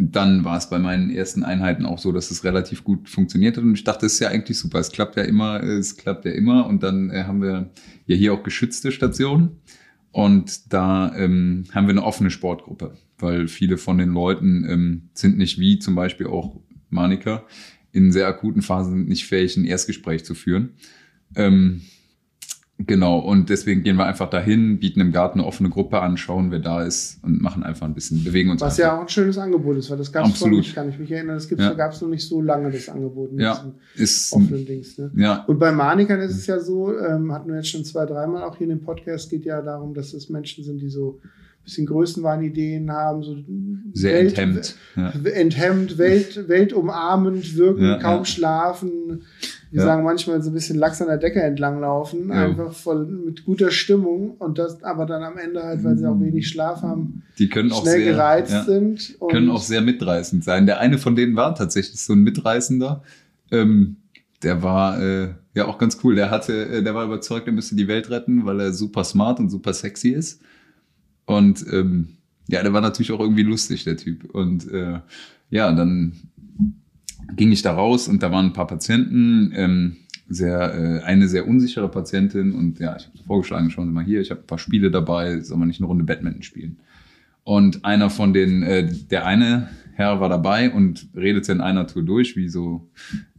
dann 0.00 0.44
war 0.44 0.56
es 0.56 0.70
bei 0.70 0.78
meinen 0.78 1.10
ersten 1.10 1.42
Einheiten 1.42 1.84
auch 1.84 1.98
so, 1.98 2.12
dass 2.12 2.30
es 2.30 2.44
relativ 2.44 2.84
gut 2.84 3.08
funktioniert 3.08 3.56
hat. 3.56 3.64
Und 3.64 3.74
ich 3.74 3.82
dachte, 3.82 4.06
es 4.06 4.14
ist 4.14 4.20
ja 4.20 4.28
eigentlich 4.28 4.56
super. 4.56 4.78
Es 4.78 4.92
klappt 4.92 5.16
ja 5.16 5.24
immer, 5.24 5.60
es 5.60 5.96
klappt 5.96 6.24
ja 6.24 6.30
immer. 6.30 6.66
Und 6.66 6.84
dann 6.84 7.10
äh, 7.10 7.24
haben 7.24 7.42
wir 7.42 7.70
ja 8.06 8.14
hier 8.14 8.32
auch 8.32 8.44
geschützte 8.44 8.92
Stationen. 8.92 9.56
Und 10.12 10.72
da 10.72 11.12
ähm, 11.16 11.64
haben 11.72 11.88
wir 11.88 11.92
eine 11.92 12.04
offene 12.04 12.30
Sportgruppe, 12.30 12.96
weil 13.18 13.48
viele 13.48 13.76
von 13.76 13.98
den 13.98 14.10
Leuten 14.10 14.64
ähm, 14.68 15.02
sind 15.14 15.36
nicht 15.36 15.58
wie 15.58 15.80
zum 15.80 15.96
Beispiel 15.96 16.28
auch 16.28 16.60
Manika 16.90 17.44
in 17.90 18.12
sehr 18.12 18.28
akuten 18.28 18.62
Phasen 18.62 19.06
nicht 19.06 19.26
fähig, 19.26 19.56
ein 19.56 19.64
Erstgespräch 19.64 20.24
zu 20.24 20.34
führen. 20.34 20.74
Ähm, 21.34 21.82
Genau, 22.86 23.18
und 23.18 23.50
deswegen 23.50 23.82
gehen 23.82 23.96
wir 23.96 24.06
einfach 24.06 24.30
dahin, 24.30 24.78
bieten 24.78 25.00
im 25.00 25.10
Garten 25.10 25.40
eine 25.40 25.48
offene 25.48 25.68
Gruppe 25.68 26.00
an, 26.00 26.16
schauen, 26.16 26.52
wer 26.52 26.60
da 26.60 26.84
ist 26.84 27.18
und 27.24 27.42
machen 27.42 27.64
einfach 27.64 27.86
ein 27.86 27.92
bisschen, 27.94 28.22
bewegen 28.22 28.50
uns 28.50 28.60
Was 28.60 28.78
einfach. 28.78 28.92
ja 28.92 28.96
auch 28.96 29.02
ein 29.02 29.08
schönes 29.08 29.36
Angebot 29.36 29.76
ist, 29.78 29.90
weil 29.90 29.98
das 29.98 30.12
gab 30.12 30.26
es 30.26 30.44
nicht, 30.46 30.76
kann 30.76 30.88
ich 30.88 30.96
mich 30.98 31.10
erinnern. 31.10 31.34
Das 31.36 31.50
Ja. 31.50 31.72
gab 31.74 31.92
es 31.92 32.00
noch 32.00 32.08
nicht 32.08 32.26
so 32.26 32.40
lange, 32.40 32.70
das 32.70 32.88
Angebot 32.88 33.32
mit 33.32 33.42
Ja, 33.42 33.54
diesem 33.54 33.74
ist, 33.96 34.32
offenen 34.32 34.64
Dings. 34.64 34.96
Ne? 34.96 35.10
ja, 35.16 35.44
Und 35.48 35.58
bei 35.58 35.72
Manikern 35.72 36.20
ist 36.20 36.36
es 36.36 36.46
ja 36.46 36.60
so, 36.60 36.96
ähm, 36.96 37.32
hatten 37.32 37.48
wir 37.48 37.56
jetzt 37.56 37.68
schon 37.68 37.84
zwei, 37.84 38.06
dreimal 38.06 38.44
auch 38.44 38.56
hier 38.56 38.68
in 38.70 38.78
dem 38.78 38.82
Podcast, 38.84 39.28
geht 39.28 39.44
ja 39.44 39.60
darum, 39.60 39.92
dass 39.92 40.14
es 40.14 40.28
Menschen 40.28 40.62
sind, 40.62 40.80
die 40.80 40.88
so 40.88 41.18
ein 41.24 41.64
bisschen 41.64 41.84
Größenwahnideen 41.86 42.92
haben, 42.92 43.24
so 43.24 43.36
sehr 43.92 44.14
Welt- 44.14 44.38
enthemmt. 44.38 44.76
Ja. 44.94 45.10
enthemmt, 45.32 45.98
Welt, 45.98 46.44
weltumarmend 46.48 47.56
wirken, 47.56 47.82
Ja, 47.82 47.98
kaum 47.98 48.24
schlafen. 48.24 49.22
Wir 49.70 49.80
Ja. 49.80 49.86
sagen 49.86 50.02
manchmal 50.04 50.42
so 50.42 50.50
ein 50.50 50.54
bisschen 50.54 50.78
Lachs 50.78 51.00
an 51.02 51.08
der 51.08 51.18
Decke 51.18 51.42
entlanglaufen, 51.42 52.28
Ja. 52.30 52.46
einfach 52.46 52.72
voll 52.72 53.04
mit 53.06 53.44
guter 53.44 53.70
Stimmung 53.70 54.30
und 54.38 54.58
das 54.58 54.82
aber 54.82 55.04
dann 55.04 55.22
am 55.22 55.36
Ende 55.36 55.62
halt, 55.62 55.84
weil 55.84 55.96
sie 55.98 56.06
auch 56.08 56.18
wenig 56.20 56.48
Schlaf 56.48 56.82
haben, 56.82 57.22
Die 57.38 57.48
können 57.48 57.70
auch 57.72 57.82
schnell 57.82 58.02
sehr, 58.02 58.12
gereizt 58.12 58.52
ja, 58.52 58.64
sind. 58.64 59.16
Und 59.18 59.30
können 59.30 59.50
auch 59.50 59.60
sehr 59.62 59.82
mitreißend 59.82 60.42
sein. 60.42 60.66
Der 60.66 60.80
eine 60.80 60.96
von 60.98 61.16
denen 61.16 61.36
war 61.36 61.54
tatsächlich 61.54 62.00
so 62.00 62.14
ein 62.14 62.20
Mitreißender. 62.22 63.02
Ähm, 63.50 63.96
der 64.42 64.62
war 64.62 65.02
äh, 65.02 65.28
ja 65.54 65.66
auch 65.66 65.78
ganz 65.78 65.98
cool. 66.02 66.14
Der 66.14 66.30
hatte, 66.30 66.66
äh, 66.66 66.82
der 66.82 66.94
war 66.94 67.04
überzeugt, 67.04 67.46
er 67.46 67.52
müsste 67.52 67.76
die 67.76 67.88
Welt 67.88 68.08
retten, 68.10 68.46
weil 68.46 68.60
er 68.60 68.72
super 68.72 69.04
smart 69.04 69.38
und 69.40 69.50
super 69.50 69.72
sexy 69.74 70.10
ist. 70.10 70.40
Und 71.26 71.66
ähm, 71.72 72.08
ja, 72.46 72.62
der 72.62 72.72
war 72.72 72.80
natürlich 72.80 73.12
auch 73.12 73.20
irgendwie 73.20 73.42
lustig, 73.42 73.84
der 73.84 73.96
Typ. 73.98 74.32
Und 74.34 74.70
äh, 74.72 75.00
ja, 75.50 75.70
dann 75.72 76.12
ging 77.36 77.52
ich 77.52 77.62
da 77.62 77.72
raus 77.72 78.08
und 78.08 78.22
da 78.22 78.30
waren 78.32 78.46
ein 78.46 78.52
paar 78.52 78.66
Patienten, 78.66 79.52
ähm, 79.54 79.96
sehr, 80.28 80.74
äh, 80.74 81.04
eine 81.04 81.28
sehr 81.28 81.48
unsichere 81.48 81.88
Patientin 81.88 82.52
und 82.52 82.80
ja, 82.80 82.96
ich 82.96 83.06
habe 83.06 83.18
vorgeschlagen, 83.26 83.70
schauen 83.70 83.86
Sie 83.86 83.92
mal 83.92 84.04
hier, 84.04 84.20
ich 84.20 84.30
habe 84.30 84.40
ein 84.40 84.46
paar 84.46 84.58
Spiele 84.58 84.90
dabei, 84.90 85.40
soll 85.40 85.58
man 85.58 85.68
nicht 85.68 85.80
eine 85.80 85.86
Runde 85.86 86.04
Badminton 86.04 86.42
spielen? 86.42 86.78
Und 87.44 87.84
einer 87.86 88.10
von 88.10 88.34
den, 88.34 88.62
äh, 88.62 88.92
der 89.10 89.24
eine 89.24 89.70
Herr 89.94 90.20
war 90.20 90.28
dabei 90.28 90.70
und 90.70 91.08
redete 91.16 91.50
in 91.50 91.62
einer 91.62 91.86
Tour 91.86 92.02
durch, 92.02 92.36
wie 92.36 92.48
so 92.48 92.90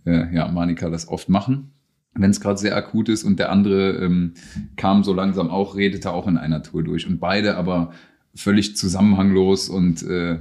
äh, 0.06 0.34
ja, 0.34 0.47
Manika 0.47 0.89
das 0.89 1.08
oft 1.08 1.30
machen, 1.30 1.71
wenn 2.15 2.32
es 2.32 2.41
gerade 2.41 2.58
sehr 2.58 2.75
akut 2.75 3.08
ist. 3.08 3.23
Und 3.23 3.38
der 3.38 3.52
andere 3.52 4.04
ähm, 4.04 4.34
kam 4.78 5.04
so 5.04 5.13
langsam 5.13 5.49
auch, 5.49 5.75
redete 5.75 6.12
auch 6.12 6.28
in 6.28 6.38
einer 6.38 6.63
Tour 6.63 6.84
durch. 6.84 7.08
Und 7.08 7.19
beide 7.19 7.56
aber 7.56 7.91
völlig 8.34 8.75
zusammenhanglos 8.75 9.69
und 9.69 10.02
äh, 10.04 10.39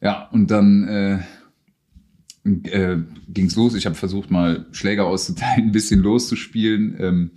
ja, 0.00 0.28
und 0.32 0.50
dann 0.50 0.88
äh, 0.88 1.18
äh, 2.44 2.98
ging's 3.28 3.56
los. 3.56 3.74
Ich 3.74 3.86
habe 3.86 3.94
versucht, 3.94 4.30
mal 4.30 4.66
Schläger 4.72 5.06
auszuteilen, 5.06 5.66
ein 5.68 5.72
bisschen 5.72 6.00
loszuspielen. 6.00 6.96
Ähm, 6.98 7.30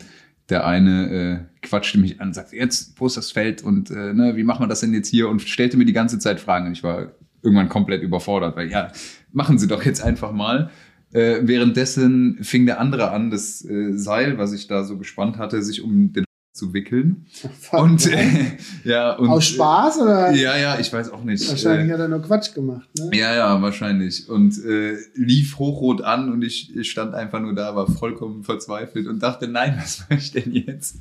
der 0.49 0.67
eine 0.67 1.09
äh, 1.11 1.65
quatschte 1.65 1.97
mich 1.97 2.21
an, 2.21 2.33
sagte, 2.33 2.55
jetzt, 2.55 2.99
wo 2.99 3.07
ist 3.07 3.17
das 3.17 3.31
Feld 3.31 3.63
und 3.63 3.89
äh, 3.89 4.13
ne, 4.13 4.35
wie 4.35 4.43
machen 4.43 4.61
wir 4.61 4.67
das 4.67 4.81
denn 4.81 4.93
jetzt 4.93 5.07
hier? 5.07 5.27
Und 5.27 5.41
stellte 5.41 5.75
mir 5.75 5.85
die 5.85 5.93
ganze 5.93 6.19
Zeit 6.19 6.39
Fragen. 6.39 6.67
Und 6.67 6.73
ich 6.73 6.83
war 6.83 7.13
irgendwann 7.41 7.69
komplett 7.69 8.03
überfordert, 8.03 8.55
weil 8.55 8.69
ja, 8.69 8.91
machen 9.31 9.57
Sie 9.57 9.67
doch 9.67 9.83
jetzt 9.83 10.03
einfach 10.03 10.31
mal. 10.31 10.69
Äh, 11.13 11.41
währenddessen 11.43 12.43
fing 12.43 12.65
der 12.65 12.79
andere 12.79 13.11
an, 13.11 13.31
das 13.31 13.63
äh, 13.65 13.93
Seil, 13.93 14.37
was 14.37 14.53
ich 14.53 14.67
da 14.67 14.83
so 14.83 14.97
gespannt 14.97 15.37
hatte, 15.37 15.63
sich 15.63 15.81
um 15.81 16.13
den 16.13 16.25
zu 16.55 16.73
wickeln. 16.73 17.25
Und 17.73 18.07
äh, 18.07 18.57
ja, 18.85 19.11
und 19.17 19.27
Aus 19.27 19.45
Spaß 19.45 19.99
oder? 19.99 20.31
Ja, 20.31 20.57
ja, 20.57 20.79
ich 20.79 20.91
weiß 20.91 21.09
auch 21.09 21.23
nicht. 21.25 21.47
Wahrscheinlich 21.49 21.89
Äh, 21.89 21.93
hat 21.93 21.99
er 21.99 22.07
nur 22.07 22.21
Quatsch 22.21 22.53
gemacht. 22.53 22.87
Ne? 22.97 23.09
ja, 23.13 23.35
ja, 23.35 23.61
wahrscheinlich. 23.61 24.29
Und 24.29 24.63
äh, 24.63 24.95
lief 25.15 25.59
hochrot 25.59 26.01
an 26.01 26.31
und 26.31 26.43
ich, 26.43 26.73
ich 26.73 26.89
stand 26.89 27.13
einfach 27.13 27.41
nur 27.41 27.53
da, 27.53 27.75
war 27.75 27.91
vollkommen 27.91 28.43
verzweifelt 28.43 29.05
und 29.07 29.21
dachte, 29.21 29.49
nein, 29.49 29.75
was 29.77 29.99
mache 29.99 30.13
ich 30.17 30.31
denn 30.31 30.53
jetzt? 30.53 30.95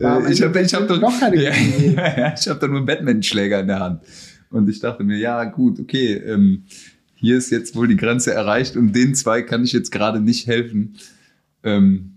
Am 0.00 0.24
Äh, 0.24 0.32
ich 0.32 0.40
habe 0.40 0.58
ich 0.58 0.72
hab 0.72 0.88
doch, 0.88 0.98
noch 0.98 1.20
keine 1.20 1.36
ja, 1.42 1.52
ja, 1.52 2.18
ja, 2.18 2.34
ich 2.34 2.48
hab 2.48 2.58
doch 2.58 2.68
nur 2.68 2.78
einen 2.78 2.86
Batman-Schläger 2.86 3.60
in 3.60 3.66
der 3.66 3.80
Hand. 3.80 4.02
Und 4.48 4.70
ich 4.70 4.80
dachte 4.80 5.04
mir, 5.04 5.18
ja, 5.18 5.44
gut, 5.44 5.78
okay, 5.78 6.14
ähm, 6.14 6.64
hier 7.14 7.36
ist 7.36 7.50
jetzt 7.50 7.76
wohl 7.76 7.88
die 7.88 7.96
Grenze 7.96 8.32
erreicht 8.32 8.74
und 8.74 8.94
den 8.94 9.14
zwei 9.14 9.42
kann 9.42 9.64
ich 9.64 9.72
jetzt 9.72 9.92
gerade 9.92 10.20
nicht 10.20 10.46
helfen. 10.46 10.94
Ähm, 11.62 12.14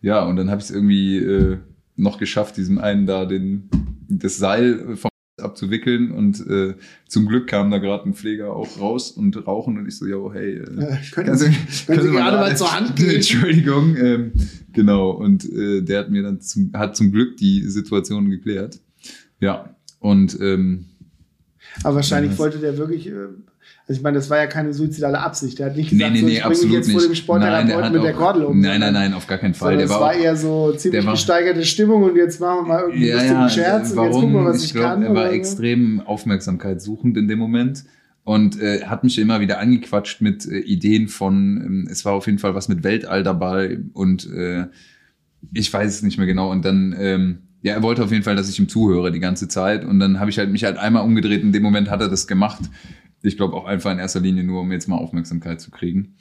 ja, 0.00 0.24
und 0.24 0.36
dann 0.36 0.48
habe 0.48 0.62
ich 0.62 0.68
es 0.68 0.74
irgendwie 0.74 1.18
äh, 1.18 1.58
noch 1.96 2.18
geschafft, 2.18 2.56
diesem 2.56 2.78
einen 2.78 3.06
da 3.06 3.24
den, 3.24 3.68
das 4.08 4.36
Seil 4.36 4.96
vom 4.96 5.10
abzuwickeln 5.42 6.12
und 6.12 6.46
äh, 6.46 6.74
zum 7.08 7.26
Glück 7.26 7.48
kam 7.48 7.70
da 7.70 7.78
gerade 7.78 8.08
ein 8.08 8.14
Pfleger 8.14 8.54
auch 8.54 8.80
raus 8.80 9.10
und 9.10 9.46
rauchen 9.46 9.78
und 9.78 9.88
ich 9.88 9.96
so, 9.96 10.06
ja, 10.06 10.16
hey, 10.32 10.58
äh, 10.58 10.62
Äh, 10.62 10.98
können 11.10 11.36
Sie, 11.36 11.50
können 11.86 12.02
Sie 12.02 12.10
gerade 12.10 12.36
mal 12.36 12.56
zur 12.56 12.72
Hand 12.72 12.94
gehen? 12.96 13.16
Entschuldigung, 13.16 13.96
ähm, 13.96 14.32
genau. 14.72 15.10
Und 15.10 15.44
äh, 15.52 15.82
der 15.82 16.00
hat 16.00 16.10
mir 16.10 16.22
dann 16.22 16.40
zum, 16.40 16.70
hat 16.72 16.96
zum 16.96 17.10
Glück 17.10 17.36
die 17.36 17.62
Situation 17.62 18.30
geklärt. 18.30 18.80
Ja. 19.40 19.74
Und 19.98 20.38
ähm, 20.40 20.86
Aber 21.82 21.96
wahrscheinlich 21.96 22.32
Ja, 22.32 22.38
wollte 22.38 22.58
der 22.58 22.78
wirklich, 22.78 23.08
äh, 23.08 23.28
also 23.86 23.98
ich 23.98 24.02
meine, 24.02 24.16
das 24.16 24.30
war 24.30 24.38
ja 24.38 24.46
keine 24.46 24.72
suizidale 24.72 25.18
Absicht. 25.20 25.58
Der 25.58 25.66
hat 25.66 25.76
nicht 25.76 25.92
nee, 25.92 25.98
gesagt, 25.98 26.12
nee, 26.14 26.20
so, 26.20 26.26
nee, 26.26 26.32
ich 26.32 26.42
bringe 26.60 26.72
jetzt 26.74 26.86
nicht. 26.88 26.98
vor 26.98 27.06
dem 27.06 27.14
Sporttherapeuten 27.14 27.68
der 27.82 27.90
mit 27.90 28.02
der 28.02 28.14
auch- 28.14 28.18
Kordel 28.18 28.44
um. 28.44 28.58
Nein, 28.60 28.80
nein, 28.80 28.92
nein, 28.94 29.12
auf 29.14 29.26
gar 29.26 29.36
keinen 29.38 29.52
Fall. 29.54 29.72
Sondern 29.72 29.78
Der 29.78 29.84
es 29.86 29.90
war, 29.92 30.00
war 30.00 30.10
auch, 30.16 30.22
eher 30.22 30.36
so 30.36 30.72
ziemlich 30.72 30.90
der 31.00 31.04
war- 31.06 31.12
gesteigerte 31.12 31.64
Stimmung 31.64 32.02
und 32.04 32.16
jetzt 32.16 32.40
machen 32.40 32.64
wir 32.66 32.68
mal 32.68 32.80
irgendwie 32.82 33.12
einen 33.12 33.42
lustigen 33.42 33.50
Scherz 33.50 33.92
und 33.92 34.04
jetzt 34.04 34.12
gucken 34.14 34.32
wir, 34.32 34.44
was 34.44 34.58
ich, 34.58 34.64
ich 34.64 34.72
glaube, 34.72 34.88
kann. 34.88 35.02
er 35.02 35.08
war 35.14 35.22
oder 35.22 35.30
so. 35.30 35.36
extrem 35.36 36.00
aufmerksamkeitssuchend 36.00 37.16
in 37.18 37.28
dem 37.28 37.38
Moment 37.38 37.84
und 38.24 38.58
äh, 38.60 38.84
hat 38.86 39.04
mich 39.04 39.18
immer 39.18 39.40
wieder 39.40 39.58
angequatscht 39.60 40.22
mit 40.22 40.46
äh, 40.46 40.58
Ideen 40.60 41.08
von, 41.08 41.62
ähm, 41.64 41.88
es 41.90 42.04
war 42.06 42.14
auf 42.14 42.26
jeden 42.26 42.38
Fall 42.38 42.54
was 42.54 42.68
mit 42.68 42.84
Weltall 42.84 43.22
dabei 43.22 43.80
und 43.92 44.26
äh, 44.32 44.64
ich 45.52 45.70
weiß 45.70 45.94
es 45.96 46.02
nicht 46.02 46.16
mehr 46.16 46.26
genau. 46.26 46.50
Und 46.50 46.64
dann, 46.64 46.94
ähm, 46.98 47.38
ja, 47.60 47.74
er 47.74 47.82
wollte 47.82 48.02
auf 48.02 48.10
jeden 48.10 48.22
Fall, 48.22 48.34
dass 48.34 48.48
ich 48.48 48.58
ihm 48.58 48.68
zuhöre 48.68 49.12
die 49.12 49.20
ganze 49.20 49.46
Zeit. 49.46 49.84
Und 49.84 49.98
dann 50.00 50.18
habe 50.20 50.30
ich 50.30 50.38
halt 50.38 50.50
mich 50.50 50.64
halt 50.64 50.78
einmal 50.78 51.02
umgedreht. 51.04 51.42
In 51.42 51.52
dem 51.52 51.62
Moment 51.62 51.90
hat 51.90 52.00
er 52.00 52.08
das 52.08 52.26
gemacht. 52.26 52.62
Ich 53.24 53.36
glaube 53.36 53.54
auch 53.54 53.64
einfach 53.64 53.90
in 53.92 53.98
erster 53.98 54.20
Linie 54.20 54.44
nur, 54.44 54.60
um 54.60 54.72
jetzt 54.72 54.88
mal 54.88 54.96
Aufmerksamkeit 54.96 55.60
zu 55.60 55.70
kriegen. 55.70 56.16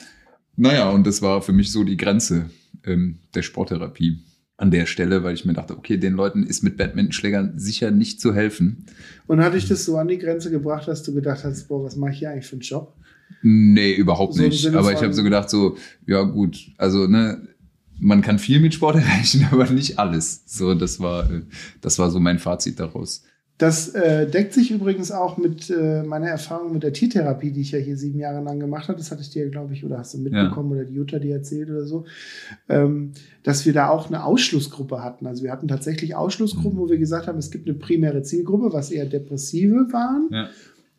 Naja, 0.56 0.90
und 0.90 1.06
das 1.06 1.22
war 1.22 1.42
für 1.42 1.54
mich 1.54 1.72
so 1.72 1.84
die 1.84 1.98
Grenze 1.98 2.50
ähm, 2.86 3.20
der 3.34 3.42
Sporttherapie 3.42 4.20
an 4.58 4.72
der 4.72 4.86
Stelle, 4.86 5.24
weil 5.24 5.34
ich 5.34 5.46
mir 5.46 5.54
dachte, 5.54 5.78
okay, 5.78 5.98
den 5.98 6.14
Leuten 6.14 6.44
ist 6.44 6.64
mit 6.64 6.78
Badmintonschlägern 6.78 7.60
sicher 7.60 7.92
nicht 7.92 8.22
zu 8.22 8.34
helfen. 8.34 8.86
Und 9.28 9.44
hat 9.44 9.56
dich 9.56 9.68
das 9.68 9.84
so 9.84 9.98
an 9.98 10.08
die 10.08 10.20
Grenze 10.20 10.52
gebracht, 10.52 10.88
dass 10.88 11.04
du 11.04 11.14
gedacht 11.14 11.44
hast, 11.44 11.68
boah, 11.68 11.84
was 11.84 11.96
mache 11.96 12.12
ich 12.12 12.20
hier 12.20 12.30
eigentlich 12.30 12.46
für 12.46 12.54
einen 12.54 12.62
Job? 12.62 12.96
Nee, 13.42 13.94
überhaupt 13.94 14.36
So 14.36 14.44
nicht. 14.44 14.66
Aber 14.68 14.94
ich 14.94 15.02
habe 15.02 15.14
so 15.14 15.24
gedacht, 15.24 15.50
so, 15.50 15.76
ja 16.06 16.22
gut, 16.22 16.72
also 16.78 17.08
ne, 17.08 17.48
man 18.00 18.22
kann 18.22 18.40
viel 18.40 18.60
mit 18.60 18.74
Sport 18.74 18.96
erreichen, 19.04 19.48
aber 19.52 19.70
nicht 19.70 20.00
alles. 20.00 20.44
So, 20.46 20.76
das 20.76 21.00
war, 21.00 21.30
äh, 21.32 21.42
das 21.82 21.98
war 22.00 22.12
so 22.12 22.20
mein 22.20 22.40
Fazit 22.40 22.80
daraus. 22.80 23.24
Das 23.60 23.90
äh, 23.90 24.28
deckt 24.28 24.54
sich 24.54 24.72
übrigens 24.72 25.12
auch 25.12 25.38
mit 25.38 25.70
äh, 25.70 26.02
meiner 26.04 26.28
Erfahrung 26.28 26.74
mit 26.74 26.82
der 26.82 26.92
Tiertherapie, 26.92 27.52
die 27.52 27.62
ich 27.62 27.72
ja 27.72 27.78
hier 27.78 27.98
sieben 27.98 28.20
Jahre 28.20 28.44
lang 28.44 28.60
gemacht 28.60 28.88
habe. 28.88 28.98
Das 28.98 29.12
hatte 29.12 29.22
ich 29.22 29.30
dir, 29.30 29.48
glaube 29.50 29.74
ich, 29.74 29.86
oder 29.86 30.00
hast 30.00 30.16
du 30.16 30.18
mitbekommen 30.18 30.72
ja. 30.72 30.78
oder 30.78 30.86
die 30.86 30.96
Jutta 30.96 31.20
dir 31.20 31.36
erzählt 31.36 31.70
oder 31.70 31.86
so, 31.86 32.06
ähm, 32.68 33.12
dass 33.44 33.66
wir 33.66 33.74
da 33.74 33.90
auch 33.90 34.08
eine 34.08 34.24
Ausschlussgruppe 34.24 35.04
hatten. 35.04 35.28
Also 35.28 35.44
wir 35.44 35.52
hatten 35.52 35.68
tatsächlich 35.68 36.16
Ausschlussgruppen, 36.16 36.80
mhm. 36.80 36.84
wo 36.84 36.90
wir 36.90 36.98
gesagt 36.98 37.28
haben, 37.28 37.38
es 37.38 37.52
gibt 37.52 37.70
eine 37.70 37.78
primäre 37.78 38.24
Zielgruppe, 38.24 38.74
was 38.74 38.90
eher 38.90 39.06
Depressive 39.06 39.88
waren. 39.92 40.30
Ja. 40.32 40.50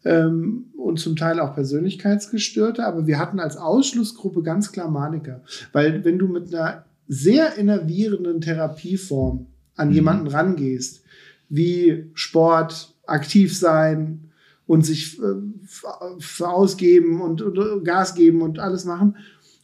Ähm, 0.05 0.67
und 0.77 1.01
zum 1.01 1.17
Teil 1.17 1.41
auch 1.41 1.55
Persönlichkeitsgestörte, 1.55 2.85
aber 2.87 3.07
wir 3.07 3.19
hatten 3.19 3.41
als 3.41 3.57
Ausschlussgruppe 3.57 4.43
ganz 4.43 4.71
klar 4.71 4.91
Maniker. 4.91 5.43
Weil 5.73 6.05
wenn 6.05 6.19
du 6.19 6.29
mit 6.29 6.55
einer 6.55 6.85
sehr 7.09 7.57
innervierenden 7.57 8.41
Therapieform 8.41 9.47
an 9.77 9.89
mhm. 9.89 9.95
jemanden 9.95 10.27
rangehst, 10.29 11.04
wie 11.49 12.11
Sport, 12.15 12.95
aktiv 13.07 13.57
sein 13.57 14.31
und 14.67 14.85
sich 14.85 15.19
äh, 15.21 16.43
ausgeben 16.45 17.21
und, 17.21 17.43
und, 17.43 17.85
Gas 17.85 18.15
geben 18.15 18.43
und 18.43 18.59
alles 18.59 18.85
machen. 18.85 19.17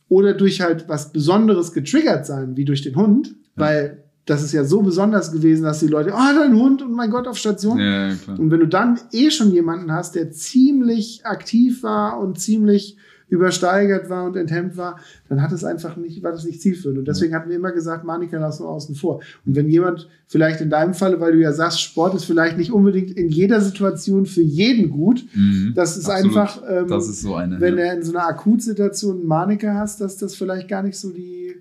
Oder 0.08 0.34
durch 0.34 0.60
halt 0.60 0.88
was 0.88 1.12
Besonderes 1.12 1.72
getriggert 1.72 2.26
sein, 2.26 2.56
wie 2.56 2.64
durch 2.64 2.82
den 2.82 2.96
Hund, 2.96 3.28
ja. 3.28 3.34
weil 3.56 4.04
das 4.26 4.42
ist 4.42 4.52
ja 4.52 4.64
so 4.64 4.82
besonders 4.82 5.32
gewesen, 5.32 5.64
dass 5.64 5.80
die 5.80 5.86
Leute, 5.86 6.12
oh, 6.12 6.34
dein 6.38 6.54
Hund 6.54 6.82
und 6.82 6.92
mein 6.92 7.10
Gott 7.10 7.26
auf 7.26 7.38
Station. 7.38 7.78
Ja, 7.78 8.10
und 8.38 8.50
wenn 8.50 8.60
du 8.60 8.68
dann 8.68 9.00
eh 9.12 9.30
schon 9.30 9.50
jemanden 9.50 9.92
hast, 9.92 10.14
der 10.14 10.30
ziemlich 10.30 11.24
aktiv 11.24 11.82
war 11.82 12.20
und 12.20 12.38
ziemlich 12.38 12.96
übersteigert 13.30 14.10
war 14.10 14.24
und 14.24 14.36
enthemmt 14.36 14.76
war, 14.76 14.98
dann 15.28 15.40
hat 15.40 15.52
es 15.52 15.64
einfach 15.64 15.96
nicht, 15.96 16.22
war 16.22 16.32
das 16.32 16.44
nicht 16.44 16.60
zielführend. 16.60 16.98
Und 16.98 17.08
deswegen 17.08 17.34
hatten 17.34 17.48
wir 17.48 17.56
immer 17.56 17.72
gesagt, 17.72 18.04
Manika 18.04 18.38
lassen 18.38 18.64
wir 18.64 18.68
außen 18.68 18.94
vor. 18.94 19.20
Und 19.46 19.56
wenn 19.56 19.68
jemand 19.68 20.08
vielleicht 20.26 20.60
in 20.60 20.68
deinem 20.68 20.94
Falle, 20.94 21.20
weil 21.20 21.32
du 21.32 21.38
ja 21.40 21.52
sagst, 21.52 21.80
Sport 21.80 22.14
ist 22.14 22.24
vielleicht 22.24 22.58
nicht 22.58 22.72
unbedingt 22.72 23.12
in 23.12 23.28
jeder 23.28 23.60
Situation 23.60 24.26
für 24.26 24.42
jeden 24.42 24.90
gut, 24.90 25.24
mhm, 25.34 25.72
das 25.74 25.96
ist 25.96 26.08
absolut. 26.08 26.36
einfach, 26.36 26.62
ähm, 26.68 26.88
das 26.88 27.08
ist 27.08 27.22
so 27.22 27.34
eine, 27.34 27.60
wenn 27.60 27.78
ja. 27.78 27.84
er 27.84 27.94
in 27.94 28.02
so 28.02 28.12
einer 28.12 28.26
Akutsituation 28.26 29.24
Manika 29.24 29.74
hast, 29.74 30.00
dass 30.00 30.16
das 30.16 30.34
vielleicht 30.34 30.68
gar 30.68 30.82
nicht 30.82 30.98
so 30.98 31.10
die 31.10 31.54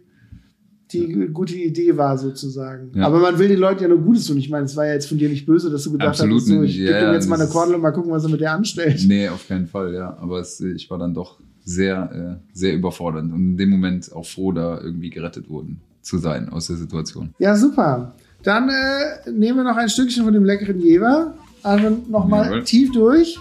die 0.92 1.30
gute 1.32 1.56
Idee 1.56 1.96
war, 1.98 2.18
sozusagen. 2.18 2.92
Ja. 2.96 3.06
Aber 3.06 3.20
man 3.20 3.38
will 3.38 3.48
den 3.48 3.60
Leuten 3.60 3.84
ja 3.84 3.88
nur 3.88 4.00
Gutes 4.00 4.26
tun. 4.26 4.38
Ich 4.38 4.50
meine, 4.50 4.66
es 4.66 4.76
war 4.76 4.88
ja 4.88 4.94
jetzt 4.94 5.08
von 5.08 5.18
dir 5.18 5.30
nicht 5.30 5.46
böse, 5.46 5.70
dass 5.70 5.84
du 5.84 5.92
gedacht 5.92 6.10
Absolut 6.10 6.40
hast, 6.40 6.48
so, 6.48 6.64
ich 6.64 6.78
ja, 6.78 7.00
gebe 7.00 7.12
ihm 7.12 7.14
jetzt 7.14 7.30
mal 7.30 7.40
eine 7.40 7.50
Kordel 7.50 7.76
und 7.76 7.82
mal 7.82 7.92
gucken, 7.92 8.12
was 8.12 8.24
er 8.24 8.30
mit 8.30 8.42
der 8.42 8.54
anstellt. 8.54 9.04
Nee, 9.08 9.30
auf 9.30 9.48
keinen 9.48 9.68
Fall, 9.68 9.94
ja. 9.94 10.18
Aber 10.20 10.40
es, 10.40 10.60
ich 10.60 10.90
war 10.90 10.98
dann 10.98 11.14
doch 11.14 11.40
sehr, 11.70 12.40
äh, 12.42 12.58
sehr 12.58 12.74
überfordernd 12.74 13.32
und 13.32 13.52
in 13.52 13.58
dem 13.58 13.70
Moment 13.70 14.12
auch 14.14 14.26
froh, 14.26 14.52
da 14.52 14.80
irgendwie 14.82 15.10
gerettet 15.10 15.50
worden 15.50 15.82
zu 16.02 16.18
sein 16.18 16.50
aus 16.50 16.68
der 16.68 16.78
Situation. 16.78 17.34
Ja, 17.38 17.56
super. 17.56 18.16
Dann 18.42 18.70
äh, 18.70 19.30
nehmen 19.30 19.60
wir 19.60 19.64
noch 19.64 19.78
ein 19.78 19.90
Stückchen 19.90 20.24
von 20.24 20.34
dem 20.34 20.46
leckeren 20.46 20.80
Jever. 20.80 21.36
Also 21.62 21.90
nochmal 22.10 22.64
tief 22.64 22.92
durch. 22.92 23.38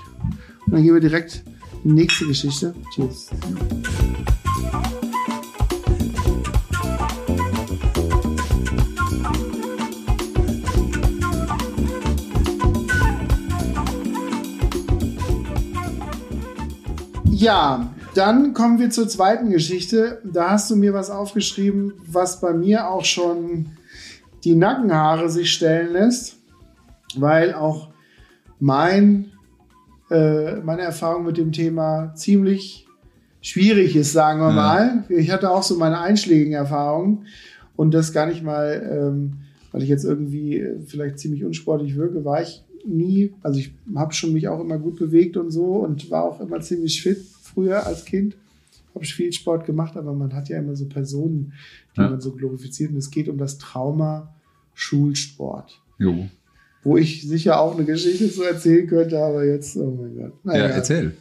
Und 0.67 0.73
dann 0.73 0.83
gehen 0.83 0.93
wir 0.93 1.01
direkt 1.01 1.43
in 1.85 1.91
die 1.91 2.03
nächste 2.03 2.27
Geschichte. 2.27 2.75
Tschüss. 2.95 3.31
Ja, 17.31 17.88
dann 18.14 18.55
kommen 18.55 18.79
wir 18.79 18.90
zur 18.90 19.09
zweiten 19.09 19.51
Geschichte. 19.51 20.21
Da 20.25 20.51
hast 20.51 20.71
du 20.71 20.77
mir 20.77 20.92
was 20.92 21.11
aufgeschrieben, 21.11 21.92
was 22.07 22.40
bei 22.40 22.53
mir 22.53 22.88
auch 22.88 23.05
schon 23.05 23.66
die 24.44 24.55
Nackenhaare 24.55 25.31
sich 25.31 25.53
stellen 25.53 25.92
lässt, 25.92 26.37
weil 27.16 27.55
auch 27.55 27.88
mein, 28.61 29.33
äh, 30.11 30.57
meine 30.57 30.83
Erfahrung 30.83 31.25
mit 31.25 31.37
dem 31.37 31.53
Thema 31.53 32.14
ziemlich 32.14 32.87
schwierig 33.40 33.97
ist, 33.97 34.12
sagen 34.12 34.40
wir 34.40 34.49
ja. 34.49 34.55
mal. 34.55 35.05
Ich 35.09 35.31
hatte 35.31 35.51
auch 35.51 35.62
so 35.62 35.77
meine 35.77 36.01
einschlägigen 36.01 36.55
Erfahrungen 36.55 37.27
und 37.77 37.94
das 37.94 38.12
gar 38.12 38.27
nicht 38.27 38.42
mal, 38.42 38.88
ähm, 38.90 39.38
weil 39.73 39.83
ich 39.83 39.88
jetzt 39.88 40.05
irgendwie 40.05 40.66
vielleicht 40.87 41.18
ziemlich 41.18 41.44
unsportlich 41.44 41.97
wirke, 41.97 42.25
war 42.25 42.42
ich 42.42 42.64
nie, 42.85 43.35
also 43.42 43.61
ich 43.61 43.73
habe 43.94 44.14
schon 44.14 44.33
mich 44.33 44.49
auch 44.49 44.61
immer 44.61 44.79
gut 44.79 44.97
bewegt 44.97 45.37
und 45.37 45.51
so 45.51 45.77
und 45.77 46.11
war 46.11 46.25
auch 46.25 46.40
immer 46.40 46.61
ziemlich 46.61 47.03
fit 47.03 47.18
früher 47.59 47.85
als 47.85 48.05
Kind. 48.05 48.37
Habe 48.94 49.05
viel 49.05 49.33
Sport 49.33 49.66
gemacht, 49.66 49.97
aber 49.97 50.12
man 50.12 50.33
hat 50.33 50.49
ja 50.49 50.59
immer 50.59 50.77
so 50.77 50.87
Personen, 50.87 51.53
die 51.97 52.01
ja. 52.01 52.11
man 52.11 52.21
so 52.21 52.33
glorifiziert. 52.33 52.90
Und 52.92 52.99
es 52.99 53.11
geht 53.11 53.29
um 53.29 53.37
das 53.37 53.59
Trauma 53.59 54.33
Schulsport. 54.75 55.81
Jo. 55.99 56.29
Wo 56.85 56.97
ich 56.97 57.27
sicher 57.27 57.61
auch 57.61 57.75
eine 57.75 57.85
Geschichte 57.85 58.33
zu 58.33 58.44
erzählen 58.44 58.87
könnte, 58.87 59.18
aber 59.18 59.44
jetzt, 59.44 59.77
oh 59.77 59.90
mein 60.01 60.16
Gott. 60.16 60.44
Naja. 60.44 60.68
Ja, 60.68 60.75
erzähl. 60.75 61.12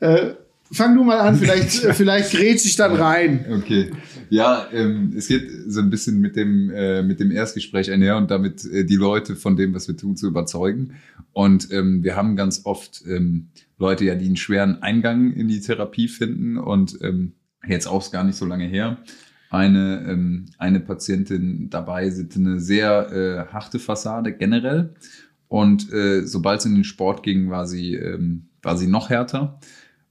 Äh, 0.00 0.34
fang 0.70 0.94
du 0.96 1.02
mal 1.02 1.20
an, 1.20 1.36
vielleicht, 1.36 1.82
äh, 1.84 1.94
vielleicht 1.94 2.32
grätsch 2.32 2.66
ich 2.66 2.76
dann 2.76 2.94
rein. 2.94 3.46
Okay. 3.50 3.90
Ja, 4.28 4.68
ähm, 4.72 5.14
es 5.16 5.28
geht 5.28 5.48
so 5.66 5.80
ein 5.80 5.88
bisschen 5.88 6.20
mit 6.20 6.36
dem, 6.36 6.70
äh, 6.70 7.02
mit 7.02 7.20
dem 7.20 7.30
Erstgespräch 7.30 7.90
einher 7.90 8.16
und 8.18 8.30
damit 8.30 8.64
äh, 8.66 8.84
die 8.84 8.96
Leute 8.96 9.36
von 9.36 9.56
dem, 9.56 9.74
was 9.74 9.88
wir 9.88 9.96
tun, 9.96 10.16
zu 10.16 10.26
überzeugen. 10.26 10.94
Und 11.32 11.72
ähm, 11.72 12.02
wir 12.04 12.16
haben 12.16 12.36
ganz 12.36 12.62
oft 12.64 13.02
ähm, 13.06 13.48
Leute 13.82 14.04
ja, 14.04 14.14
die 14.14 14.26
einen 14.26 14.36
schweren 14.36 14.80
Eingang 14.80 15.32
in 15.32 15.48
die 15.48 15.60
Therapie 15.60 16.06
finden 16.06 16.56
und 16.56 16.98
ähm, 17.02 17.32
jetzt 17.66 17.88
auch 17.88 18.10
gar 18.12 18.22
nicht 18.22 18.36
so 18.36 18.46
lange 18.46 18.66
her. 18.66 18.98
Eine, 19.50 20.06
ähm, 20.08 20.46
eine 20.56 20.78
Patientin 20.78 21.68
dabei 21.68 22.08
sind 22.10 22.36
eine 22.36 22.60
sehr 22.60 23.12
äh, 23.12 23.52
harte 23.52 23.80
Fassade 23.80 24.32
generell. 24.32 24.94
Und 25.48 25.92
äh, 25.92 26.24
sobald 26.24 26.60
es 26.60 26.66
in 26.66 26.76
den 26.76 26.84
Sport 26.84 27.24
ging, 27.24 27.50
war 27.50 27.66
sie, 27.66 27.96
ähm, 27.96 28.50
war 28.62 28.76
sie 28.76 28.86
noch 28.86 29.10
härter. 29.10 29.58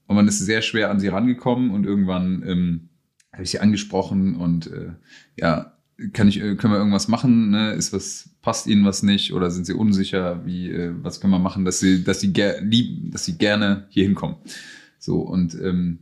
Und 0.05 0.17
man 0.17 0.27
ist 0.27 0.39
sehr 0.39 0.62
schwer 0.62 0.91
an 0.91 0.99
sie 0.99 1.07
rangekommen 1.07 1.71
und 1.71 1.86
irgendwann 1.86 2.43
ähm, 2.45 2.89
habe 3.31 3.43
ich 3.43 3.51
sie 3.51 3.60
angesprochen 3.60 4.36
und 4.36 4.67
äh, 4.67 4.91
ja, 5.39 5.70
kann 6.13 6.27
ich, 6.27 6.41
äh, 6.41 6.55
können 6.55 6.73
wir 6.73 6.77
irgendwas 6.77 7.07
machen? 7.07 7.49
Ne? 7.51 7.73
Ist 7.73 7.93
was, 7.93 8.29
passt 8.41 8.67
ihnen 8.67 8.85
was 8.85 9.03
nicht 9.03 9.33
oder 9.33 9.51
sind 9.51 9.65
sie 9.65 9.73
unsicher? 9.73 10.45
Wie, 10.45 10.69
äh, 10.69 10.91
was 11.01 11.21
können 11.21 11.31
wir 11.31 11.39
machen, 11.39 11.65
dass 11.65 11.79
sie, 11.79 12.03
dass 12.03 12.21
sie 12.21 12.33
ger 12.33 12.61
lieb, 12.61 13.11
dass 13.11 13.25
sie 13.25 13.37
gerne 13.37 13.85
hier 13.89 14.03
hinkommen? 14.03 14.37
So 14.99 15.19
und 15.19 15.55
ähm, 15.55 15.99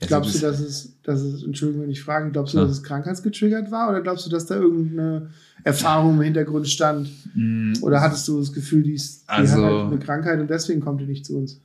Glaubst 0.00 0.34
du, 0.34 0.40
dass 0.40 0.58
es, 0.58 1.00
dass 1.04 1.20
es, 1.20 1.44
Entschuldigung, 1.44 1.84
wenn 1.84 1.90
ich 1.90 2.02
frage, 2.02 2.32
glaubst 2.32 2.54
du, 2.54 2.58
ja. 2.58 2.64
dass 2.64 2.72
es 2.72 2.82
krankheitsgetriggert 2.82 3.70
war 3.70 3.88
oder 3.88 4.00
glaubst 4.00 4.26
du, 4.26 4.30
dass 4.30 4.46
da 4.46 4.56
irgendeine 4.56 5.30
Erfahrung 5.62 6.16
im 6.16 6.22
Hintergrund 6.22 6.66
stand? 6.68 7.08
Mm. 7.36 7.74
Oder 7.82 8.00
hattest 8.00 8.26
du 8.26 8.40
das 8.40 8.52
Gefühl, 8.52 8.82
die, 8.82 8.94
ist, 8.94 9.22
die 9.26 9.28
also, 9.28 9.54
hat 9.54 9.62
halt 9.62 9.92
eine 9.92 9.98
Krankheit 10.00 10.40
und 10.40 10.50
deswegen 10.50 10.80
kommt 10.80 11.00
die 11.00 11.04
nicht 11.04 11.24
zu 11.24 11.36
uns? 11.36 11.60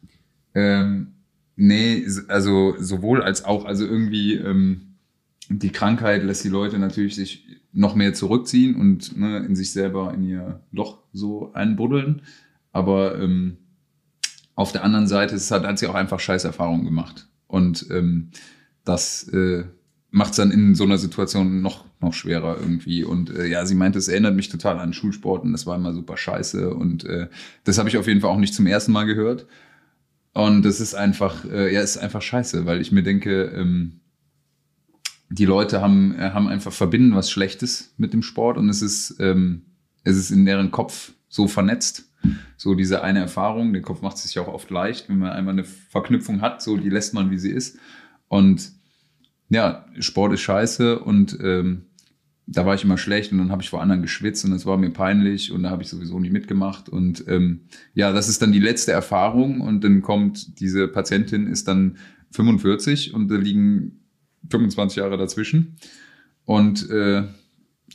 Ähm, 0.54 1.14
Nee, 1.60 2.06
also 2.28 2.76
sowohl 2.78 3.24
als 3.24 3.44
auch, 3.44 3.66
also 3.66 3.84
irgendwie 3.84 4.36
ähm, 4.36 4.94
die 5.50 5.72
Krankheit 5.72 6.24
lässt 6.24 6.44
die 6.44 6.50
Leute 6.50 6.78
natürlich 6.78 7.16
sich 7.16 7.48
noch 7.78 7.94
mehr 7.94 8.14
zurückziehen 8.14 8.76
und 8.76 9.18
ne, 9.18 9.38
in 9.46 9.56
sich 9.56 9.72
selber 9.72 10.12
in 10.14 10.24
ihr 10.24 10.62
Loch 10.72 10.98
so 11.14 11.54
einbuddeln. 11.54 12.24
Aber 12.72 13.20
ähm, 13.20 13.58
auf 14.56 14.72
der 14.72 14.84
anderen 14.84 15.08
Seite 15.08 15.36
es 15.36 15.52
hat, 15.52 15.64
hat 15.64 15.78
sie 15.78 15.88
auch 15.88 15.94
einfach 15.94 16.20
Scheißerfahrungen 16.20 16.86
gemacht. 16.86 17.28
Und 17.46 17.86
ähm, 17.92 18.32
das 18.84 19.28
äh, 19.30 19.66
macht 20.10 20.32
es 20.32 20.38
dann 20.38 20.50
in 20.50 20.74
so 20.74 20.86
einer 20.86 20.98
Situation 20.98 21.62
noch, 21.62 21.86
noch 22.02 22.14
schwerer 22.14 22.58
irgendwie. 22.60 23.04
Und 23.04 23.30
äh, 23.30 23.46
ja, 23.46 23.64
sie 23.66 23.76
meinte, 23.76 24.00
es 24.00 24.08
erinnert 24.08 24.36
mich 24.36 24.50
total 24.50 24.80
an 24.80 24.94
Schulsport 24.94 25.44
und 25.44 25.52
das 25.52 25.68
war 25.68 25.76
immer 25.76 25.94
super 25.94 26.18
scheiße. 26.18 26.74
Und 26.74 27.06
äh, 27.06 27.28
das 27.64 27.78
habe 27.78 27.90
ich 27.90 27.98
auf 27.98 28.08
jeden 28.08 28.22
Fall 28.22 28.32
auch 28.32 28.40
nicht 28.40 28.56
zum 28.56 28.66
ersten 28.66 28.92
Mal 28.92 29.06
gehört. 29.06 29.46
Und 30.34 30.64
das 30.64 30.80
ist 30.80 30.96
einfach, 30.96 31.46
äh, 31.46 31.72
ja, 31.72 31.82
ist 31.82 31.98
einfach 31.98 32.24
scheiße, 32.24 32.66
weil 32.66 32.82
ich 32.82 32.92
mir 32.92 33.04
denke, 33.04 33.44
ähm, 33.56 34.00
die 35.30 35.46
Leute 35.46 35.82
haben, 35.82 36.16
äh, 36.16 36.32
haben 36.32 36.48
einfach 36.48 36.72
verbinden 36.72 37.16
was 37.16 37.30
Schlechtes 37.30 37.94
mit 37.98 38.14
dem 38.14 38.22
Sport 38.22 38.58
und 38.58 38.70
es 38.70 38.82
ist, 38.82 39.18
ähm, 39.20 39.64
es 40.04 40.16
ist 40.16 40.32
in 40.32 40.46
deren 40.46 40.72
Kopf 40.72 41.14
so 41.28 41.48
vernetzt. 41.48 42.06
So 42.58 42.74
diese 42.74 43.04
eine 43.04 43.20
Erfahrung, 43.20 43.74
der 43.74 43.82
Kopf 43.82 44.02
macht 44.02 44.18
es 44.18 44.24
sich 44.24 44.40
auch 44.40 44.48
oft 44.48 44.70
leicht, 44.72 45.08
wenn 45.08 45.20
man 45.20 45.32
einmal 45.32 45.54
eine 45.54 45.64
Verknüpfung 45.64 46.42
hat, 46.42 46.62
so 46.62 46.78
die 46.78 46.90
lässt 46.90 47.14
man, 47.14 47.30
wie 47.30 47.38
sie 47.38 47.52
ist. 47.52 47.78
Und 48.28 48.72
ja, 49.50 49.86
Sport 50.00 50.34
ist 50.34 50.42
scheiße 50.42 51.00
und 51.00 51.38
ähm, 51.42 51.84
da 52.48 52.66
war 52.66 52.76
ich 52.76 52.84
immer 52.84 52.98
schlecht 52.98 53.32
und 53.32 53.38
dann 53.40 53.52
habe 53.52 53.62
ich 53.62 53.70
vor 53.70 53.82
anderen 53.82 54.02
geschwitzt 54.02 54.46
und 54.46 54.52
das 54.52 54.66
war 54.66 54.78
mir 54.78 54.90
peinlich 54.90 55.52
und 55.52 55.64
da 55.64 55.70
habe 55.70 55.84
ich 55.84 55.90
sowieso 55.90 56.20
nie 56.20 56.30
mitgemacht. 56.30 56.88
Und 56.90 57.26
ähm, 57.28 57.68
ja, 57.94 58.12
das 58.14 58.30
ist 58.30 58.42
dann 58.42 58.54
die 58.54 58.60
letzte 58.60 58.94
Erfahrung 58.94 59.62
und 59.62 59.84
dann 59.84 60.02
kommt 60.02 60.60
diese 60.60 60.88
Patientin, 60.88 61.48
ist 61.48 61.68
dann 61.68 61.98
45 62.32 63.14
und 63.14 63.30
da 63.30 63.36
liegen 63.36 64.00
25 64.50 64.98
Jahre 64.98 65.18
dazwischen. 65.18 65.78
Und 66.46 66.90
äh, 66.90 67.24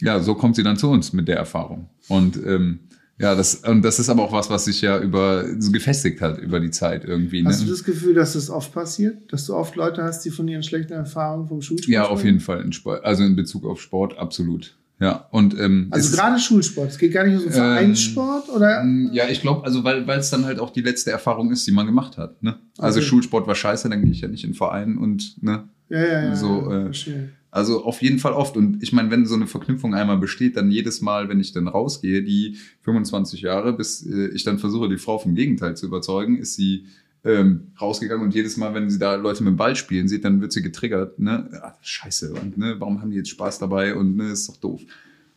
ja, 0.00 0.20
so 0.20 0.34
kommt 0.34 0.56
sie 0.56 0.62
dann 0.62 0.76
zu 0.76 0.90
uns 0.90 1.12
mit 1.12 1.28
der 1.28 1.36
Erfahrung. 1.36 1.88
Und 2.08 2.36
ähm, 2.44 2.80
ja, 3.18 3.34
das, 3.34 3.56
und 3.56 3.82
das 3.82 3.98
ist 3.98 4.08
aber 4.08 4.22
auch 4.24 4.32
was, 4.32 4.50
was 4.50 4.64
sich 4.64 4.80
ja 4.80 4.98
über 4.98 5.44
so 5.60 5.70
gefestigt 5.70 6.20
hat 6.20 6.38
über 6.38 6.58
die 6.60 6.70
Zeit 6.70 7.04
irgendwie. 7.04 7.42
Ne? 7.42 7.50
Hast 7.50 7.62
du 7.62 7.66
das 7.70 7.84
Gefühl, 7.84 8.14
dass 8.14 8.32
das 8.32 8.50
oft 8.50 8.72
passiert? 8.72 9.32
Dass 9.32 9.46
du 9.46 9.54
oft 9.54 9.76
Leute 9.76 10.02
hast, 10.02 10.24
die 10.24 10.30
von 10.30 10.48
ihren 10.48 10.62
schlechten 10.62 10.92
Erfahrungen 10.92 11.46
vom 11.46 11.62
Schulsport 11.62 11.88
Ja, 11.92 12.08
auf 12.08 12.24
jeden 12.24 12.40
Fall. 12.40 12.62
In 12.62 12.72
Sport, 12.72 13.04
also 13.04 13.22
in 13.22 13.36
Bezug 13.36 13.64
auf 13.64 13.80
Sport, 13.80 14.18
absolut. 14.18 14.76
Ja, 14.98 15.26
und 15.30 15.58
ähm, 15.58 15.88
Also 15.90 16.16
gerade 16.16 16.38
Schulsport. 16.38 16.90
Es 16.90 16.98
geht 16.98 17.12
gar 17.12 17.24
nicht 17.24 17.34
um 17.34 17.40
so 17.40 17.46
Ähm, 17.48 17.52
Vereinssport 17.54 18.48
oder? 18.48 18.84
Ja, 19.12 19.28
ich 19.28 19.40
glaube, 19.40 19.64
also 19.64 19.84
weil 19.84 20.06
weil 20.06 20.18
es 20.20 20.30
dann 20.30 20.44
halt 20.44 20.58
auch 20.58 20.70
die 20.70 20.82
letzte 20.82 21.10
Erfahrung 21.10 21.50
ist, 21.50 21.66
die 21.66 21.72
man 21.72 21.86
gemacht 21.86 22.18
hat. 22.18 22.42
Ne? 22.42 22.58
Also 22.78 22.98
Okay. 22.98 23.08
Schulsport 23.08 23.46
war 23.46 23.54
scheiße, 23.54 23.88
dann 23.88 24.02
gehe 24.02 24.12
ich 24.12 24.20
ja 24.20 24.28
nicht 24.28 24.44
in 24.44 24.50
den 24.50 24.56
Verein 24.56 24.98
und 24.98 25.42
ne. 25.42 25.68
Ja, 25.92 26.00
ja, 26.00 26.24
ja. 26.24 26.36
so, 26.36 26.70
ja, 26.70 26.86
äh. 26.88 27.28
Also 27.50 27.84
auf 27.84 28.00
jeden 28.00 28.18
Fall 28.18 28.32
oft. 28.32 28.56
Und 28.56 28.82
ich 28.82 28.92
meine, 28.92 29.10
wenn 29.10 29.26
so 29.26 29.34
eine 29.34 29.46
Verknüpfung 29.46 29.94
einmal 29.94 30.16
besteht, 30.16 30.56
dann 30.56 30.70
jedes 30.70 31.02
Mal, 31.02 31.28
wenn 31.28 31.38
ich 31.38 31.52
dann 31.52 31.68
rausgehe, 31.68 32.22
die 32.22 32.56
25 32.80 33.42
Jahre, 33.42 33.74
bis 33.74 34.06
äh, 34.06 34.28
ich 34.28 34.42
dann 34.42 34.58
versuche, 34.58 34.88
die 34.88 34.98
Frau 34.98 35.18
vom 35.18 35.34
Gegenteil 35.34 35.76
zu 35.76 35.86
überzeugen, 35.86 36.38
ist 36.38 36.54
sie 36.54 36.86
ähm, 37.24 37.72
rausgegangen 37.80 38.24
und 38.24 38.34
jedes 38.34 38.56
Mal, 38.56 38.74
wenn 38.74 38.90
sie 38.90 38.98
da 38.98 39.14
Leute 39.14 39.44
mit 39.44 39.52
dem 39.52 39.56
Ball 39.56 39.76
spielen 39.76 40.08
sieht, 40.08 40.24
dann 40.24 40.40
wird 40.40 40.52
sie 40.52 40.62
getriggert. 40.62 41.18
Ne? 41.20 41.48
Ah, 41.62 41.76
scheiße, 41.82 42.32
und, 42.32 42.58
ne? 42.58 42.76
warum 42.78 43.00
haben 43.00 43.10
die 43.10 43.18
jetzt 43.18 43.28
Spaß 43.28 43.58
dabei 43.58 43.94
und 43.94 44.16
ne, 44.16 44.30
ist 44.30 44.48
doch 44.48 44.56
doof. 44.56 44.80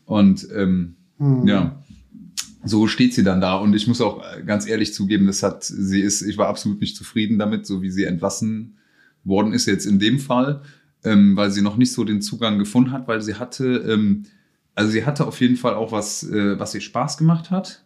Und 0.06 0.48
ähm, 0.56 0.96
Hm. 1.18 1.48
ja, 1.48 1.84
so 2.64 2.88
steht 2.88 3.14
sie 3.14 3.24
dann 3.24 3.42
da. 3.42 3.56
Und 3.56 3.74
ich 3.76 3.88
muss 3.88 4.02
auch 4.02 4.22
äh, 4.24 4.44
ganz 4.44 4.68
ehrlich 4.68 4.94
zugeben, 4.94 5.28
das 5.28 5.44
hat, 5.44 5.64
sie 5.64 6.02
ist, 6.02 6.22
ich 6.22 6.38
war 6.38 6.48
absolut 6.48 6.82
nicht 6.82 6.96
zufrieden 6.96 7.40
damit, 7.40 7.66
so 7.66 7.82
wie 7.82 7.92
sie 7.92 8.06
entlassen 8.06 8.78
worden 9.26 9.54
ist 9.54 9.66
jetzt 9.66 9.86
in 9.86 10.00
dem 10.00 10.20
Fall, 10.20 10.62
ähm, 11.04 11.36
weil 11.36 11.52
sie 11.52 11.62
noch 11.62 11.78
nicht 11.78 11.92
so 11.92 12.04
den 12.04 12.22
Zugang 12.22 12.58
gefunden 12.58 12.92
hat, 12.92 13.08
weil 13.08 13.22
sie 13.22 13.36
hatte, 13.36 13.66
ähm, 13.66 14.24
also 14.76 14.92
sie 14.92 15.06
hatte 15.06 15.28
auf 15.28 15.42
jeden 15.42 15.58
Fall 15.58 15.74
auch 15.74 15.92
was, 15.92 16.24
äh, 16.24 16.58
was 16.60 16.74
ihr 16.74 16.82
Spaß 16.82 17.18
gemacht 17.18 17.52
hat. 17.52 17.84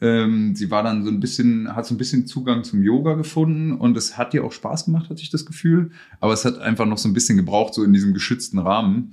Ähm, 0.00 0.54
sie 0.56 0.70
war 0.70 0.82
dann 0.82 1.04
so 1.04 1.10
ein 1.10 1.20
bisschen, 1.20 1.74
hat 1.76 1.84
so 1.84 1.94
ein 1.94 1.98
bisschen 1.98 2.26
Zugang 2.26 2.64
zum 2.64 2.82
Yoga 2.82 3.14
gefunden 3.14 3.72
und 3.72 3.96
es 3.96 4.16
hat 4.16 4.32
ihr 4.32 4.44
auch 4.44 4.52
Spaß 4.52 4.86
gemacht, 4.86 5.10
hatte 5.10 5.20
ich 5.20 5.30
das 5.30 5.44
Gefühl. 5.44 5.90
Aber 6.20 6.32
es 6.32 6.44
hat 6.44 6.58
einfach 6.58 6.86
noch 6.86 6.98
so 6.98 7.08
ein 7.08 7.12
bisschen 7.12 7.36
gebraucht, 7.36 7.74
so 7.74 7.84
in 7.84 7.92
diesem 7.92 8.14
geschützten 8.14 8.58
Rahmen, 8.58 9.10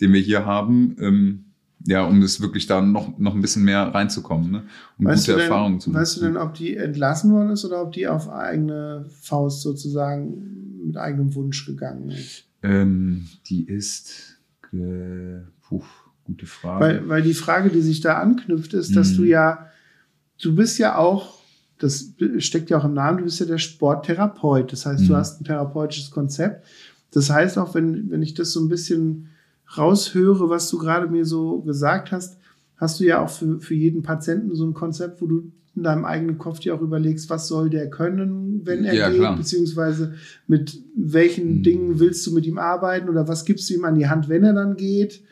den 0.00 0.12
wir 0.14 0.20
hier 0.20 0.46
haben. 0.46 1.44
Ja, 1.86 2.04
um 2.04 2.20
das 2.20 2.40
wirklich 2.40 2.66
da 2.66 2.82
noch, 2.82 3.18
noch 3.18 3.34
ein 3.34 3.40
bisschen 3.40 3.64
mehr 3.64 3.82
reinzukommen, 3.94 4.50
ne? 4.50 4.62
um 4.98 5.06
Weißt 5.06 5.22
gute 5.26 5.32
du, 5.32 5.38
denn, 5.38 5.50
Erfahrungen 5.50 5.80
zu 5.80 5.94
weißt 5.94 6.16
du 6.16 6.20
denn, 6.20 6.36
ob 6.36 6.54
die 6.54 6.76
entlassen 6.76 7.32
worden 7.32 7.50
ist 7.50 7.64
oder 7.64 7.82
ob 7.82 7.92
die 7.92 8.06
auf 8.06 8.28
eigene 8.28 9.06
Faust 9.22 9.62
sozusagen 9.62 10.86
mit 10.86 10.96
eigenem 10.98 11.34
Wunsch 11.34 11.64
gegangen 11.64 12.10
ist? 12.10 12.44
Ähm, 12.62 13.26
die 13.46 13.64
ist, 13.66 14.38
äh, 14.74 15.40
puh, 15.62 15.82
gute 16.24 16.44
Frage. 16.46 16.84
Weil, 16.84 17.08
weil 17.08 17.22
die 17.22 17.32
Frage, 17.34 17.70
die 17.70 17.80
sich 17.80 18.00
da 18.02 18.18
anknüpft, 18.18 18.74
ist, 18.74 18.94
dass 18.94 19.12
Mhm. 19.12 19.16
du 19.16 19.22
ja, 19.24 19.66
du 20.42 20.54
bist 20.54 20.78
ja 20.78 20.96
auch, 20.98 21.38
das 21.78 22.12
steckt 22.38 22.68
ja 22.68 22.76
auch 22.78 22.84
im 22.84 22.92
Namen, 22.92 23.18
du 23.18 23.24
bist 23.24 23.40
ja 23.40 23.46
der 23.46 23.56
Sporttherapeut. 23.58 24.70
Das 24.70 24.84
heißt, 24.84 25.08
du 25.08 25.12
Mhm. 25.12 25.16
hast 25.16 25.40
ein 25.40 25.44
therapeutisches 25.44 26.10
Konzept. 26.10 26.66
Das 27.10 27.30
heißt 27.30 27.56
auch, 27.58 27.74
wenn, 27.74 28.10
wenn 28.10 28.22
ich 28.22 28.34
das 28.34 28.52
so 28.52 28.60
ein 28.60 28.68
bisschen 28.68 29.28
raushöre, 29.76 30.48
was 30.48 30.68
du 30.70 30.78
gerade 30.78 31.06
mir 31.08 31.24
so 31.24 31.60
gesagt 31.60 32.12
hast, 32.12 32.36
hast 32.76 33.00
du 33.00 33.04
ja 33.04 33.22
auch 33.22 33.30
für, 33.30 33.60
für 33.60 33.74
jeden 33.74 34.02
Patienten 34.02 34.54
so 34.54 34.64
ein 34.64 34.74
Konzept, 34.74 35.20
wo 35.22 35.26
du 35.26 35.52
in 35.76 35.82
deinem 35.84 36.04
eigenen 36.04 36.38
Kopf 36.38 36.58
dir 36.58 36.74
auch 36.74 36.80
überlegst, 36.80 37.30
was 37.30 37.46
soll 37.46 37.70
der 37.70 37.88
können, 37.90 38.62
wenn 38.64 38.84
er 38.84 38.94
Ja, 38.94 39.08
geht, 39.08 39.18
klar. 39.18 39.36
beziehungsweise 39.36 40.14
mit 40.46 40.78
welchen 40.96 41.58
Mhm. 41.58 41.62
Dingen 41.62 41.98
willst 42.00 42.26
du 42.26 42.32
mit 42.32 42.44
ihm 42.46 42.58
arbeiten 42.58 43.08
oder 43.08 43.28
was 43.28 43.44
gibst 43.44 43.70
du 43.70 43.74
ihm 43.74 43.84
an 43.84 43.94
die 43.94 44.08
Hand, 44.08 44.28
wenn 44.28 44.42
er 44.44 44.52
dann 44.54 44.76
geht 44.76 45.22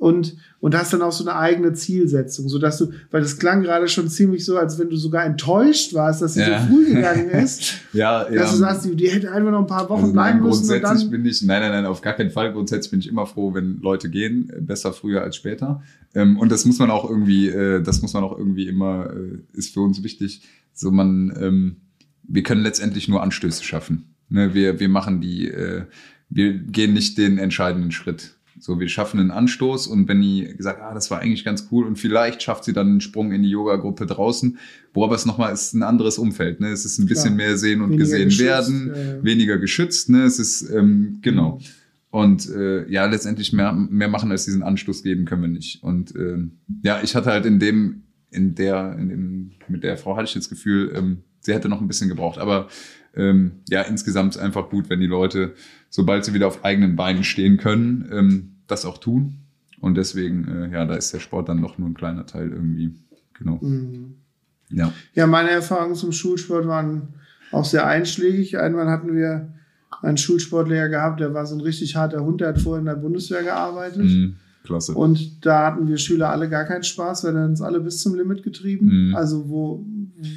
und, 0.00 0.36
und 0.60 0.74
hast 0.74 0.94
dann 0.94 1.02
auch 1.02 1.12
so 1.12 1.22
eine 1.28 1.38
eigene 1.38 1.74
Zielsetzung, 1.74 2.48
sodass 2.48 2.78
du, 2.78 2.90
weil 3.10 3.20
das 3.20 3.38
klang 3.38 3.62
gerade 3.62 3.86
schon 3.86 4.08
ziemlich 4.08 4.46
so, 4.46 4.56
als 4.56 4.78
wenn 4.78 4.88
du 4.88 4.96
sogar 4.96 5.26
enttäuscht 5.26 5.92
warst, 5.92 6.22
dass 6.22 6.34
sie 6.34 6.40
Ja. 6.40 6.62
so 6.62 6.68
früh 6.72 6.94
gegangen 6.94 7.28
ist, 7.28 7.74
ja, 7.92 8.24
dass 8.24 8.52
du 8.52 8.56
sagst, 8.56 8.86
die, 8.86 8.96
die 8.96 9.08
hätte 9.10 9.30
einfach 9.30 9.50
noch 9.50 9.60
ein 9.60 9.66
paar 9.66 9.88
Wochen 9.90 10.04
Also 10.04 10.14
nein, 10.14 10.38
bleiben 10.38 10.48
müssen 10.48 10.62
und 10.62 10.68
grundsätzlich 10.70 11.02
dann. 11.02 11.10
bin 11.10 11.26
ich, 11.26 11.42
nein, 11.42 11.60
nein, 11.60 11.70
nein, 11.72 11.86
auf 11.86 12.00
gar 12.00 12.14
keinen 12.14 12.30
Fall. 12.30 12.50
Grundsätzlich 12.52 12.90
bin 12.90 13.00
ich 13.00 13.08
immer 13.08 13.26
froh, 13.26 13.52
wenn 13.52 13.78
Leute 13.82 14.08
gehen, 14.08 14.50
besser 14.60 14.94
früher 14.94 15.22
als 15.22 15.36
später. 15.36 15.82
Ähm, 16.14 16.38
und 16.38 16.50
das 16.50 16.64
muss 16.64 16.78
man 16.78 16.90
auch 16.90 17.08
irgendwie, 17.08 17.48
äh, 17.48 17.82
das 17.82 18.00
muss 18.00 18.14
man 18.14 18.24
auch 18.24 18.36
irgendwie 18.36 18.68
immer, 18.68 19.10
äh, 19.12 19.38
ist 19.52 19.74
für 19.74 19.80
uns 19.82 20.02
wichtig. 20.02 20.42
So 20.72 20.90
man, 20.90 21.30
ähm, 21.38 21.76
wir 22.22 22.42
können 22.42 22.62
letztendlich 22.62 23.06
nur 23.06 23.22
Anstöße 23.22 23.62
schaffen. 23.62 24.14
Ne, 24.30 24.54
wir, 24.54 24.80
wir 24.80 24.88
machen 24.88 25.20
die, 25.20 25.48
äh, 25.48 25.82
wir 26.30 26.54
gehen 26.54 26.94
nicht 26.94 27.18
den 27.18 27.36
entscheidenden 27.38 27.90
Schritt. 27.90 28.36
So, 28.60 28.78
wir 28.78 28.88
schaffen 28.88 29.18
einen 29.18 29.30
Anstoß 29.30 29.86
und 29.86 30.06
wenn 30.06 30.20
die 30.20 30.54
gesagt, 30.54 30.80
ah, 30.82 30.92
das 30.92 31.10
war 31.10 31.20
eigentlich 31.20 31.44
ganz 31.44 31.68
cool 31.72 31.86
und 31.86 31.96
vielleicht 31.96 32.42
schafft 32.42 32.64
sie 32.64 32.74
dann 32.74 32.88
einen 32.88 33.00
Sprung 33.00 33.32
in 33.32 33.42
die 33.42 33.48
Yoga-Gruppe 33.48 34.04
draußen, 34.04 34.58
wo 34.92 35.02
aber 35.02 35.14
es 35.14 35.24
nochmal 35.24 35.52
ist 35.52 35.72
ein 35.72 35.82
anderes 35.82 36.18
Umfeld. 36.18 36.60
Ne? 36.60 36.68
Es 36.68 36.84
ist 36.84 36.98
ein 36.98 37.06
bisschen 37.06 37.36
Klar. 37.36 37.48
mehr 37.48 37.56
sehen 37.56 37.80
und 37.80 37.90
Weniger 37.90 38.04
gesehen 38.04 38.38
werden, 38.38 38.90
äh. 38.90 39.24
weniger 39.24 39.58
geschützt. 39.58 40.10
Ne? 40.10 40.24
Es 40.24 40.38
ist 40.38 40.68
ähm, 40.70 41.20
genau. 41.22 41.58
Und 42.10 42.50
äh, 42.50 42.86
ja, 42.90 43.06
letztendlich 43.06 43.52
mehr, 43.52 43.72
mehr 43.72 44.08
machen 44.08 44.30
als 44.30 44.44
diesen 44.44 44.62
Anstoß 44.62 45.02
geben 45.02 45.24
können 45.24 45.42
wir 45.42 45.48
nicht. 45.48 45.82
Und 45.82 46.14
ähm, 46.16 46.58
ja, 46.82 47.00
ich 47.02 47.14
hatte 47.14 47.30
halt 47.30 47.46
in 47.46 47.60
dem, 47.60 48.02
in 48.30 48.54
der, 48.54 48.96
in 48.98 49.08
dem, 49.08 49.50
mit 49.68 49.84
der 49.84 49.96
Frau 49.96 50.16
hatte 50.16 50.26
ich 50.26 50.34
das 50.34 50.48
Gefühl, 50.48 50.92
ähm, 50.94 51.18
sie 51.40 51.54
hätte 51.54 51.68
noch 51.68 51.80
ein 51.80 51.88
bisschen 51.88 52.08
gebraucht. 52.08 52.38
Aber 52.38 52.68
ähm, 53.14 53.52
ja, 53.68 53.82
insgesamt 53.82 54.38
einfach 54.38 54.70
gut, 54.70 54.90
wenn 54.90 55.00
die 55.00 55.06
Leute, 55.06 55.54
sobald 55.90 56.24
sie 56.24 56.32
wieder 56.32 56.46
auf 56.46 56.64
eigenen 56.64 56.96
Beinen 56.96 57.24
stehen 57.24 57.58
können, 57.58 58.08
ähm, 58.10 58.56
das 58.66 58.86
auch 58.86 58.98
tun. 58.98 59.36
Und 59.80 59.96
deswegen, 59.96 60.48
äh, 60.48 60.72
ja, 60.72 60.86
da 60.86 60.94
ist 60.94 61.12
der 61.12 61.20
Sport 61.20 61.48
dann 61.48 61.60
doch 61.60 61.76
nur 61.76 61.88
ein 61.88 61.94
kleiner 61.94 62.26
Teil 62.26 62.50
irgendwie. 62.50 62.94
Genau. 63.34 63.58
Mhm. 63.60 64.14
Ja. 64.70 64.92
Ja, 65.14 65.26
meine 65.26 65.50
Erfahrungen 65.50 65.96
zum 65.96 66.12
Schulsport 66.12 66.66
waren 66.66 67.14
auch 67.50 67.64
sehr 67.64 67.86
einschlägig. 67.86 68.58
Einmal 68.58 68.88
hatten 68.88 69.14
wir 69.14 69.52
einen 70.02 70.16
Schulsportlehrer 70.16 70.88
gehabt, 70.88 71.20
der 71.20 71.34
war 71.34 71.46
so 71.46 71.56
ein 71.56 71.60
richtig 71.60 71.96
harter 71.96 72.24
Hund, 72.24 72.40
der 72.40 72.48
hat 72.48 72.60
vorher 72.60 72.80
in 72.80 72.86
der 72.86 72.94
Bundeswehr 72.94 73.42
gearbeitet. 73.42 74.04
Mhm. 74.04 74.36
Klasse. 74.62 74.94
Und 74.94 75.44
da 75.46 75.66
hatten 75.66 75.88
wir 75.88 75.96
Schüler 75.96 76.30
alle 76.30 76.48
gar 76.48 76.64
keinen 76.64 76.82
Spaß, 76.82 77.24
weil 77.24 77.36
er 77.36 77.46
uns 77.46 77.62
alle 77.62 77.80
bis 77.80 78.02
zum 78.02 78.14
Limit 78.14 78.42
getrieben. 78.42 79.08
Mhm. 79.08 79.16
Also 79.16 79.48
wo, 79.48 79.84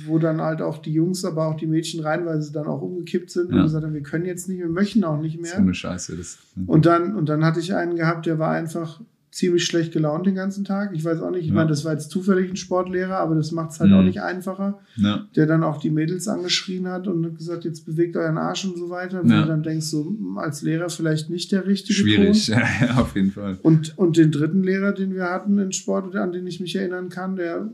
wo 0.06 0.18
dann 0.18 0.40
halt 0.42 0.62
auch 0.62 0.78
die 0.78 0.94
Jungs, 0.94 1.26
aber 1.26 1.48
auch 1.48 1.56
die 1.58 1.68
Mädchen 1.68 2.00
reihenweise 2.02 2.52
dann 2.54 2.68
auch 2.68 2.82
umgekippt 2.82 3.30
sind 3.32 3.50
und 3.50 3.58
Ja. 3.58 3.64
gesagt 3.64 3.84
haben, 3.84 3.94
wir 3.94 4.02
können 4.04 4.26
jetzt 4.26 4.48
nicht, 4.48 4.60
wir 4.60 4.70
möchten 4.70 5.04
auch 5.04 5.20
nicht 5.22 5.36
so 5.36 5.42
mehr. 5.42 5.58
eine 5.58 5.74
Scheiße. 5.74 6.16
Das, 6.16 6.38
Und 6.66 6.86
dann, 6.86 7.16
und 7.16 7.28
dann 7.30 7.44
hatte 7.44 7.60
ich 7.60 7.74
einen 7.76 7.96
gehabt, 7.96 8.26
der 8.26 8.40
war 8.40 8.52
einfach 8.52 9.02
ziemlich 9.34 9.66
schlecht 9.66 9.92
gelaunt 9.92 10.28
den 10.28 10.36
ganzen 10.36 10.64
Tag. 10.64 10.92
Ich 10.94 11.04
weiß 11.04 11.20
auch 11.22 11.32
nicht, 11.32 11.42
ich 11.42 11.48
Ja. 11.48 11.54
meine, 11.56 11.70
das 11.70 11.84
war 11.84 11.92
jetzt 11.94 12.12
zufällig 12.12 12.52
ein 12.52 12.56
Sportlehrer, 12.56 13.18
aber 13.18 13.34
das 13.34 13.52
macht 13.52 13.72
es 13.72 13.80
halt 13.80 13.90
Mhm. 13.90 13.98
auch 13.98 14.04
nicht 14.04 14.22
einfacher 14.22 14.80
ja. 14.96 15.26
der 15.36 15.48
dann 15.48 15.64
auch 15.64 15.78
die 15.80 15.90
Mädels 15.90 16.28
angeschrien 16.28 16.88
hat 16.88 17.08
und 17.08 17.26
hat 17.26 17.36
gesagt, 17.38 17.66
jetzt 17.66 17.84
bewegt 17.86 18.16
euren 18.16 18.38
Arsch 18.38 18.64
und 18.66 18.78
so 18.78 18.90
weiter. 18.92 19.22
Wo 19.24 19.28
Ja. 19.30 19.42
du 19.42 19.48
dann 19.48 19.64
denkst, 19.64 19.88
so 19.88 20.06
hm, 20.06 20.38
als 20.38 20.62
Lehrer 20.62 20.88
vielleicht 20.90 21.32
nicht 21.32 21.52
der 21.52 21.66
richtige 21.66 21.94
Schwierig. 21.96 22.48
Ja, 22.48 22.62
auf 22.98 23.16
jeden 23.16 23.32
Fall. 23.32 23.58
Und, 23.64 23.98
und 23.98 24.18
den 24.18 24.32
dritten 24.32 24.62
Lehrer, 24.64 24.92
den 24.94 25.16
wir 25.16 25.24
hatten 25.24 25.58
in 25.58 25.72
Sport, 25.72 26.16
an 26.16 26.32
den 26.32 26.46
ich 26.46 26.60
mich 26.60 26.76
erinnern 26.76 27.10
kann, 27.10 27.36
der 27.36 27.74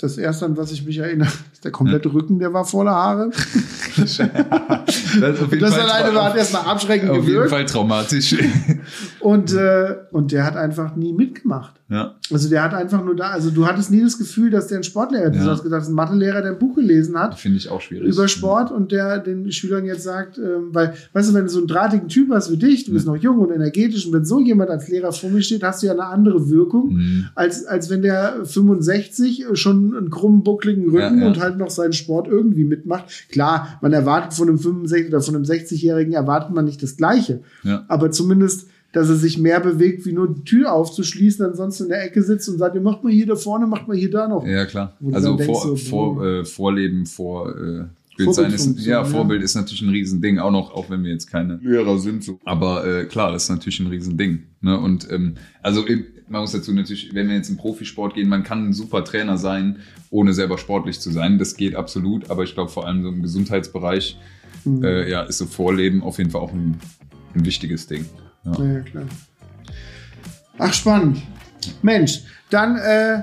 das 0.00 0.16
erste, 0.18 0.46
an 0.46 0.56
was 0.56 0.72
ich 0.72 0.84
mich 0.84 0.98
erinnere, 0.98 1.28
ist 1.52 1.62
der 1.64 1.70
komplette 1.70 2.12
Rücken, 2.12 2.38
der 2.40 2.52
war 2.52 2.64
voller 2.64 2.92
Haare. 2.92 3.30
Das, 5.20 5.36
ist 5.36 5.42
auf 5.42 5.50
jeden 5.50 5.60
Das 5.60 5.74
Fall 5.74 5.90
alleine 5.90 6.22
hat 6.22 6.36
erstmal 6.36 6.62
abschreckend 6.66 7.10
auf 7.10 7.16
jeden 7.16 7.26
gewirkt. 7.26 7.50
Fall 7.50 7.64
traumatisch. 7.66 8.36
Und, 9.20 9.52
äh, 9.52 9.96
und 10.12 10.32
der 10.32 10.44
hat 10.44 10.56
einfach 10.56 10.96
nie 10.96 11.12
mitgemacht. 11.12 11.79
Ja. 11.90 12.14
Also 12.32 12.48
der 12.48 12.62
hat 12.62 12.72
einfach 12.74 13.04
nur 13.04 13.16
da, 13.16 13.30
also 13.30 13.50
du 13.50 13.66
hattest 13.66 13.90
nie 13.90 14.00
das 14.00 14.16
Gefühl, 14.16 14.50
dass 14.50 14.68
der 14.68 14.78
ein 14.78 14.84
Sportlehrer 14.84 15.30
ist. 15.30 15.36
Ja. 15.38 15.44
Du 15.44 15.50
hast 15.50 15.62
gedacht, 15.64 15.86
ein 15.88 15.92
Mathelehrer, 15.94 16.40
der 16.42 16.52
ein 16.52 16.58
Buch 16.58 16.76
gelesen 16.76 17.18
hat. 17.18 17.38
Finde 17.38 17.58
ich 17.58 17.68
auch 17.68 17.80
schwierig. 17.80 18.06
über 18.14 18.28
Sport 18.28 18.70
und 18.70 18.92
der 18.92 19.18
den 19.18 19.50
Schülern 19.50 19.84
jetzt 19.84 20.04
sagt, 20.04 20.38
ähm, 20.38 20.68
weil, 20.72 20.94
weißt 21.12 21.30
du, 21.30 21.34
wenn 21.34 21.44
du 21.44 21.50
so 21.50 21.58
einen 21.58 21.66
drahtigen 21.66 22.08
Typ 22.08 22.30
hast 22.30 22.50
wie 22.52 22.56
dich, 22.56 22.84
du 22.84 22.92
bist 22.92 23.06
noch 23.06 23.16
jung 23.16 23.38
und 23.38 23.50
energetisch 23.50 24.06
und 24.06 24.12
wenn 24.12 24.24
so 24.24 24.38
jemand 24.40 24.70
als 24.70 24.88
Lehrer 24.88 25.12
vor 25.12 25.30
mir 25.30 25.42
steht, 25.42 25.62
hast 25.64 25.82
du 25.82 25.86
ja 25.88 25.92
eine 25.92 26.04
andere 26.06 26.48
Wirkung, 26.48 26.94
Mhm. 26.94 27.26
als, 27.34 27.64
als 27.66 27.90
wenn 27.90 28.02
der 28.02 28.44
65 28.44 29.46
schon 29.54 29.96
einen 29.96 30.10
krummen, 30.10 30.42
buckligen 30.42 30.84
Rücken 30.84 31.18
Ja, 31.18 31.22
ja. 31.22 31.26
und 31.26 31.40
halt 31.40 31.58
noch 31.58 31.70
seinen 31.70 31.92
Sport 31.92 32.28
irgendwie 32.28 32.64
mitmacht. 32.64 33.04
Klar, 33.30 33.78
man 33.82 33.92
erwartet 33.92 34.34
von 34.34 34.48
einem 34.48 34.58
65 34.58 35.08
oder 35.08 35.20
von 35.20 35.34
einem 35.34 35.44
60-Jährigen 35.44 36.12
erwartet 36.12 36.54
man 36.54 36.64
nicht 36.64 36.82
das 36.82 36.96
Gleiche. 36.96 37.40
Ja. 37.64 37.84
Aber 37.88 38.10
zumindest, 38.10 38.68
dass 38.92 39.08
er 39.08 39.16
sich 39.16 39.38
mehr 39.38 39.60
bewegt, 39.60 40.04
wie 40.06 40.12
nur 40.12 40.32
die 40.32 40.44
Tür 40.44 40.72
aufzuschließen, 40.72 41.44
ansonsten 41.44 41.84
in 41.84 41.88
der 41.90 42.04
Ecke 42.04 42.22
sitzt 42.22 42.48
und 42.48 42.58
sagt, 42.58 42.74
ihr 42.74 42.80
macht 42.80 43.04
mal 43.04 43.12
hier 43.12 43.26
da 43.26 43.36
vorne, 43.36 43.66
macht 43.66 43.88
mal 43.88 43.96
hier 43.96 44.10
da 44.10 44.28
noch. 44.28 44.46
Ja, 44.46 44.66
klar. 44.66 44.96
Also 45.12 45.38
vor, 45.38 45.62
so, 45.62 45.76
vor, 45.76 46.24
äh, 46.24 46.44
Vorleben, 46.44 47.06
vor 47.06 47.50
äh, 47.50 47.84
Bild 48.16 48.34
sein 48.34 48.52
ist, 48.52 48.78
ja, 48.80 48.98
ja. 48.98 49.04
Vorbild 49.04 49.42
ist 49.42 49.54
natürlich 49.54 49.82
ein 49.82 49.88
Riesending, 49.90 50.38
auch 50.38 50.50
noch, 50.50 50.74
auch 50.74 50.90
wenn 50.90 51.04
wir 51.04 51.10
jetzt 51.10 51.30
keine 51.30 51.58
Lehrer 51.62 51.98
sind. 51.98 52.24
So. 52.24 52.38
Aber 52.44 52.86
äh, 52.86 53.04
klar, 53.04 53.32
das 53.32 53.44
ist 53.44 53.50
natürlich 53.50 53.80
ein 53.80 53.86
Riesending. 53.86 54.40
Ne? 54.60 54.78
Und 54.78 55.10
ähm, 55.10 55.34
also 55.62 55.86
äh, 55.86 56.04
man 56.28 56.42
muss 56.42 56.52
dazu 56.52 56.72
natürlich, 56.72 57.14
wenn 57.14 57.28
wir 57.28 57.36
jetzt 57.36 57.48
in 57.48 57.56
Profisport 57.56 58.14
gehen, 58.14 58.28
man 58.28 58.42
kann 58.42 58.68
ein 58.68 58.72
super 58.72 59.04
Trainer 59.04 59.38
sein, 59.38 59.78
ohne 60.10 60.32
selber 60.32 60.58
sportlich 60.58 61.00
zu 61.00 61.10
sein. 61.10 61.38
Das 61.38 61.56
geht 61.56 61.74
absolut, 61.74 62.30
aber 62.30 62.44
ich 62.44 62.54
glaube 62.54 62.70
vor 62.70 62.86
allem 62.86 63.02
so 63.02 63.08
im 63.08 63.22
Gesundheitsbereich 63.22 64.16
Mhm. 64.64 64.84
äh, 64.84 65.10
ja, 65.10 65.22
ist 65.22 65.38
so 65.38 65.46
Vorleben 65.46 66.02
auf 66.02 66.18
jeden 66.18 66.30
Fall 66.30 66.40
auch 66.40 66.52
ein, 66.52 66.78
ein 67.34 67.44
wichtiges 67.44 67.86
Ding. 67.86 68.04
Ja. 68.44 68.52
Ja, 68.64 68.80
klar. 68.80 69.04
Ach, 70.58 70.72
spannend. 70.72 71.22
Mensch, 71.82 72.20
dann 72.50 72.76
äh, 72.76 73.22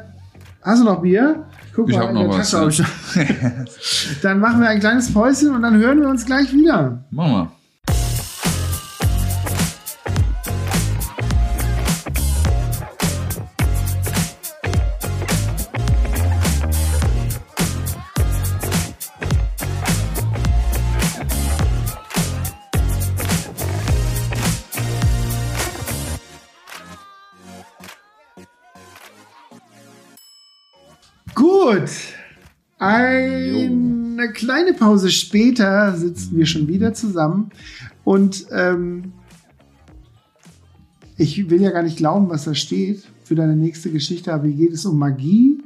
hast 0.63 0.81
du 0.81 0.85
noch 0.85 1.01
Bier? 1.01 1.45
Guck 1.75 1.89
Ich 1.89 1.95
mal, 1.97 2.07
in 2.09 2.13
noch 2.15 2.21
der 2.29 2.39
was, 2.39 2.49
Tasche 2.51 2.85
ich- 3.15 4.21
Dann 4.21 4.39
machen 4.39 4.61
wir 4.61 4.69
ein 4.69 4.79
kleines 4.79 5.13
Päuschen 5.13 5.53
und 5.53 5.61
dann 5.61 5.75
hören 5.77 6.01
wir 6.01 6.09
uns 6.09 6.25
gleich 6.25 6.51
wieder. 6.53 7.03
Machen 7.11 7.31
wir. 7.31 7.51
Kleine 34.47 34.73
Pause 34.73 35.09
später 35.11 35.93
sitzen 35.97 36.37
wir 36.37 36.45
schon 36.45 36.67
wieder 36.69 36.93
zusammen 36.93 37.49
und 38.05 38.45
ähm, 38.51 39.11
ich 41.17 41.49
will 41.49 41.61
ja 41.61 41.71
gar 41.71 41.83
nicht 41.83 41.97
glauben, 41.97 42.29
was 42.29 42.45
da 42.45 42.53
steht 42.55 43.03
für 43.25 43.35
deine 43.35 43.55
nächste 43.57 43.91
Geschichte, 43.91 44.33
aber 44.33 44.47
hier 44.47 44.67
geht 44.67 44.73
es 44.73 44.85
um 44.85 44.97
Magie 44.97 45.57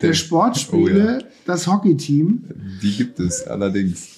der, 0.00 0.10
Der- 0.10 0.14
Sportspiele, 0.14 1.18
oh 1.18 1.22
ja. 1.22 1.28
das 1.44 1.66
Hockeyteam. 1.66 2.44
Die 2.82 2.92
gibt 2.96 3.20
es 3.20 3.46
allerdings. 3.46 4.16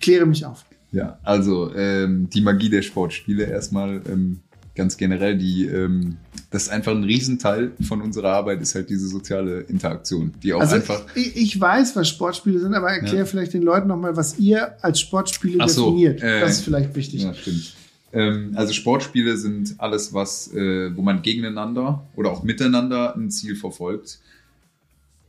Kläre 0.00 0.26
mich 0.26 0.44
auf. 0.44 0.64
Ja, 0.90 1.18
also 1.22 1.72
ähm, 1.74 2.28
die 2.28 2.40
Magie 2.40 2.68
der 2.70 2.82
Sportspiele 2.82 3.44
erstmal 3.44 4.02
ähm, 4.10 4.40
ganz 4.74 4.96
generell, 4.96 5.36
die 5.36 5.66
ähm, 5.66 6.16
das 6.50 6.64
ist 6.64 6.68
einfach 6.68 6.92
ein 6.92 7.04
Riesenteil 7.04 7.72
von 7.86 8.02
unserer 8.02 8.32
Arbeit, 8.32 8.60
ist 8.60 8.74
halt 8.74 8.90
diese 8.90 9.08
soziale 9.08 9.60
Interaktion, 9.60 10.32
die 10.42 10.52
auch 10.52 10.60
Also 10.60 10.76
einfach. 10.76 11.04
ich, 11.14 11.36
ich 11.36 11.60
weiß, 11.60 11.96
was 11.96 12.08
Sportspiele 12.08 12.58
sind, 12.58 12.74
aber 12.74 12.90
erklär 12.90 13.20
Ja. 13.20 13.24
vielleicht 13.24 13.54
den 13.54 13.62
Leuten 13.62 13.88
nochmal, 13.88 14.16
was 14.16 14.38
ihr 14.38 14.76
als 14.84 15.00
Sportspiele 15.00 15.66
so, 15.68 15.90
definiert. 15.90 16.22
äh, 16.22 16.40
das 16.40 16.52
ist 16.58 16.64
vielleicht 16.64 16.94
wichtig. 16.94 17.22
Ja, 17.22 17.32
stimmt. 17.34 17.74
Ähm, 18.14 18.52
also 18.54 18.72
Sportspiele 18.74 19.36
sind 19.38 19.74
alles, 19.78 20.12
was, 20.12 20.52
äh, 20.52 20.94
wo 20.94 21.00
man 21.02 21.22
gegeneinander 21.22 22.06
oder 22.16 22.30
auch 22.30 22.42
miteinander 22.42 23.16
ein 23.16 23.30
Ziel 23.30 23.56
verfolgt. 23.56 24.20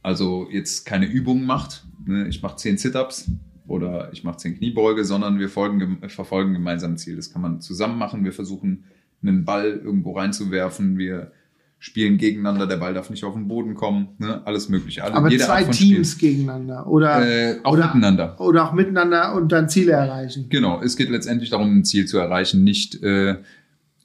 Also 0.01 0.47
jetzt 0.51 0.85
keine 0.85 1.05
Übungen 1.05 1.45
macht. 1.45 1.85
Ne? 2.05 2.27
Ich 2.27 2.41
mache 2.41 2.57
10 2.57 2.77
Sit-Ups 2.77 3.29
oder 3.67 4.09
ich 4.11 4.23
mache 4.25 4.37
10 4.37 4.57
Kniebeuge, 4.57 5.05
sondern 5.05 5.39
wir 5.39 5.47
folgen, 5.47 5.99
verfolgen 6.09 6.53
gemeinsam 6.53 6.93
ein 6.93 6.97
Ziel. 6.97 7.15
Das 7.15 7.31
kann 7.31 7.41
man 7.41 7.61
zusammen 7.61 7.97
machen. 7.97 8.25
Wir 8.25 8.33
versuchen, 8.33 8.83
einen 9.23 9.45
Ball 9.45 9.81
irgendwo 9.83 10.11
reinzuwerfen. 10.13 10.97
Wir 10.97 11.31
spielen 11.79 12.17
gegeneinander. 12.17 12.65
Der 12.65 12.77
Ball 12.77 12.93
darf 12.93 13.09
nicht 13.09 13.23
auf 13.23 13.33
den 13.33 13.47
Boden 13.47 13.75
kommen. 13.75 14.09
Ne? 14.17 14.41
Alles 14.45 14.69
Mögliche. 14.69 15.03
Alle, 15.03 15.15
aber 15.15 15.29
zwei 15.31 15.63
Teams 15.65 16.17
gegeneinander 16.17 16.87
oder, 16.87 17.21
Spiel. 17.21 17.31
Äh, 17.31 17.59
auch 17.63 17.73
oder, 17.73 17.87
miteinander. 17.87 18.39
oder 18.39 18.65
auch 18.65 18.73
miteinander 18.73 19.35
und 19.35 19.51
dann 19.51 19.67
Ziele 19.67 19.91
erreichen. 19.91 20.45
Genau, 20.49 20.81
es 20.81 20.95
geht 20.95 21.09
letztendlich 21.09 21.49
darum, 21.49 21.79
ein 21.79 21.83
Ziel 21.83 22.05
zu 22.05 22.17
erreichen, 22.17 22.63
nicht 22.63 23.03
äh, 23.03 23.35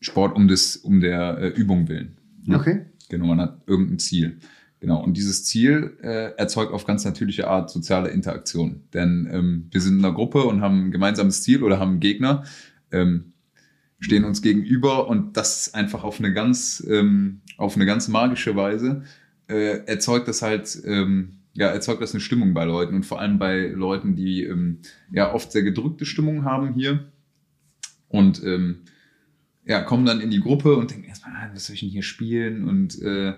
Sport 0.00 0.34
um, 0.34 0.48
des, 0.48 0.76
um 0.76 1.00
der 1.00 1.38
äh, 1.38 1.48
Übung 1.48 1.88
willen. 1.88 2.16
Ja. 2.46 2.56
Okay. 2.56 2.86
Genau, 3.08 3.26
man 3.26 3.40
hat 3.40 3.60
irgendein 3.66 3.98
Ziel. 4.00 4.38
Genau, 4.80 5.02
und 5.02 5.16
dieses 5.16 5.44
Ziel 5.44 5.96
äh, 6.02 6.32
erzeugt 6.36 6.72
auf 6.72 6.84
ganz 6.84 7.04
natürliche 7.04 7.48
Art 7.48 7.70
soziale 7.70 8.10
Interaktion. 8.10 8.82
Denn 8.94 9.28
ähm, 9.32 9.66
wir 9.70 9.80
sind 9.80 9.98
in 9.98 10.04
einer 10.04 10.14
Gruppe 10.14 10.42
und 10.42 10.60
haben 10.60 10.86
ein 10.86 10.90
gemeinsames 10.92 11.42
Ziel 11.42 11.62
oder 11.62 11.80
haben 11.80 11.92
einen 11.92 12.00
Gegner, 12.00 12.44
ähm, 12.92 13.32
stehen 14.01 14.24
uns 14.24 14.42
gegenüber 14.42 15.09
und 15.09 15.36
das 15.36 15.74
einfach 15.74 16.05
auf 16.05 16.18
eine 16.18 16.32
ganz, 16.32 16.84
ähm, 16.88 17.40
auf 17.57 17.76
eine 17.76 17.86
ganz 17.86 18.09
magische 18.09 18.57
Weise 18.57 19.03
äh, 19.49 19.84
erzeugt 19.86 20.28
das 20.28 20.42
halt, 20.42 20.80
ähm, 20.84 21.38
ja, 21.55 21.68
erzeugt 21.68 22.03
das 22.03 22.12
eine 22.12 22.20
Stimmung 22.20 22.55
bei 22.55 22.64
Leuten 22.64 22.94
und 22.94 23.07
vor 23.07 23.20
allem 23.20 23.38
bei 23.38 23.66
Leuten, 23.68 24.14
die 24.14 24.44
ähm, 24.44 24.78
ja 25.11 25.32
oft 25.32 25.51
sehr 25.51 25.62
gedrückte 25.62 26.07
Stimmung 26.07 26.44
haben 26.44 26.74
hier 26.74 27.11
und 28.09 28.42
ähm, 28.44 28.82
ja, 29.64 29.82
kommen 29.82 30.07
dann 30.07 30.20
in 30.20 30.30
die 30.30 30.40
Gruppe 30.40 30.76
und 30.76 30.90
denken 30.90 31.09
erstmal, 31.09 31.34
ah, 31.34 31.51
was 31.53 31.66
soll 31.66 31.74
ich 31.74 31.80
denn 31.80 31.90
hier 31.90 32.03
spielen? 32.03 32.68
Und 32.68 33.01
äh, 33.03 33.34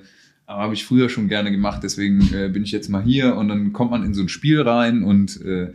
aber 0.47 0.63
habe 0.63 0.75
ich 0.75 0.85
früher 0.85 1.09
schon 1.09 1.29
gerne 1.29 1.53
gemacht, 1.53 1.83
deswegen 1.85 2.35
äh, 2.35 2.49
bin 2.49 2.65
ich 2.65 2.73
jetzt 2.73 2.89
mal 2.89 3.03
hier 3.03 3.37
und 3.37 3.49
dann 3.49 3.73
kommt 3.73 3.93
man 3.93 4.05
in 4.05 4.15
so 4.15 4.23
ein 4.23 4.29
Spiel 4.29 4.61
rein 4.61 5.05
und 5.05 5.41
äh, 5.43 5.73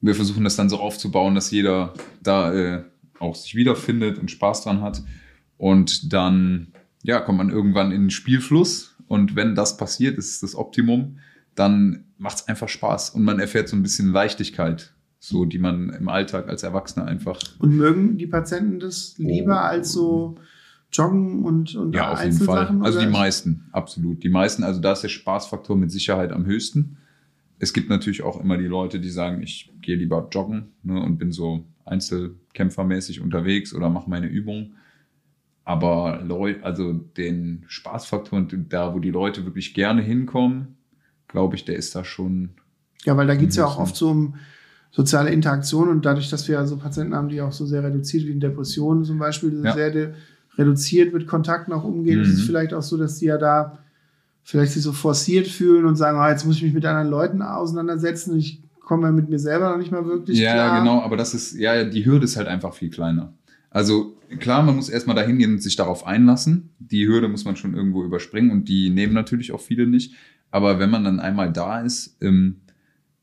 wir 0.00 0.14
versuchen 0.14 0.44
das 0.44 0.56
dann 0.56 0.70
so 0.70 0.78
aufzubauen, 0.78 1.34
dass 1.34 1.50
jeder 1.50 1.92
da 2.22 2.52
äh, 2.52 2.84
auch 3.20 3.34
sich 3.34 3.54
wiederfindet 3.54 4.18
und 4.18 4.30
Spaß 4.30 4.64
dran 4.64 4.80
hat 4.80 5.02
und 5.56 6.12
dann 6.12 6.68
ja, 7.02 7.20
kommt 7.20 7.38
man 7.38 7.50
irgendwann 7.50 7.92
in 7.92 8.02
den 8.02 8.10
Spielfluss 8.10 8.96
und 9.06 9.36
wenn 9.36 9.54
das 9.54 9.76
passiert, 9.76 10.18
ist 10.18 10.42
das 10.42 10.54
Optimum, 10.54 11.18
dann 11.54 12.04
macht 12.18 12.38
es 12.38 12.48
einfach 12.48 12.68
Spaß 12.68 13.10
und 13.10 13.22
man 13.22 13.38
erfährt 13.38 13.68
so 13.68 13.76
ein 13.76 13.82
bisschen 13.82 14.12
Leichtigkeit, 14.12 14.92
so 15.18 15.44
die 15.44 15.58
man 15.58 15.90
im 15.90 16.08
Alltag 16.08 16.48
als 16.48 16.62
Erwachsener 16.62 17.06
einfach 17.06 17.40
Und 17.58 17.76
mögen 17.76 18.18
die 18.18 18.26
Patienten 18.26 18.80
das 18.80 19.14
lieber 19.18 19.54
Oh. 19.54 19.68
als 19.68 19.92
so 19.92 20.36
Joggen 20.92 21.44
und, 21.44 21.74
und 21.74 21.94
Ja, 21.94 22.12
auf 22.12 22.22
jeden 22.22 22.36
Fall. 22.38 22.58
Einzelsachen? 22.58 22.82
Also 22.82 23.00
die 23.00 23.06
meisten, 23.06 23.66
absolut. 23.72 24.22
Die 24.22 24.28
meisten, 24.30 24.64
also 24.64 24.80
da 24.80 24.92
ist 24.92 25.02
der 25.02 25.08
Spaßfaktor 25.08 25.76
mit 25.76 25.90
Sicherheit 25.90 26.32
am 26.32 26.46
höchsten. 26.46 26.96
Es 27.58 27.72
gibt 27.72 27.90
natürlich 27.90 28.22
auch 28.22 28.40
immer 28.40 28.56
die 28.56 28.66
Leute, 28.66 29.00
die 29.00 29.10
sagen, 29.10 29.42
ich 29.42 29.72
gehe 29.82 29.96
lieber 29.96 30.28
joggen 30.30 30.68
ne, 30.82 31.00
und 31.00 31.18
bin 31.18 31.32
so 31.32 31.64
einzelkämpfermäßig 31.88 33.20
unterwegs 33.20 33.74
oder 33.74 33.88
mache 33.88 34.08
meine 34.10 34.26
Übung. 34.26 34.72
Aber 35.64 36.22
Leute, 36.24 36.64
also 36.64 36.92
den 36.92 37.64
Spaßfaktor 37.68 38.38
und 38.38 38.72
da, 38.72 38.94
wo 38.94 39.00
die 39.00 39.10
Leute 39.10 39.44
wirklich 39.44 39.74
gerne 39.74 40.00
hinkommen, 40.02 40.76
glaube 41.28 41.56
ich, 41.56 41.64
der 41.64 41.76
ist 41.76 41.94
da 41.94 42.04
schon. 42.04 42.50
Ja, 43.04 43.16
weil 43.16 43.26
da 43.26 43.34
geht 43.34 43.50
es 43.50 43.56
ja 43.56 43.66
auch 43.66 43.78
oft 43.78 43.94
so 43.94 44.10
um 44.10 44.34
soziale 44.90 45.30
Interaktion 45.30 45.88
und 45.90 46.06
dadurch, 46.06 46.30
dass 46.30 46.48
wir 46.48 46.54
ja 46.54 46.66
so 46.66 46.78
Patienten 46.78 47.14
haben, 47.14 47.28
die 47.28 47.42
auch 47.42 47.52
so 47.52 47.66
sehr 47.66 47.84
reduziert, 47.84 48.24
wie 48.26 48.30
in 48.32 48.40
Depressionen 48.40 49.04
zum 49.04 49.18
Beispiel, 49.18 49.60
Ja. 49.62 49.74
sehr 49.74 50.14
reduziert 50.56 51.12
mit 51.12 51.26
Kontakten 51.26 51.72
auch 51.74 51.84
umgehen, 51.84 52.16
Mhm. 52.18 52.24
ist 52.24 52.32
es 52.32 52.42
vielleicht 52.46 52.72
auch 52.72 52.82
so, 52.82 52.96
dass 52.96 53.18
die 53.18 53.26
ja 53.26 53.36
da 53.36 53.78
vielleicht 54.42 54.72
sich 54.72 54.82
so 54.82 54.92
forciert 54.92 55.46
fühlen 55.46 55.84
und 55.84 55.96
sagen, 55.96 56.16
ah, 56.18 56.30
jetzt 56.30 56.46
muss 56.46 56.56
ich 56.56 56.62
mich 56.62 56.72
mit 56.72 56.86
anderen 56.86 57.10
Leuten 57.10 57.42
auseinandersetzen, 57.42 58.36
ich 58.38 58.62
komme 58.88 59.06
ja 59.06 59.12
mit 59.12 59.28
mir 59.28 59.38
selber 59.38 59.70
noch 59.70 59.78
nicht 59.78 59.92
mal 59.92 60.04
wirklich 60.06 60.38
ja, 60.38 60.54
klar. 60.54 60.80
genau, 60.80 61.02
aber 61.02 61.16
das 61.16 61.34
ist, 61.34 61.56
ja, 61.56 61.84
die 61.84 62.04
Hürde 62.04 62.24
ist 62.24 62.36
halt 62.36 62.48
einfach 62.48 62.74
viel 62.74 62.90
kleiner. 62.90 63.34
Also 63.70 64.16
klar, 64.40 64.62
man 64.62 64.74
muss 64.76 64.88
erstmal 64.88 65.14
dahin 65.14 65.38
gehen 65.38 65.52
und 65.52 65.62
sich 65.62 65.76
darauf 65.76 66.06
einlassen. 66.06 66.70
Die 66.78 67.06
Hürde 67.06 67.28
muss 67.28 67.44
man 67.44 67.54
schon 67.54 67.74
irgendwo 67.74 68.02
überspringen 68.02 68.50
und 68.50 68.68
die 68.68 68.88
nehmen 68.90 69.12
natürlich 69.12 69.52
auch 69.52 69.60
viele 69.60 69.86
nicht. 69.86 70.14
Aber 70.50 70.78
wenn 70.78 70.90
man 70.90 71.04
dann 71.04 71.20
einmal 71.20 71.52
da 71.52 71.82
ist, 71.82 72.16
ähm, 72.22 72.56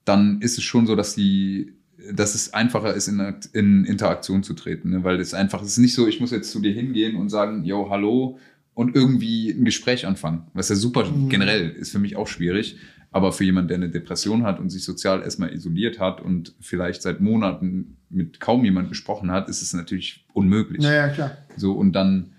dann 0.05 0.39
ist 0.41 0.59
es 0.59 0.63
schon 0.63 0.86
so, 0.86 0.95
dass 0.95 1.16
die, 1.16 1.74
dass 2.13 2.36
es 2.36 2.53
einfacher 2.53 2.93
ist, 2.93 3.07
in, 3.07 3.20
in 3.53 3.86
Interaktion 3.86 4.43
zu 4.43 4.53
treten. 4.53 4.91
Ne? 4.91 5.03
Weil 5.03 5.20
es 5.20 5.34
einfach, 5.34 5.63
es 5.63 5.70
ist 5.70 5.78
nicht 5.80 5.95
so, 5.95 6.07
ich 6.07 6.20
muss 6.22 6.30
jetzt 6.30 6.51
zu 6.51 6.59
dir 6.59 6.72
hingehen 6.74 7.16
und 7.16 7.30
sagen, 7.30 7.63
yo, 7.66 7.89
hallo, 7.89 8.38
und 8.76 8.93
irgendwie 8.95 9.49
ein 9.49 9.66
Gespräch 9.66 10.05
anfangen. 10.05 10.43
Was 10.53 10.70
ja 10.70 10.76
super 10.76 11.05
Mhm. 11.09 11.30
generell 11.30 11.70
ist 11.72 11.91
für 11.91 11.99
mich 11.99 12.16
auch 12.18 12.28
schwierig. 12.28 12.78
Aber 13.16 13.32
für 13.32 13.45
jemanden, 13.45 13.70
der 13.70 13.78
eine 13.78 13.89
Depression 13.89 14.43
hat 14.43 14.59
und 14.59 14.70
sich 14.70 14.84
sozial 14.84 15.22
erstmal 15.22 15.53
isoliert 15.53 16.01
hat 16.01 16.20
und 16.20 16.53
vielleicht 16.59 17.01
seit 17.01 17.22
Monaten 17.22 17.95
mit 18.09 18.41
kaum 18.41 18.66
jemand 18.66 18.89
gesprochen 18.89 19.32
hat, 19.32 19.47
ist 19.47 19.61
es 19.61 19.72
natürlich 19.72 20.26
unmöglich. 20.34 20.84
Naja, 20.84 21.07
klar. 21.07 21.32
So, 21.55 21.72
und 21.72 21.93
dann 21.93 22.34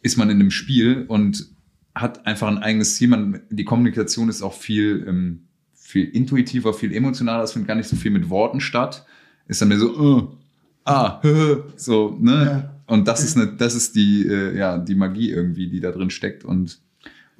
ist 0.00 0.16
man 0.16 0.30
in 0.30 0.40
einem 0.40 0.50
Spiel 0.50 1.04
und 1.06 1.50
hat 1.94 2.24
einfach 2.24 2.48
ein 2.48 2.56
eigenes 2.56 2.94
Ziel. 2.94 3.08
Man, 3.08 3.40
die 3.50 3.66
Kommunikation 3.66 4.30
ist 4.30 4.40
auch 4.40 4.54
viel, 4.54 5.04
ähm, 5.06 5.48
viel 5.74 6.06
intuitiver, 6.06 6.72
viel 6.72 6.94
emotionaler. 6.94 7.44
Es 7.44 7.52
findet 7.52 7.68
gar 7.68 7.74
nicht 7.74 7.90
so 7.90 7.96
viel 7.96 8.10
mit 8.10 8.30
Worten 8.30 8.60
statt. 8.60 9.04
Ist 9.48 9.60
dann 9.60 9.68
mehr 9.68 9.80
so, 9.80 10.18
äh, 10.22 10.90
ah, 10.90 11.20
so, 11.76 12.16
ne? 12.18 12.32
Ja. 12.32 12.82
Und 12.86 13.06
das 13.06 13.22
ist 13.22 13.36
eine, 13.36 13.48
das 13.48 13.74
ist 13.74 13.96
die, 13.96 14.26
äh, 14.26 14.56
ja, 14.56 14.78
die 14.78 14.94
Magie 14.94 15.30
irgendwie, 15.30 15.68
die 15.68 15.80
da 15.80 15.90
drin 15.92 16.08
steckt. 16.08 16.42
Und 16.42 16.80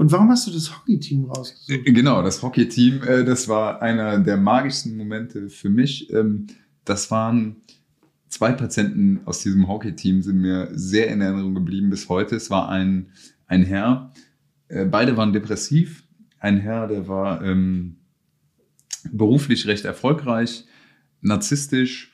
Und 0.03 0.11
warum 0.11 0.30
hast 0.30 0.48
du 0.48 0.50
das 0.50 0.76
Hockey-Team 0.76 1.26
rausgesucht? 1.26 1.86
äh, 1.86 1.92
Genau, 1.92 2.22
das 2.22 2.42
Hockey-Team, 2.42 3.05
äh, 3.05 3.24
das 3.24 3.46
war 3.46 3.82
einer 3.82 4.18
der 4.18 4.36
magischsten 4.36 4.96
Momente 4.96 5.48
für 5.48 5.68
mich. 5.68 6.12
Ähm, 6.12 6.48
das 6.84 7.12
waren 7.12 7.59
zwei 8.28 8.50
Patienten 8.50 9.20
aus 9.26 9.44
diesem 9.44 9.68
Hockey-Team, 9.68 10.22
sind 10.22 10.38
mir 10.38 10.70
sehr 10.72 11.07
in 11.07 11.20
Erinnerung 11.20 11.55
geblieben 11.55 11.88
bis 11.88 12.09
heute. 12.09 12.34
Es 12.34 12.50
war 12.50 12.68
ein, 12.68 13.12
ein 13.46 13.62
Herr, 13.62 14.12
äh, 14.66 14.86
beide 14.86 15.16
waren 15.16 15.32
depressiv. 15.32 16.03
Ein 16.40 16.59
Herr, 16.59 16.88
der 16.88 17.07
war 17.07 17.44
ähm, 17.44 17.98
beruflich 19.12 19.68
recht 19.68 19.84
erfolgreich, 19.84 20.64
narzisstisch 21.20 22.11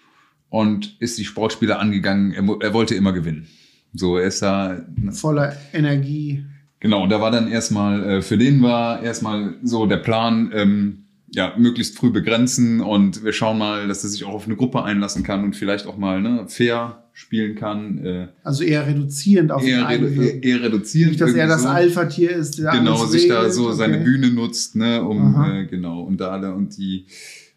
und 0.51 0.95
ist 1.01 1.17
die 1.17 1.25
Sportspiele 1.25 1.79
angegangen. 1.79 2.33
Er, 2.33 2.45
er 2.61 2.75
wollte 2.75 2.95
immer 2.95 3.15
gewinnen. 3.15 3.47
So, 3.95 4.19
er 4.19 4.27
ist 4.27 4.43
da 4.43 4.85
Voller 5.13 5.57
Energie. 5.73 6.45
Genau, 6.81 7.03
und 7.03 7.11
da 7.11 7.21
war 7.21 7.31
dann 7.31 7.49
erstmal, 7.49 8.09
äh, 8.09 8.23
für 8.23 8.39
den 8.39 8.63
war 8.63 9.03
erstmal 9.03 9.55
so 9.63 9.87
der 9.87 9.97
Plan, 9.97 10.51
ähm, 10.55 11.05
ja, 11.31 11.55
möglichst 11.59 11.99
früh 11.99 12.11
begrenzen 12.11 12.81
und 12.81 13.23
wir 13.23 13.33
schauen 13.33 13.59
mal, 13.59 13.87
dass 13.87 14.03
er 14.03 14.11
sich 14.11 14.25
auch 14.25 14.33
auf 14.33 14.47
eine 14.47 14.57
Gruppe 14.57 14.83
einlassen 14.83 15.23
kann 15.23 15.45
und 15.45 15.57
vielleicht 15.57 15.87
auch 15.87 15.99
mal 15.99 16.23
ne, 16.23 16.45
fair 16.49 17.05
spielen 17.13 17.55
kann. 17.57 17.99
Äh, 17.99 18.29
Also 18.45 18.63
eher 18.63 18.87
reduzierend 18.87 19.51
auf 19.53 19.63
eher, 19.63 19.87
den 19.89 20.05
redu 20.05 20.23
eher, 20.23 20.43
eher 20.43 20.63
reduzieren. 20.63 21.11
Nicht, 21.11 21.21
dass 21.21 21.35
er 21.35 21.47
das 21.47 21.63
so. 21.63 21.69
Alpha-Tier 21.69 22.31
ist, 22.31 22.59
der 22.59 22.71
Genau, 22.71 23.05
sich 23.05 23.29
da 23.29 23.41
regelt, 23.41 23.55
so 23.55 23.73
seine 23.73 23.97
okay. 23.97 24.05
Bühne 24.05 24.31
nutzt, 24.31 24.77
ne, 24.77 25.03
um, 25.03 25.35
Aha. 25.35 25.59
äh, 25.59 25.67
genau, 25.67 26.03
und 26.03 26.19
da 26.19 26.31
alle, 26.31 26.55
und 26.55 26.79
die 26.79 27.07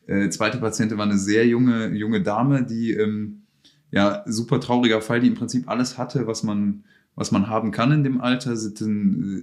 äh, 0.07 0.29
zweite 0.29 0.57
Patientin 0.57 0.97
war 0.97 1.05
eine 1.05 1.17
sehr 1.17 1.47
junge, 1.47 1.89
junge 1.93 2.21
Dame, 2.21 2.63
die, 2.63 2.91
ähm, 2.91 3.43
ja, 3.91 4.23
super 4.25 4.59
trauriger 4.59 4.99
Fall, 5.01 5.21
die 5.21 5.27
im 5.27 5.35
Prinzip 5.35 5.69
alles 5.69 5.97
hatte, 5.97 6.27
was 6.27 6.43
man, 6.43 6.83
was 7.15 7.31
man 7.31 7.47
haben 7.47 7.71
kann 7.71 7.91
in 7.91 8.03
dem 8.03 8.21
Alter, 8.21 8.51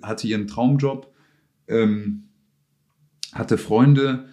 hatte 0.03 0.27
ihren 0.27 0.47
Traumjob, 0.47 1.13
ähm, 1.69 2.25
hatte 3.33 3.59
Freunde, 3.59 4.29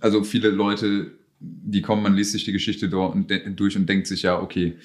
also- 0.00 0.24
viele 0.24 0.50
Leute, 0.50 1.12
die 1.40 1.82
kommen, 1.82 2.02
man 2.02 2.14
liest 2.14 2.32
sich 2.32 2.44
die 2.44 2.52
Geschichte 2.52 2.88
durch 2.88 3.76
und 3.76 3.88
denkt 3.88 4.06
sich, 4.06 4.22
ja, 4.22 4.40
okay, 4.40 4.76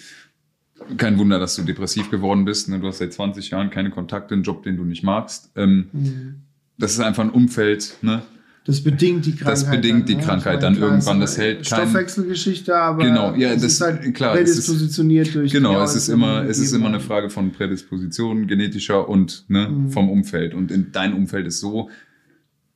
kein 0.97 1.17
Wunder, 1.17 1.39
dass 1.39 1.55
du 1.55 1.63
depressiv 1.63 2.09
geworden 2.11 2.43
bist. 2.45 2.67
Ne? 2.69 2.79
Du 2.79 2.87
hast 2.87 2.97
seit 2.97 3.13
20 3.13 3.51
Jahren 3.51 3.69
keine 3.69 3.89
Kontakte, 3.89 4.33
einen 4.33 4.43
Job, 4.43 4.63
den 4.63 4.75
du 4.75 4.83
nicht 4.83 5.03
magst. 5.03 5.51
Ähm, 5.55 5.87
Mhm. 5.93 6.35
das 6.77 6.91
ist 6.93 6.99
einfach 6.99 7.23
ein 7.23 7.29
Umfeld, 7.29 7.97
ne? 8.01 8.21
Das 8.65 8.81
bedingt 8.81 9.25
die 9.25 9.31
Krankheit. 9.35 9.51
Das 9.51 9.69
bedingt 9.69 10.07
die 10.07 10.13
dann, 10.13 10.21
ne? 10.21 10.25
Krankheit 10.27 10.55
Ich 10.55 10.61
dann 10.61 10.77
irgendwann, 10.77 11.19
das 11.19 11.37
hält 11.37 11.57
kein- 11.67 11.81
Stoffwechselgeschichte, 11.81 12.73
aber 12.75 13.03
Genau, 13.03 13.35
ja, 13.35 13.53
das- 13.53 13.63
ist 13.63 13.81
halt 13.81 14.13
klar, 14.15 14.35
es 14.35 14.49
ist- 14.51 14.55
prädispositioniert 14.67 15.35
durch 15.35 15.51
die 15.51 15.57
Genau, 15.57 15.81
es 15.83 15.95
ist 15.95 16.07
immer, 16.07 16.43
es 16.45 16.59
ist 16.59 16.71
immer 16.71 16.87
eine. 16.87 17.01
Frage 17.01 17.29
von 17.29 17.51
Prädisposition, 17.51 18.47
genetischer 18.47 19.09
und 19.09 19.43
ne, 19.49 19.67
Mhm. 19.67 19.89
vom 19.89 20.09
Umfeld. 20.09 20.53
Und 20.53 20.71
in 20.71 20.93
dein 20.93 21.13
Umfeld 21.13 21.45
ist 21.47 21.59
so, 21.59 21.89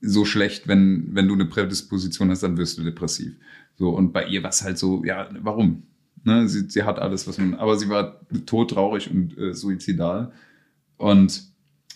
so 0.02 0.24
schlecht, 0.26 0.68
wenn, 0.68 1.08
wenn 1.14 1.26
du 1.26 1.32
eine 1.34 1.46
Prädisposition 1.46 2.30
hast, 2.30 2.42
dann 2.42 2.58
wirst 2.58 2.76
du 2.78 2.84
depressiv. 2.84 3.32
So, 3.78 3.88
und 3.90 4.12
bei 4.12 4.26
ihr 4.26 4.42
war 4.42 4.50
es 4.50 4.62
halt 4.62 4.76
so, 4.76 5.02
ja, 5.04 5.28
warum? 5.42 5.84
Ne, 6.24 6.48
sie, 6.48 6.68
sie 6.68 6.82
hat 6.82 6.98
alles, 6.98 7.26
was 7.26 7.38
man, 7.38 7.54
aber 7.54 7.78
sie 7.78 7.88
war 7.88 8.20
todtraurig 8.44 9.10
und 9.10 9.38
äh, 9.38 9.54
suizidal. 9.54 10.32
Und 10.98 11.44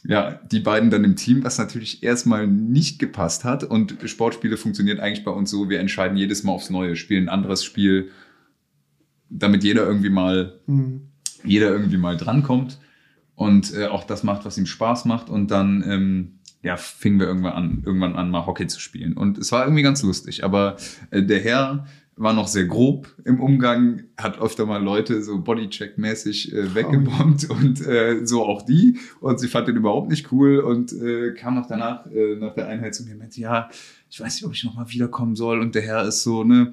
ja, 0.04 0.40
die 0.50 0.60
beiden 0.60 0.90
dann 0.90 1.04
im 1.04 1.16
Team, 1.16 1.44
was 1.44 1.58
natürlich 1.58 2.02
erstmal 2.02 2.46
nicht 2.46 2.98
gepasst 2.98 3.44
hat. 3.44 3.62
Und 3.62 3.96
Sportspiele 4.04 4.56
funktioniert 4.56 4.98
eigentlich 5.00 5.24
bei 5.24 5.30
uns 5.30 5.50
so, 5.50 5.68
wir 5.70 5.78
entscheiden 5.80 6.16
jedes 6.16 6.42
Mal 6.42 6.52
aufs 6.52 6.70
Neue, 6.70 6.96
spielen 6.96 7.24
ein 7.24 7.28
anderes 7.28 7.62
Spiel, 7.64 8.10
damit 9.30 9.62
jeder 9.64 9.86
irgendwie 9.86 10.10
mal 10.10 10.60
Mhm. 10.66 11.08
jeder 11.44 11.70
irgendwie 11.70 11.96
mal 11.96 12.16
drankommt 12.16 12.78
und 13.34 13.74
äh, 13.74 13.86
auch 13.86 14.04
das 14.04 14.22
macht, 14.22 14.44
was 14.44 14.58
ihm 14.58 14.66
Spaß 14.66 15.04
macht. 15.06 15.30
Und 15.30 15.50
dann 15.50 15.84
ähm, 15.86 16.38
ja, 16.62 16.76
fingen 16.76 17.18
wir 17.18 17.26
irgendwann 17.26 17.52
an, 17.54 17.82
irgendwann 17.84 18.14
an, 18.14 18.30
mal 18.30 18.46
Hockey 18.46 18.66
zu 18.66 18.80
spielen. 18.80 19.14
Und 19.14 19.38
es 19.38 19.50
war 19.50 19.64
irgendwie 19.64 19.82
ganz 19.82 20.02
lustig. 20.02 20.44
Aber 20.44 20.76
äh, 21.10 21.22
der 21.22 21.40
Herr 21.40 21.86
war 22.16 22.34
noch 22.34 22.48
sehr 22.48 22.64
grob 22.64 23.14
im 23.24 23.40
Umgang, 23.40 24.04
hat 24.16 24.40
öfter 24.40 24.66
mal 24.66 24.82
Leute 24.82 25.22
so 25.22 25.38
Bodycheck-mäßig 25.38 26.52
äh, 26.52 26.74
weggebombt 26.74 27.48
und 27.48 27.84
äh, 27.86 28.26
so 28.26 28.44
auch 28.44 28.62
die. 28.62 28.98
Und 29.20 29.40
sie 29.40 29.48
fand 29.48 29.68
den 29.68 29.76
überhaupt 29.76 30.10
nicht 30.10 30.30
cool 30.30 30.58
und 30.58 30.92
äh, 30.92 31.32
kam 31.32 31.54
noch 31.54 31.66
danach, 31.66 32.06
äh, 32.06 32.36
nach 32.36 32.54
der 32.54 32.68
Einheit 32.68 32.94
zu 32.94 33.04
mir 33.04 33.12
und 33.12 33.18
meinte, 33.18 33.40
ja, 33.40 33.70
ich 34.10 34.20
weiß 34.20 34.34
nicht, 34.34 34.44
ob 34.44 34.52
ich 34.52 34.64
nochmal 34.64 34.90
wiederkommen 34.90 35.36
soll. 35.36 35.60
Und 35.60 35.74
der 35.74 35.82
Herr 35.82 36.06
ist 36.06 36.22
so, 36.22 36.44
ne, 36.44 36.72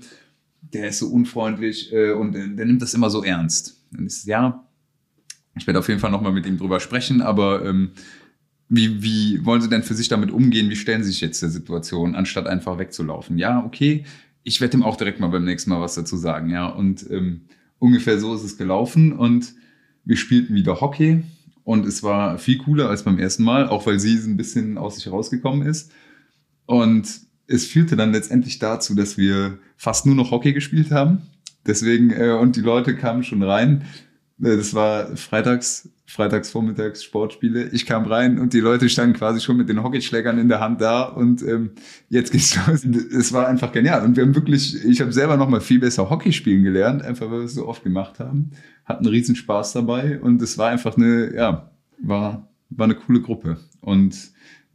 der 0.62 0.90
ist 0.90 1.00
so 1.00 1.08
unfreundlich 1.08 1.94
äh, 1.94 2.12
und 2.12 2.36
äh, 2.36 2.50
der 2.56 2.66
nimmt 2.66 2.82
das 2.82 2.94
immer 2.94 3.10
so 3.10 3.24
ernst. 3.24 3.82
Ich 3.98 4.22
so, 4.22 4.30
ja, 4.30 4.66
ich 5.56 5.66
werde 5.68 5.80
auf 5.80 5.88
jeden 5.88 6.00
Fall 6.00 6.12
nochmal 6.12 6.34
mit 6.34 6.46
ihm 6.46 6.58
drüber 6.58 6.80
sprechen, 6.80 7.22
aber 7.22 7.66
ähm, 7.66 7.92
wie, 8.68 9.02
wie 9.02 9.46
wollen 9.46 9.62
Sie 9.62 9.70
denn 9.70 9.84
für 9.84 9.96
sich 9.96 10.10
damit 10.10 10.32
umgehen? 10.32 10.70
Wie 10.70 10.76
stellen 10.76 11.04
Sie 11.04 11.10
sich 11.10 11.22
jetzt 11.22 11.42
der 11.42 11.50
Situation, 11.50 12.16
anstatt 12.16 12.46
einfach 12.46 12.78
wegzulaufen? 12.78 13.38
Ja, 13.38 13.64
okay, 13.66 14.06
ich 14.50 14.60
werde 14.62 14.78
ihm 14.78 14.84
auch 14.84 14.98
direkt 14.98 15.20
mal 15.20 15.28
beim 15.28 15.46
nächsten 15.46 15.70
Mal 15.70 15.80
was 15.80 15.94
dazu 15.94 16.18
sagen, 16.18 16.50
ja. 16.50 16.68
Und 16.68 17.06
ähm, 17.12 17.42
ungefähr 17.78 18.20
so 18.20 18.34
ist 18.34 18.44
es 18.44 18.58
gelaufen 18.58 19.14
und 19.14 19.54
wir 20.04 20.18
spielten 20.18 20.56
wieder 20.56 20.82
Hockey 20.82 21.24
und 21.64 21.86
es 21.86 22.02
war 22.02 22.40
viel 22.40 22.58
cooler 22.58 22.90
als 22.90 23.04
beim 23.04 23.20
ersten 23.20 23.44
Mal, 23.44 23.70
auch 23.70 23.86
weil 23.86 24.00
sie 24.00 24.18
ein 24.18 24.38
bisschen 24.38 24.80
aus 24.80 24.96
sich 24.96 25.12
rausgekommen 25.12 25.68
ist. 25.68 25.92
Und 26.66 27.08
es 27.46 27.68
führte 27.68 27.96
dann 27.96 28.12
letztendlich 28.12 28.58
dazu, 28.58 28.96
dass 28.96 29.20
wir 29.20 29.60
fast 29.78 30.08
nur 30.08 30.16
noch 30.16 30.32
Hockey 30.32 30.52
gespielt 30.54 30.90
haben. 30.90 31.22
Deswegen, 31.68 32.10
äh, 32.10 32.32
und 32.32 32.56
die 32.56 32.62
Leute 32.62 32.96
kamen 32.96 33.24
schon 33.24 33.44
rein. 33.44 33.84
Äh, 34.42 34.58
Das 34.58 34.74
war 34.74 35.16
freitags, 35.16 35.90
freitags 36.10 36.50
vormittags 36.50 37.04
Sportspiele. 37.04 37.70
Ich 37.70 37.86
kam 37.86 38.06
rein 38.06 38.40
und 38.40 38.54
die 38.54 38.60
Leute 38.60 38.90
standen 38.90 39.16
quasi 39.16 39.40
schon 39.42 39.58
mit 39.58 39.70
den 39.70 39.84
Hockeyschlägern 39.84 40.40
in 40.40 40.50
der 40.50 40.60
Hand 40.60 40.82
da 40.82 41.04
und 41.04 41.44
ähm, 41.44 41.72
jetzt 42.10 42.32
geht's 42.32 42.58
los. 42.68 42.84
Es 42.84 43.32
war 43.32 43.48
einfach 43.48 43.72
genial. 43.72 44.04
Und 44.04 44.18
wir 44.18 44.24
haben 44.24 44.34
wirklich, 44.34 44.84
ich 44.84 45.02
habe 45.02 45.14
selber 45.14 45.38
noch 45.38 45.48
mal 45.48 45.62
viel 45.62 45.80
besser 45.80 46.10
Hockey 46.10 46.34
spielen 46.34 46.64
gelernt, 46.64 47.04
einfach 47.04 47.30
weil 47.30 47.40
wir 47.40 47.46
es 47.46 47.54
so 47.54 47.68
oft 47.68 47.84
gemacht 47.84 48.20
haben. 48.20 48.52
Hatten 48.86 49.06
riesen 49.06 49.36
Spaß 49.36 49.74
dabei 49.74 50.20
und 50.20 50.42
es 50.42 50.58
war 50.58 50.70
einfach 50.70 50.98
eine, 50.98 51.36
ja, 51.36 51.70
war, 52.02 52.50
war 52.72 52.86
eine 52.86 52.96
coole 52.96 53.22
Gruppe. 53.22 53.58
Und 53.82 54.18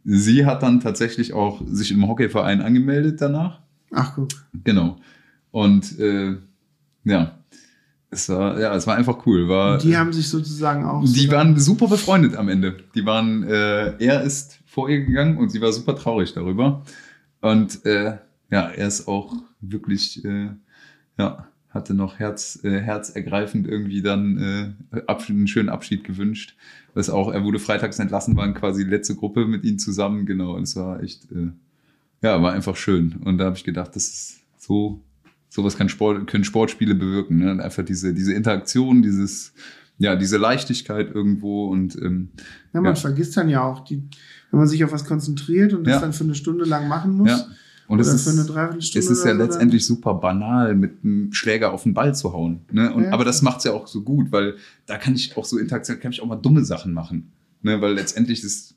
sie 0.05 0.45
hat 0.45 0.63
dann 0.63 0.79
tatsächlich 0.79 1.33
auch 1.33 1.61
sich 1.67 1.91
im 1.91 2.07
Hockeyverein 2.07 2.61
angemeldet 2.61 3.19
danach. 3.19 3.59
Ach 3.91 4.15
guck. 4.15 4.29
Genau. 4.63 5.01
Und 5.51 5.99
äh, 5.99 6.37
ja, 7.03 7.39
es 8.15 8.29
war, 8.29 8.59
ja, 8.59 8.73
es 8.73 8.87
war 8.87 8.95
einfach 8.95 9.25
cool. 9.25 9.47
War, 9.49 9.77
die 9.77 9.95
haben 9.95 10.13
sich 10.13 10.29
sozusagen 10.29 10.85
auch. 10.85 11.03
die 11.03 11.29
waren 11.29 11.59
super 11.59 11.87
befreundet 11.87 12.35
am 12.35 12.49
Ende. 12.49 12.77
Die 12.95 13.05
waren, 13.05 13.43
äh, 13.43 13.93
er 14.03 14.23
ist 14.23 14.59
vor 14.65 14.89
ihr 14.89 15.05
gegangen 15.05 15.37
und 15.37 15.49
sie 15.49 15.61
war 15.61 15.71
super 15.71 15.95
traurig 15.95 16.33
darüber. 16.33 16.83
Und 17.41 17.85
äh, 17.85 18.17
ja, 18.49 18.69
er 18.69 18.87
ist 18.87 19.07
auch 19.07 19.35
wirklich, 19.59 20.23
äh, 20.23 20.49
ja, 21.17 21.47
hatte 21.69 21.93
noch 21.93 22.19
Herz, 22.19 22.59
äh, 22.63 22.79
herzergreifend 22.79 23.67
irgendwie 23.67 24.01
dann 24.01 24.75
äh, 24.93 25.01
Abschied, 25.07 25.35
einen 25.35 25.47
schönen 25.47 25.69
Abschied 25.69 26.05
gewünscht. 26.05 26.55
Was 26.93 27.09
auch, 27.09 27.31
er 27.31 27.43
wurde 27.43 27.59
freitags 27.59 27.99
entlassen, 27.99 28.37
waren 28.37 28.53
quasi 28.53 28.85
die 28.85 28.89
letzte 28.89 29.15
Gruppe 29.15 29.45
mit 29.45 29.65
ihnen 29.65 29.77
zusammen, 29.77 30.25
genau. 30.25 30.55
Und 30.55 30.63
es 30.63 30.77
war 30.77 31.03
echt, 31.03 31.29
äh, 31.33 31.49
ja, 32.21 32.41
war 32.41 32.53
einfach 32.53 32.77
schön. 32.77 33.17
Und 33.25 33.37
da 33.37 33.45
habe 33.45 33.57
ich 33.57 33.65
gedacht, 33.65 33.95
das 33.95 34.07
ist 34.07 34.39
so, 34.57 35.01
sowas 35.55 35.77
kann 35.77 35.89
Sport, 35.89 36.27
können 36.27 36.43
Sportspiele 36.43 36.95
bewirken. 36.95 37.37
Ne? 37.37 37.63
Einfach 37.63 37.83
diese, 37.85 38.13
diese 38.13 38.33
Interaktion, 38.33 39.01
dieses, 39.01 39.53
ja, 39.97 40.15
diese 40.15 40.37
Leichtigkeit 40.37 41.13
irgendwo 41.15 41.67
und 41.69 41.95
ähm, 42.01 42.29
Ja, 42.73 42.81
man 42.81 42.93
Ja. 42.93 42.95
vergisst 42.95 43.37
dann 43.37 43.47
ja 43.49 43.63
auch, 43.63 43.85
die, 43.85 44.03
wenn 44.51 44.59
man 44.59 44.67
sich 44.67 44.83
auf 44.83 44.91
was 44.91 45.05
konzentriert 45.05 45.73
und 45.73 45.85
das 45.85 45.95
Ja. 45.95 45.99
dann 46.01 46.13
für 46.13 46.25
eine 46.25 46.35
Stunde 46.35 46.65
lang 46.65 46.87
machen 46.87 47.15
muss. 47.17 47.29
ja. 47.29 47.47
Und 47.87 47.99
es 47.99 48.07
ist, 48.07 48.23
für 48.23 48.31
eine 48.31 48.45
Dreiviertelstunde 48.45 49.05
es 49.05 49.11
ist 49.11 49.23
ja 49.25 49.31
letztendlich 49.33 49.85
super 49.85 50.15
banal, 50.15 50.73
mit 50.73 51.03
einem 51.03 51.31
Schläger 51.31 51.71
auf 51.71 51.83
den 51.83 51.93
Ball 51.93 52.15
zu 52.15 52.33
hauen. 52.33 52.61
Ne? 52.71 52.91
Und, 52.91 53.03
Ja. 53.03 53.11
Aber 53.11 53.23
das 53.23 53.43
macht's 53.43 53.63
ja 53.63 53.73
auch 53.73 53.85
so 53.85 54.01
gut, 54.01 54.31
weil 54.31 54.55
da 54.87 54.97
kann 54.97 55.13
ich 55.13 55.37
auch 55.37 55.45
so 55.45 55.59
Interaktion, 55.59 55.99
kann 55.99 56.11
ich 56.11 56.19
auch 56.19 56.25
mal 56.25 56.35
dumme 56.35 56.65
Sachen 56.65 56.93
machen. 56.93 57.31
Ne? 57.61 57.79
Weil 57.81 57.93
letztendlich 57.93 58.43
ist 58.43 58.73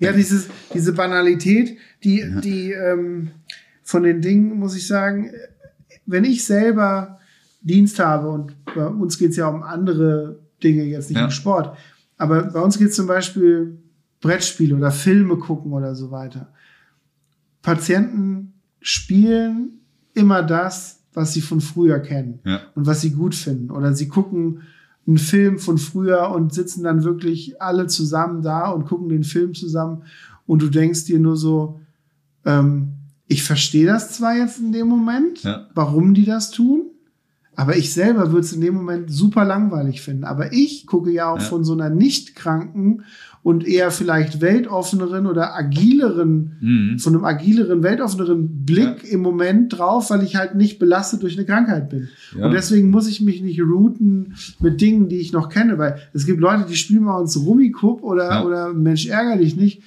Ja, 0.00 0.12
dieses, 0.12 0.48
diese 0.74 0.92
Banalität, 0.94 1.76
die, 2.02 2.24
die 2.42 2.72
ähm, 2.72 3.30
von 3.84 4.02
den 4.02 4.20
Dingen, 4.20 4.58
muss 4.58 4.74
ich 4.76 4.88
sagen, 4.88 5.30
wenn 6.06 6.24
ich 6.24 6.44
selber 6.44 7.18
Dienst 7.60 7.98
habe 7.98 8.28
und 8.30 8.54
bei 8.74 8.86
uns 8.86 9.18
geht 9.18 9.30
es 9.30 9.36
ja 9.36 9.48
um 9.48 9.62
andere 9.62 10.40
Dinge, 10.62 10.82
jetzt 10.84 11.08
nicht 11.10 11.18
Ja. 11.18 11.26
um 11.26 11.30
Sport, 11.30 11.76
aber 12.18 12.42
bei 12.44 12.60
uns 12.60 12.78
geht 12.78 12.88
es 12.88 12.96
zum 12.96 13.06
Beispiel 13.06 13.78
Brettspiele 14.20 14.74
oder 14.76 14.90
Filme 14.90 15.36
gucken 15.36 15.72
oder 15.72 15.94
so 15.94 16.10
weiter. 16.10 16.52
Patienten 17.62 18.54
spielen 18.80 19.80
immer 20.14 20.42
das, 20.42 21.00
was 21.14 21.32
sie 21.32 21.40
von 21.40 21.60
früher 21.60 21.98
kennen 22.00 22.40
ja, 22.44 22.60
und 22.74 22.86
was 22.86 23.00
sie 23.00 23.10
gut 23.10 23.34
finden. 23.34 23.70
Oder 23.70 23.94
sie 23.94 24.08
gucken 24.08 24.62
einen 25.06 25.18
Film 25.18 25.58
von 25.58 25.78
früher 25.78 26.30
und 26.30 26.52
sitzen 26.54 26.84
dann 26.84 27.04
wirklich 27.04 27.60
alle 27.60 27.86
zusammen 27.86 28.42
da 28.42 28.68
und 28.70 28.86
gucken 28.86 29.08
den 29.08 29.24
Film 29.24 29.54
zusammen 29.54 30.02
und 30.46 30.62
du 30.62 30.68
denkst 30.68 31.04
dir 31.04 31.18
nur 31.18 31.36
so, 31.36 31.80
ähm, 32.44 32.92
ich 33.32 33.42
verstehe 33.42 33.86
das 33.86 34.12
zwar 34.12 34.36
jetzt 34.36 34.58
in 34.60 34.72
dem 34.72 34.86
Moment, 34.88 35.42
Ja. 35.42 35.66
warum 35.74 36.14
die 36.14 36.24
das 36.24 36.50
tun, 36.50 36.82
aber 37.56 37.76
ich 37.76 37.92
selber 37.92 38.30
würde 38.32 38.46
es 38.46 38.52
in 38.52 38.60
dem 38.62 38.74
Moment 38.74 39.10
super 39.10 39.44
langweilig 39.44 40.00
finden. 40.00 40.24
Aber 40.24 40.52
ich 40.52 40.86
gucke 40.86 41.10
ja 41.10 41.30
auch 41.32 41.38
Ja. 41.38 41.44
von 41.44 41.64
so 41.64 41.72
einer 41.74 41.90
nicht 41.90 42.34
kranken 42.34 43.02
und 43.42 43.66
eher 43.66 43.90
vielleicht 43.90 44.40
weltoffeneren 44.40 45.26
oder 45.26 45.54
agileren 45.56 46.56
mhm. 46.60 46.98
von 46.98 47.14
einem 47.14 47.24
agileren, 47.24 47.82
weltoffeneren 47.82 48.64
Blick 48.64 49.04
im 49.10 49.20
Moment 49.20 49.76
drauf, 49.76 50.10
weil 50.10 50.22
ich 50.22 50.36
halt 50.36 50.54
nicht 50.54 50.78
belastet 50.78 51.22
durch 51.22 51.36
eine 51.36 51.44
Krankheit 51.44 51.90
bin. 51.90 52.08
Ja. 52.38 52.46
Und 52.46 52.52
deswegen 52.52 52.90
muss 52.90 53.08
ich 53.08 53.20
mich 53.20 53.42
nicht 53.42 53.60
routen 53.60 54.34
mit 54.60 54.80
Dingen, 54.80 55.08
die 55.08 55.18
ich 55.18 55.32
noch 55.32 55.48
kenne, 55.48 55.76
weil 55.76 55.98
es 56.14 56.24
gibt 56.24 56.40
Leute, 56.40 56.66
die 56.68 56.76
spielen 56.76 57.04
bei 57.04 57.16
uns 57.18 57.36
Rummikub 57.36 58.02
oder, 58.02 58.30
Ja. 58.30 58.44
oder 58.44 58.72
Mensch 58.72 59.06
ärger 59.08 59.36
dich 59.36 59.56
nicht 59.56 59.82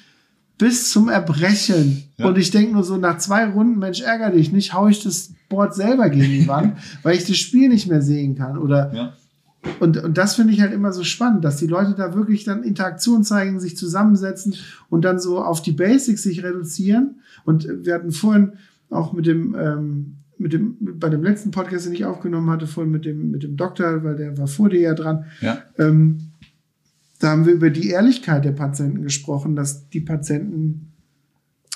bis 0.58 0.92
zum 0.92 1.10
Erbrechen. 1.10 2.04
Ja. 2.18 2.28
Und 2.28 2.38
ich 2.38 2.52
denke 2.52 2.74
nur 2.74 2.84
so, 2.84 2.98
nach 2.98 3.18
zwei 3.18 3.46
Runden, 3.46 3.80
Mensch 3.80 4.02
ärger 4.02 4.32
dich 4.32 4.52
nicht, 4.52 4.74
hau 4.74 4.88
ich 4.88 5.04
das 5.04 5.34
Board 5.50 5.76
selber 5.76 6.10
gegen 6.10 6.32
die 6.32 6.48
Wand, 6.48 6.78
weil 7.04 7.16
ich 7.16 7.26
das 7.26 7.38
Spiel 7.38 7.70
nicht 7.70 7.88
mehr 7.88 8.02
sehen 8.02 8.36
kann. 8.36 8.58
Oder 8.58 8.94
ja. 8.94 9.14
und, 9.80 9.98
und 9.98 10.18
das 10.18 10.36
finde 10.36 10.54
ich 10.54 10.62
halt 10.62 10.74
immer 10.74 10.94
so 10.94 11.04
spannend, 11.04 11.44
dass 11.44 11.58
die 11.58 11.68
Leute 11.68 11.94
da 11.96 12.14
wirklich 12.14 12.44
dann 12.46 12.64
Interaktion 12.64 13.24
zeigen, 13.24 13.60
sich 13.60 13.78
zusammensetzen 13.78 14.56
und 14.90 15.04
dann 15.04 15.20
so 15.20 15.44
auf 15.44 15.62
die 15.62 15.74
Basics 15.74 16.24
sich 16.24 16.44
reduzieren. 16.44 17.20
Und 17.44 17.68
wir 17.84 17.94
hatten 17.94 18.12
vorhin 18.12 18.54
auch 18.90 19.14
mit 19.14 19.26
dem, 19.26 19.56
ähm, 19.60 20.16
mit 20.38 20.54
dem, 20.54 20.78
bei 21.00 21.10
dem 21.10 21.24
letzten 21.24 21.52
Podcast, 21.52 21.86
den 21.86 21.94
ich 21.94 22.06
aufgenommen 22.06 22.50
hatte, 22.50 22.68
vorhin 22.68 22.92
mit 22.92 23.06
dem, 23.06 23.32
mit 23.32 23.44
dem 23.44 23.56
Doktor, 23.56 24.04
weil 24.04 24.16
der 24.16 24.38
war 24.38 24.48
vor 24.48 24.70
dir 24.70 24.82
ja 24.82 24.94
dran, 24.94 25.26
ja. 25.42 25.60
ähm, 25.78 26.32
da 27.26 27.32
haben 27.32 27.48
wir 27.48 27.54
über 27.54 27.72
die 27.72 27.90
Ehrlichkeit 27.90 28.46
der 28.46 28.52
Patienten 28.52 29.02
gesprochen, 29.02 29.56
dass 29.56 29.90
die 29.90 30.02
Patienten 30.02 30.92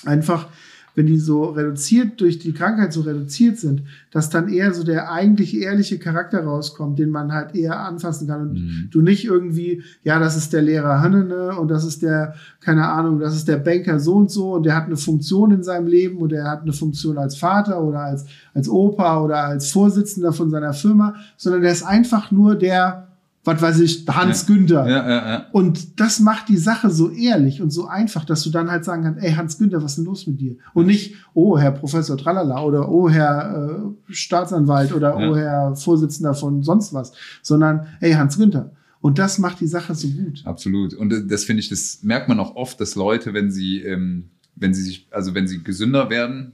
einfach, 0.04 0.48
wenn 0.94 1.06
die 1.06 1.18
so 1.18 1.44
reduziert, 1.46 2.20
durch 2.20 2.38
die 2.38 2.52
Krankheit 2.52 2.92
so 2.92 3.00
reduziert 3.00 3.58
sind, 3.58 3.82
dass 4.12 4.30
dann 4.30 4.48
eher 4.48 4.72
so 4.72 4.84
der 4.84 5.10
eigentlich 5.10 5.60
ehrliche 5.60 5.98
Charakter 5.98 6.44
rauskommt, 6.44 7.00
den 7.00 7.10
man 7.10 7.32
halt 7.32 7.56
eher 7.56 7.80
anfassen 7.80 8.28
kann 8.28 8.42
und 8.42 8.52
Mhm. 8.52 8.88
du 8.92 9.02
nicht 9.02 9.24
irgendwie, 9.24 9.82
ja, 10.04 10.20
das 10.20 10.36
ist 10.36 10.52
der 10.52 10.62
Lehrer 10.62 11.00
Hannene 11.00 11.58
und 11.58 11.66
das 11.68 11.84
ist 11.84 12.02
der, 12.02 12.34
keine 12.60 12.86
Ahnung, 12.88 13.18
das 13.18 13.34
ist 13.34 13.48
der 13.48 13.56
Banker 13.58 13.98
so 13.98 14.14
und 14.14 14.30
so 14.30 14.54
und 14.54 14.64
der 14.64 14.76
hat 14.76 14.86
eine 14.86 14.96
Funktion 14.96 15.50
in 15.50 15.64
seinem 15.64 15.88
Leben 15.88 16.18
und 16.18 16.30
der 16.30 16.44
hat 16.44 16.62
eine 16.62 16.72
Funktion 16.72 17.18
als 17.18 17.36
Vater 17.36 17.82
oder 17.82 18.00
als, 18.00 18.24
als 18.54 18.68
Opa 18.68 19.20
oder 19.20 19.44
als 19.46 19.72
Vorsitzender 19.72 20.32
von 20.32 20.48
seiner 20.48 20.74
Firma, 20.74 21.16
sondern 21.36 21.62
der 21.62 21.72
ist 21.72 21.82
einfach 21.82 22.30
nur 22.30 22.54
der 22.54 23.08
was 23.42 23.62
weiß 23.62 23.80
ich, 23.80 24.04
Hans 24.08 24.46
Ja. 24.46 24.54
Günther. 24.54 24.88
Ja, 24.88 25.08
ja, 25.08 25.28
ja. 25.32 25.46
Und 25.52 25.98
das 25.98 26.20
macht 26.20 26.48
die 26.50 26.58
Sache 26.58 26.90
so 26.90 27.10
ehrlich 27.10 27.62
und 27.62 27.70
so 27.70 27.86
einfach, 27.86 28.24
dass 28.26 28.42
du 28.42 28.50
dann 28.50 28.70
halt 28.70 28.84
sagen 28.84 29.02
kannst, 29.04 29.22
ey 29.22 29.32
Hans 29.32 29.56
Günther, 29.58 29.82
was 29.82 29.92
ist 29.92 29.96
denn 29.96 30.04
los 30.04 30.26
mit 30.26 30.40
dir? 30.40 30.56
Und 30.74 30.86
nicht, 30.86 31.14
oh 31.32 31.56
Herr 31.58 31.72
Professor 31.72 32.16
Tralala 32.18 32.62
oder 32.62 32.88
oh 32.90 33.08
Herr 33.08 33.94
äh, 34.08 34.12
Staatsanwalt 34.12 34.92
oder 34.92 35.18
Ja. 35.18 35.30
oh 35.30 35.36
Herr 35.36 35.74
Vorsitzender 35.76 36.34
von 36.34 36.62
sonst 36.62 36.92
was, 36.92 37.12
sondern 37.42 37.86
ey 38.00 38.12
Hans 38.12 38.36
Günther. 38.36 38.72
Und 39.00 39.18
das 39.18 39.38
macht 39.38 39.60
die 39.60 39.66
Sache 39.66 39.94
so 39.94 40.08
gut. 40.08 40.42
Absolut. 40.44 40.92
Und 40.92 41.10
das- 41.10 41.26
das 41.26 41.44
finde 41.44 41.60
ich, 41.60 41.70
das 41.70 42.00
merkt 42.02 42.28
man 42.28 42.38
auch 42.38 42.54
oft, 42.56 42.78
dass 42.80 42.94
Leute, 42.94 43.32
wenn 43.32 43.50
sie, 43.50 43.80
ähm, 43.82 44.28
wenn 44.56 44.74
sie 44.74 44.82
sich, 44.82 45.08
also 45.10 45.34
wenn 45.34 45.46
sie 45.48 45.62
gesünder 45.64 46.10
werden, 46.10 46.52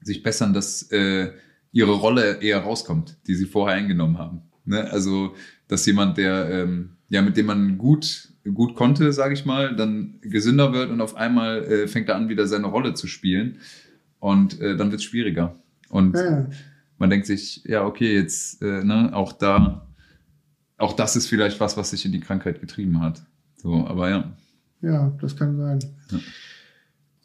sich 0.00 0.22
bessern, 0.22 0.54
dass 0.54 0.90
äh, 0.90 1.32
ihre 1.72 1.92
Rolle 1.92 2.40
eher 2.40 2.60
rauskommt, 2.60 3.18
die 3.26 3.34
sie 3.34 3.44
vorher 3.44 3.76
eingenommen 3.76 4.16
haben. 4.16 4.40
Ne? 4.64 4.90
Also, 4.90 5.34
dass 5.68 5.86
jemand, 5.86 6.16
der, 6.18 6.50
ähm, 6.50 6.90
ja, 7.08 7.22
mit 7.22 7.36
dem 7.36 7.46
man 7.46 7.78
gut, 7.78 8.28
gut 8.52 8.74
konnte, 8.74 9.12
sage 9.12 9.34
ich 9.34 9.44
mal, 9.44 9.74
dann 9.76 10.18
gesünder 10.20 10.72
wird 10.72 10.90
und 10.90 11.00
auf 11.00 11.16
einmal 11.16 11.64
äh, 11.64 11.88
fängt 11.88 12.08
er 12.08 12.16
an, 12.16 12.28
wieder 12.28 12.46
seine 12.46 12.66
Rolle 12.66 12.94
zu 12.94 13.06
spielen. 13.06 13.58
Und 14.18 14.60
äh, 14.60 14.76
dann 14.76 14.90
wird 14.90 15.00
es 15.00 15.04
schwieriger. 15.04 15.54
Und 15.90 16.16
Ja, 16.16 16.46
man 16.98 17.10
denkt 17.10 17.26
sich, 17.26 17.62
ja, 17.64 17.84
okay, 17.84 18.14
jetzt, 18.14 18.62
äh, 18.62 18.82
ne, 18.84 19.10
auch 19.12 19.32
da, 19.32 19.86
auch 20.78 20.94
das 20.94 21.16
ist 21.16 21.26
vielleicht 21.26 21.60
was, 21.60 21.76
was 21.76 21.90
sich 21.90 22.04
in 22.04 22.12
die 22.12 22.20
Krankheit 22.20 22.60
getrieben 22.60 23.00
hat. 23.00 23.22
So, 23.56 23.86
aber 23.86 24.10
ja. 24.10 24.32
Ja, 24.80 25.12
das 25.20 25.36
kann 25.36 25.56
sein. 25.56 25.78
Ja. 26.10 26.18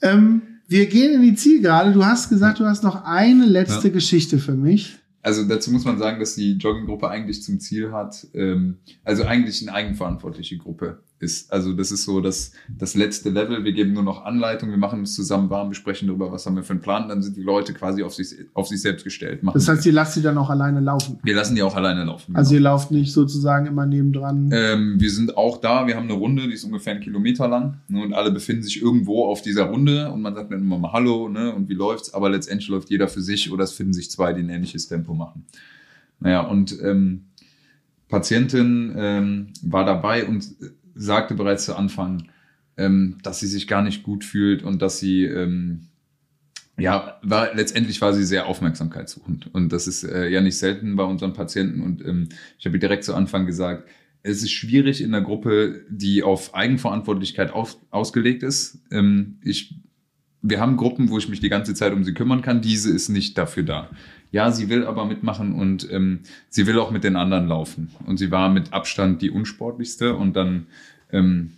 Ähm, 0.01 0.41
wir 0.67 0.85
gehen 0.87 1.15
in 1.15 1.21
die 1.23 1.35
Zielgerade. 1.35 1.91
Du 1.91 2.05
hast 2.05 2.29
gesagt, 2.29 2.59
du 2.59 2.65
hast 2.65 2.83
noch 2.83 3.03
eine 3.03 3.45
letzte 3.45 3.87
Ja. 3.87 3.93
Geschichte 3.93 4.37
für 4.37 4.53
mich. 4.53 4.98
Also 5.21 5.43
dazu 5.43 5.71
muss 5.71 5.85
man 5.85 5.97
sagen, 5.97 6.19
dass 6.19 6.35
die 6.35 6.53
Jogginggruppe 6.53 7.09
eigentlich 7.09 7.43
zum 7.43 7.59
Ziel 7.59 7.91
hat, 7.91 8.27
ähm, 8.33 8.77
also 9.03 9.23
eigentlich 9.25 9.61
eine 9.61 9.73
eigenverantwortliche 9.73 10.57
Gruppe 10.57 10.99
ist. 11.19 11.51
Also 11.51 11.73
das 11.73 11.91
ist 11.91 12.03
so 12.03 12.21
das, 12.21 12.53
das 12.69 12.95
letzte 12.95 13.29
Level. 13.29 13.63
Wir 13.63 13.73
geben 13.73 13.93
nur 13.93 14.03
noch 14.03 14.25
Anleitung, 14.25 14.69
wir 14.69 14.77
machen 14.77 14.99
uns 14.99 15.15
zusammen 15.15 15.49
warm, 15.49 15.69
besprechen 15.69 16.07
darüber, 16.07 16.31
was 16.31 16.45
haben 16.45 16.55
wir 16.55 16.63
für 16.63 16.73
einen 16.73 16.81
Plan. 16.81 17.09
Dann 17.09 17.21
sind 17.21 17.35
die 17.37 17.41
Leute 17.41 17.73
quasi 17.73 18.03
auf 18.03 18.13
sich, 18.13 18.35
auf 18.53 18.67
sich 18.67 18.81
selbst 18.81 19.03
gestellt. 19.03 19.43
Machen 19.43 19.55
Das 19.55 19.67
heißt, 19.67 19.85
ihr 19.85 19.93
lasst 19.93 20.13
sie 20.13 20.21
dann 20.21 20.37
auch 20.37 20.49
alleine 20.49 20.79
laufen. 20.79 21.19
wir 21.23 21.35
lassen 21.35 21.55
die 21.55 21.63
auch 21.63 21.75
alleine 21.75 22.05
laufen. 22.05 22.35
Also 22.35 22.51
genau. 22.51 22.59
ihr 22.59 22.63
lauft 22.63 22.91
nicht 22.91 23.11
sozusagen 23.11 23.65
immer 23.65 23.85
nebendran. 23.85 24.49
Ähm, 24.53 24.99
wir 24.99 25.11
sind 25.11 25.37
auch 25.37 25.57
da, 25.57 25.87
wir 25.87 25.95
haben 25.95 26.09
eine 26.09 26.13
Runde, 26.13 26.47
die 26.47 26.53
ist 26.53 26.63
ungefähr 26.63 26.93
einen 26.93 27.03
Kilometer 27.03 27.47
lang 27.47 27.77
ne, 27.87 28.01
und 28.01 28.13
alle 28.13 28.31
befinden 28.31 28.63
sich 28.63 28.81
irgendwo 28.81 29.25
auf 29.25 29.41
dieser 29.41 29.65
Runde 29.65 30.11
und 30.11 30.21
man 30.21 30.35
sagt 30.35 30.51
dann 30.51 30.61
immer 30.61 30.77
mal 30.77 30.93
Hallo 30.93 31.29
ne, 31.29 31.53
und 31.53 31.69
wie 31.69 31.73
läuft's, 31.73 32.13
aber 32.13 32.29
letztendlich 32.29 32.69
läuft 32.69 32.89
jeder 32.89 33.07
für 33.07 33.21
sich 33.21 33.51
oder 33.51 33.63
es 33.63 33.73
finden 33.73 33.93
sich 33.93 34.09
zwei, 34.09 34.33
die 34.33 34.41
ein 34.41 34.49
ähnliches 34.49 34.87
Tempo 34.87 35.13
machen. 35.13 35.45
Naja, 36.19 36.41
und 36.41 36.77
ähm, 36.83 37.25
Patientin 38.09 38.93
ähm, 38.97 39.47
war 39.61 39.85
dabei 39.85 40.25
und 40.25 40.43
äh, 40.43 40.71
sagte 40.99 41.33
bereits 41.33 41.65
zu 41.65 41.75
Anfang, 41.75 42.29
ähm, 42.77 43.17
dass 43.23 43.39
sie 43.39 43.47
sich 43.47 43.67
gar 43.67 43.81
nicht 43.81 44.03
gut 44.03 44.23
fühlt 44.23 44.63
und 44.63 44.81
dass 44.81 44.99
sie 44.99 45.25
ähm, 45.25 45.87
ja, 46.79 47.19
war, 47.21 47.53
letztendlich 47.53 48.01
war 48.01 48.13
sie 48.13 48.23
sehr 48.23 48.47
aufmerksamkeitssuchend. 48.47 49.53
Und 49.53 49.71
das 49.73 49.87
ist 49.87 50.03
äh, 50.03 50.29
ja 50.29 50.41
nicht 50.41 50.57
selten 50.57 50.95
bei 50.95 51.03
unseren 51.03 51.33
Patienten. 51.33 51.81
Und 51.81 52.03
ähm, 52.05 52.29
ich 52.57 52.65
habe 52.65 52.79
direkt 52.79 53.03
zu 53.03 53.13
Anfang 53.13 53.45
gesagt, 53.45 53.87
es 54.23 54.43
ist 54.43 54.51
schwierig 54.51 55.01
in 55.01 55.13
einer 55.13 55.23
Gruppe, 55.23 55.85
die 55.89 56.23
auf 56.23 56.53
Eigenverantwortlichkeit 56.53 57.51
auf, 57.51 57.77
ausgelegt 57.91 58.43
ist. 58.43 58.79
Ähm, 58.91 59.37
ich, 59.43 59.75
wir 60.41 60.59
haben 60.59 60.77
Gruppen, 60.77 61.09
wo 61.09 61.17
ich 61.17 61.29
mich 61.29 61.39
die 61.39 61.49
ganze 61.49 61.73
Zeit 61.73 61.93
um 61.93 62.03
sie 62.03 62.13
kümmern 62.13 62.41
kann. 62.41 62.61
Diese 62.61 62.91
ist 62.91 63.09
nicht 63.09 63.37
dafür 63.37 63.63
da. 63.63 63.89
Ja, 64.31 64.51
sie 64.51 64.69
will 64.69 64.85
aber 64.85 65.05
mitmachen 65.05 65.55
und 65.55 65.91
ähm, 65.91 66.19
sie 66.49 66.67
will 66.67 66.79
auch 66.79 66.91
mit 66.91 67.03
den 67.03 67.15
anderen 67.15 67.47
laufen. 67.47 67.89
Und 68.05 68.17
sie 68.17 68.29
war 68.29 68.49
mit 68.49 68.73
Abstand 68.73 69.21
die 69.21 69.31
unsportlichste. 69.31 70.15
Und 70.15 70.35
dann 70.35 70.67
ähm, 71.11 71.51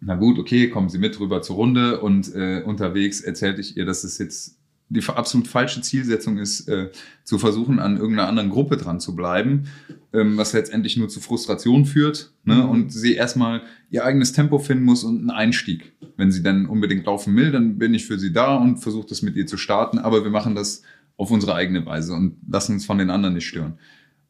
na 0.00 0.14
gut, 0.14 0.38
okay, 0.38 0.68
kommen 0.70 0.88
Sie 0.88 0.98
mit 0.98 1.20
rüber 1.20 1.42
zur 1.42 1.56
Runde 1.56 2.00
und 2.00 2.34
äh, 2.34 2.62
unterwegs 2.64 3.20
erzählte 3.20 3.60
ich 3.60 3.76
ihr, 3.76 3.84
dass 3.84 4.02
es 4.04 4.18
jetzt 4.18 4.56
die 4.90 5.06
absolut 5.06 5.46
falsche 5.46 5.82
Zielsetzung 5.82 6.38
ist, 6.38 6.68
äh, 6.68 6.90
zu 7.22 7.38
versuchen, 7.38 7.78
an 7.78 7.96
irgendeiner 7.96 8.28
anderen 8.28 8.50
Gruppe 8.50 8.76
dran 8.76 8.98
zu 8.98 9.14
bleiben, 9.14 9.68
ähm, 10.12 10.36
was 10.36 10.52
letztendlich 10.52 10.96
nur 10.96 11.08
zu 11.08 11.20
Frustration 11.20 11.86
führt 11.86 12.32
ne? 12.44 12.56
Mhm. 12.56 12.68
und 12.68 12.92
sie 12.92 13.14
erstmal 13.14 13.62
ihr 13.90 14.04
eigenes 14.04 14.32
Tempo 14.32 14.58
finden 14.58 14.84
muss 14.84 15.04
und 15.04 15.18
einen 15.18 15.30
Einstieg. 15.30 15.92
Wenn 16.16 16.32
sie 16.32 16.42
dann 16.42 16.66
unbedingt 16.66 17.06
laufen 17.06 17.36
will, 17.36 17.52
dann 17.52 17.78
bin 17.78 17.94
ich 17.94 18.06
für 18.06 18.18
sie 18.18 18.32
da 18.32 18.56
und 18.56 18.78
versuche 18.78 19.06
das 19.08 19.22
mit 19.22 19.36
ihr 19.36 19.46
zu 19.46 19.56
starten, 19.56 19.98
aber 19.98 20.24
wir 20.24 20.30
machen 20.30 20.56
das 20.56 20.82
auf 21.16 21.30
unsere 21.30 21.54
eigene 21.54 21.86
Weise 21.86 22.14
und 22.14 22.38
lassen 22.50 22.72
uns 22.72 22.84
von 22.84 22.98
den 22.98 23.10
anderen 23.10 23.34
nicht 23.34 23.46
stören. 23.46 23.74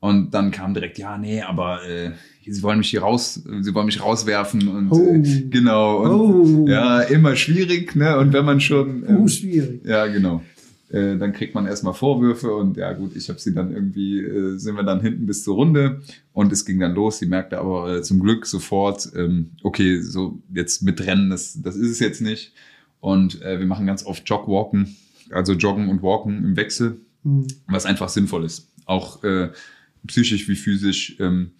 Und 0.01 0.33
dann 0.33 0.51
kam 0.51 0.73
direkt, 0.73 0.97
ja, 0.99 1.19
nee, 1.19 1.43
aber 1.43 1.87
äh, 1.87 2.13
sie 2.47 2.63
wollen 2.63 2.79
mich 2.79 2.89
hier 2.89 3.03
raus, 3.03 3.43
sie 3.61 3.75
wollen 3.75 3.85
mich 3.87 4.03
rauswerfen 4.03 4.67
und 4.69 4.91
Oh. 4.91 5.13
äh, 5.15 5.43
genau. 5.51 5.99
Und, 5.99 6.11
Oh. 6.11 6.67
Ja, 6.69 7.01
immer 7.03 7.37
schwierig, 7.37 7.95
ne? 7.97 8.17
Und 8.19 8.33
wenn 8.33 8.45
man 8.47 8.61
schon. 8.61 9.05
ähm, 9.07 9.17
Uh, 9.19 9.29
schwierig. 9.29 9.85
ja, 9.85 10.07
genau. 10.07 10.43
Äh, 10.89 11.19
dann 11.19 11.33
kriegt 11.35 11.55
man 11.55 11.67
erstmal 11.67 11.93
Vorwürfe 11.95 12.53
und 12.53 12.77
ja 12.79 12.93
gut, 12.95 13.15
ich 13.15 13.29
habe 13.29 13.39
sie 13.39 13.55
dann 13.55 13.73
irgendwie, 13.73 14.19
äh, 14.25 14.57
sind 14.59 14.75
wir 14.75 14.83
dann 14.83 15.01
hinten 15.03 15.27
bis 15.27 15.45
zur 15.45 15.55
Runde 15.55 16.01
und 16.33 16.51
es 16.51 16.65
ging 16.65 16.81
dann 16.81 16.95
los. 16.95 17.19
Sie 17.21 17.27
merkte 17.27 17.59
aber 17.59 17.97
äh, 17.99 18.03
zum 18.03 18.21
Glück 18.21 18.47
sofort, 18.47 19.09
ähm, 19.15 19.51
okay, 19.63 20.01
so 20.01 20.41
jetzt 20.53 20.83
mit 20.83 21.07
Rennen, 21.07 21.31
das, 21.31 21.61
das 21.63 21.77
ist 21.77 21.91
es 21.91 22.01
jetzt 22.01 22.23
nicht. 22.23 22.55
Und 23.01 23.41
äh, 23.43 23.59
wir 23.61 23.67
machen 23.67 23.87
ganz 23.87 24.05
oft 24.05 24.29
Jogwalken, 24.29 24.97
also 25.31 25.53
Joggen 25.53 25.89
und 25.91 26.03
Walken 26.03 26.43
im 26.43 26.57
Wechsel 26.57 26.97
Hm. 27.23 27.47
was 27.69 27.85
einfach 27.85 28.09
sinnvoll 28.09 28.45
ist. 28.47 28.67
Auch 28.87 29.23
äh, 29.25 29.51
psychisch 30.07 30.49
wie 30.49 30.57
physisch 30.57 31.17
ähm, 31.21 31.53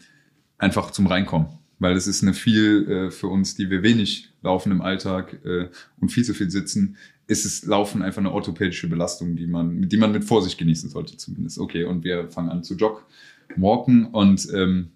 einfach 0.59 0.91
zum 0.91 1.07
Reinkommen. 1.07 1.49
Weil 1.79 1.97
es 1.97 2.07
ist 2.07 2.23
eine 2.23 2.35
viel 2.35 2.89
äh, 2.91 3.11
für 3.11 3.29
uns, 3.29 3.55
die 3.55 3.71
wir 3.71 3.83
wenig 3.83 4.31
laufen 4.43 4.71
im 4.71 4.83
Alltag 4.83 5.39
äh, 5.45 5.69
und 5.99 6.11
viel 6.11 6.25
zu 6.25 6.35
viel 6.35 6.51
sitzen, 6.51 6.97
ist 7.27 7.47
es 7.47 7.65
Laufen 7.65 8.03
einfach 8.03 8.21
eine 8.21 8.33
orthopädische 8.33 8.89
Belastung, 8.89 9.37
die 9.37 9.47
man, 9.47 9.89
die 9.89 9.97
man 9.97 10.13
mit 10.13 10.25
Vorsicht 10.25 10.59
genießen 10.59 10.91
sollte 10.91 11.17
zumindest. 11.17 11.59
Okay, 11.59 11.85
und 11.85 12.05
wir 12.05 12.29
fangen 12.31 12.51
an 12.51 12.63
zu 12.63 12.75
joggen, 12.75 13.05
walken 13.57 14.07
und 14.07 14.49
ähm, 14.53 14.91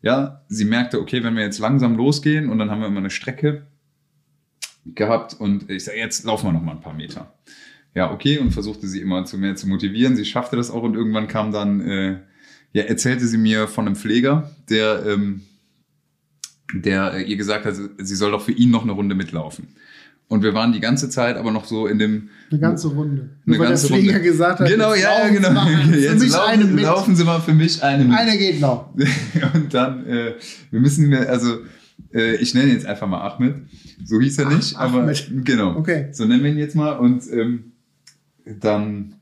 ja, 0.00 0.44
sie 0.48 0.64
merkte, 0.64 1.00
okay, 1.00 1.24
wenn 1.24 1.34
wir 1.34 1.42
jetzt 1.42 1.58
langsam 1.58 1.96
losgehen 1.96 2.50
und 2.50 2.58
dann 2.58 2.70
haben 2.70 2.80
wir 2.80 2.86
immer 2.86 3.00
eine 3.00 3.10
Strecke 3.10 3.66
gehabt 4.84 5.34
und 5.34 5.68
ich 5.70 5.84
sage, 5.84 5.98
jetzt 5.98 6.24
laufen 6.24 6.46
wir 6.46 6.52
noch 6.52 6.62
mal 6.62 6.72
ein 6.72 6.80
paar 6.80 6.94
Meter 6.94 7.32
ja, 7.98 8.12
okay, 8.12 8.38
und 8.38 8.52
versuchte 8.52 8.86
sie 8.86 9.00
immer 9.00 9.24
zu 9.24 9.38
mehr 9.38 9.56
zu 9.56 9.68
motivieren. 9.68 10.16
Sie 10.16 10.24
schaffte 10.24 10.56
das 10.56 10.70
auch 10.70 10.82
und 10.82 10.94
irgendwann 10.94 11.26
kam 11.26 11.50
dann, 11.50 11.80
äh, 11.80 12.18
ja, 12.72 12.82
erzählte 12.84 13.26
sie 13.26 13.38
mir 13.38 13.68
von 13.68 13.86
einem 13.86 13.96
Pfleger, 13.96 14.50
der, 14.68 15.04
ähm, 15.06 15.42
der 16.74 17.14
äh, 17.14 17.22
ihr 17.22 17.36
gesagt 17.36 17.64
hat, 17.64 17.74
sie 17.98 18.14
soll 18.14 18.30
doch 18.30 18.42
für 18.42 18.52
ihn 18.52 18.70
noch 18.70 18.82
eine 18.82 18.92
Runde 18.92 19.14
mitlaufen. 19.14 19.68
Und 20.30 20.42
wir 20.42 20.52
waren 20.52 20.72
die 20.74 20.80
ganze 20.80 21.08
Zeit 21.08 21.36
aber 21.38 21.50
noch 21.52 21.64
so 21.64 21.86
in 21.86 21.98
dem. 21.98 22.28
Eine 22.50 22.60
ganze 22.60 22.88
Runde. 22.88 23.22
Eine 23.22 23.30
Nur 23.46 23.58
weil 23.60 23.68
ganze 23.68 23.88
der 23.88 23.96
Pfleger 23.96 24.12
Runde. 24.16 24.28
gesagt 24.28 24.60
hat, 24.60 24.68
Genau, 24.68 24.92
ja, 24.92 25.26
ja, 25.26 25.28
genau. 25.30 25.66
Jetzt 25.96 26.34
eine 26.34 26.62
laufen, 26.64 26.74
mit. 26.74 26.84
laufen 26.84 27.16
Sie 27.16 27.24
mal 27.24 27.40
für 27.40 27.54
mich 27.54 27.82
eine 27.82 28.04
mit. 28.04 28.14
Eine 28.18 28.36
geht 28.36 28.60
noch. 28.60 28.94
Und 29.54 29.72
dann, 29.72 30.06
äh, 30.06 30.34
wir 30.70 30.80
müssen 30.80 31.08
mir, 31.08 31.30
also, 31.30 31.60
äh, 32.12 32.36
ich 32.36 32.52
nenne 32.52 32.66
ihn 32.66 32.74
jetzt 32.74 32.84
einfach 32.84 33.06
mal 33.06 33.26
Ahmed. 33.26 33.54
So 34.04 34.20
hieß 34.20 34.38
er 34.40 34.50
nicht, 34.50 34.74
Ach, 34.76 34.80
aber 34.92 35.04
Ahmed. 35.04 35.30
genau. 35.46 35.76
Okay. 35.76 36.08
So 36.12 36.26
nennen 36.26 36.44
wir 36.44 36.50
ihn 36.50 36.58
jetzt 36.58 36.76
mal. 36.76 36.92
Und 36.98 37.22
ähm, 37.32 37.72
dann, 38.60 39.14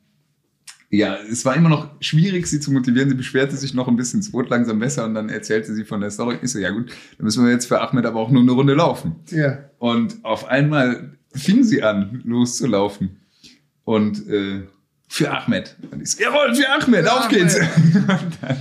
ja, 0.91 1.17
es 1.31 1.45
war 1.45 1.57
immer 1.57 1.69
noch 1.69 1.91
schwierig, 2.01 2.47
sie 2.47 2.61
zu 2.61 2.73
motivieren. 2.73 3.09
Sie 3.09 3.17
beschwerte 3.17 3.57
sich 3.57 3.75
noch 3.75 3.89
ein 3.89 3.97
bisschen, 3.97 4.21
es 4.21 4.33
wurde 4.33 4.51
langsam 4.51 4.79
besser 4.79 5.05
und 5.05 5.15
dann 5.15 5.29
erzählte 5.29 5.75
sie 5.75 5.85
von 5.85 6.01
der 6.01 6.11
Story. 6.11 6.39
Ich 6.43 6.53
so, 6.53 6.59
ja 6.59 6.71
gut, 6.71 6.91
dann 7.19 7.25
müssen 7.25 7.45
wir 7.45 7.51
jetzt 7.53 7.67
für 7.67 7.81
Ahmed 7.81 8.07
aber 8.07 8.21
auch 8.21 8.31
nur 8.31 8.43
eine 8.43 8.53
Runde 8.53 8.75
laufen. 8.75 9.17
Ja. 9.31 9.59
Und 9.79 10.25
auf 10.25 10.47
einmal 10.47 11.17
fing 11.35 11.65
sie 11.65 11.83
an, 11.83 12.23
loszulaufen. 12.25 13.21
Und 13.85 14.29
äh, 14.29 14.63
für 15.09 15.31
Ahmed. 15.31 15.77
Und 15.91 16.03
ich 16.03 16.11
so, 16.13 16.23
jawohl, 16.23 16.55
für 16.55 16.69
Ahmed, 16.69 17.05
Für 17.05 17.13
auf 17.13 17.27
Ahmed. 17.27 17.39
geht's. 17.39 17.59
Dann, 18.41 18.59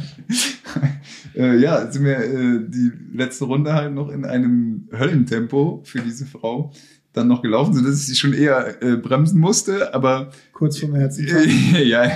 äh, 1.36 1.58
ja, 1.58 1.92
sind 1.92 2.06
wir 2.06 2.18
äh, 2.20 2.60
die 2.68 2.92
letzte 3.14 3.46
Runde 3.46 3.74
halt 3.74 3.94
noch 3.94 4.10
in 4.10 4.26
einem 4.26 4.88
Höllentempo 4.92 5.82
für 5.86 6.00
diese 6.00 6.26
Frau 6.26 6.72
dann 7.16 7.28
noch 7.28 7.42
gelaufen, 7.42 7.74
sodass 7.74 8.02
ich 8.02 8.08
sie 8.08 8.16
schon 8.16 8.34
eher 8.34 8.82
äh, 8.82 8.98
bremsen 8.98 9.40
musste, 9.40 9.94
aber 9.94 10.32
Kurz 10.54 10.78
vom 10.78 10.96
Herzinfarkt. 10.96 11.48
ja, 11.84 12.12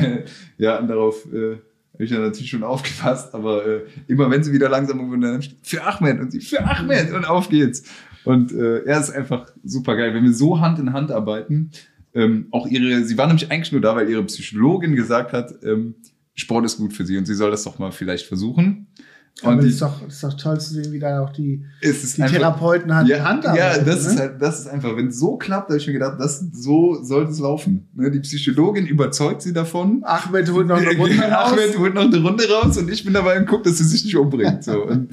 ja, 0.58 0.80
und 0.80 0.88
darauf 0.88 1.26
äh, 1.32 1.58
habe 1.94 2.04
ich 2.06 2.12
ja 2.12 2.20
natürlich 2.20 2.50
schon 2.50 2.64
aufgepasst, 2.64 3.34
aber 3.34 3.66
äh, 3.66 3.82
immer 4.08 4.30
wenn 4.32 4.44
sie 4.44 4.54
wieder 4.54 4.70
langsam 4.70 5.10
wurde, 5.10 5.32
dann 5.32 5.44
für 5.64 5.84
Ahmed 5.84 6.20
und 6.20 6.32
sie 6.32 6.42
für 6.42 6.64
Ahmed 6.64 7.12
und 7.14 7.26
auf 7.26 7.50
geht's. 7.50 7.84
Und 8.24 8.52
äh, 8.52 8.84
er 8.84 9.00
ist 9.00 9.12
einfach 9.12 9.48
super 9.64 9.96
geil. 9.96 10.14
Wenn 10.14 10.24
wir 10.24 10.34
so 10.34 10.60
Hand 10.60 10.80
in 10.80 10.94
Hand 10.94 11.12
arbeiten, 11.12 11.72
ähm, 12.14 12.48
auch 12.52 12.68
ihre, 12.68 13.04
sie 13.04 13.18
war 13.18 13.28
nämlich 13.28 13.52
eigentlich 13.52 13.72
nur 13.72 13.82
da, 13.82 13.96
weil 13.96 14.10
ihre 14.10 14.24
Psychologin 14.24 14.96
gesagt 14.96 15.34
hat, 15.34 15.54
ähm, 15.64 15.96
Sport 16.36 16.66
ist 16.66 16.78
gut 16.78 16.94
für 16.94 17.06
sie 17.06 17.18
und 17.18 17.26
sie 17.26 17.36
soll 17.36 17.52
das 17.52 17.64
doch 17.64 17.80
mal 17.80 17.92
vielleicht 17.92 18.26
versuchen. 18.26 18.88
Aber 19.42 19.52
Und 19.52 19.58
das 19.58 19.66
die- 19.66 19.72
ist, 19.72 19.82
doch, 19.82 20.02
das 20.04 20.14
ist 20.16 20.24
doch 20.24 20.34
toll 20.36 20.60
zu 20.60 20.74
sehen, 20.74 20.92
wie 20.92 21.00
da 21.00 21.22
auch 21.22 21.30
die, 21.32 21.64
Es 21.82 22.14
die 22.16 22.22
einfach- 22.22 22.36
Therapeuten 22.36 22.94
Hand 22.94 23.10
in 23.10 23.16
ja, 23.18 23.24
Hand 23.24 23.44
ja, 23.46 23.52
arbeiten, 23.52 23.86
das 23.86 24.04
ne? 24.06 24.12
ist 24.14 24.20
halt, 24.20 24.42
das 24.42 24.60
ist 24.62 24.68
einfach, 24.68 24.96
wenn 24.98 25.08
es 25.08 25.20
so 25.20 25.38
klappt, 25.38 25.70
da 25.70 25.74
habe 25.74 25.80
ich 25.82 25.88
mir 25.88 25.94
gedacht, 25.94 26.16
das, 26.20 26.44
so 26.52 27.02
sollte 27.04 27.32
es 27.32 27.40
laufen. 27.40 27.88
Ne, 27.94 28.12
Die 28.12 28.20
Psychologin 28.20 28.86
überzeugt 28.86 29.42
sie 29.42 29.54
davon. 29.54 30.02
Ahmed 30.04 30.52
holt 30.52 30.68
noch 30.68 30.78
eine 30.78 30.96
Runde 30.98 31.16
raus. 31.22 31.54
Ahmed 31.54 31.78
holt 31.78 31.94
noch 31.94 32.04
eine 32.04 32.22
Runde 32.22 32.44
raus 32.50 32.78
und 32.78 32.90
ich 32.92 33.04
bin 33.04 33.14
dabei 33.14 33.40
und 33.40 33.46
gucke, 33.48 33.64
dass 33.70 33.78
sie 33.78 33.84
sich 33.86 34.04
nicht 34.06 34.16
umbringt. 34.18 34.64
So. 34.64 34.84
Und, 34.86 35.10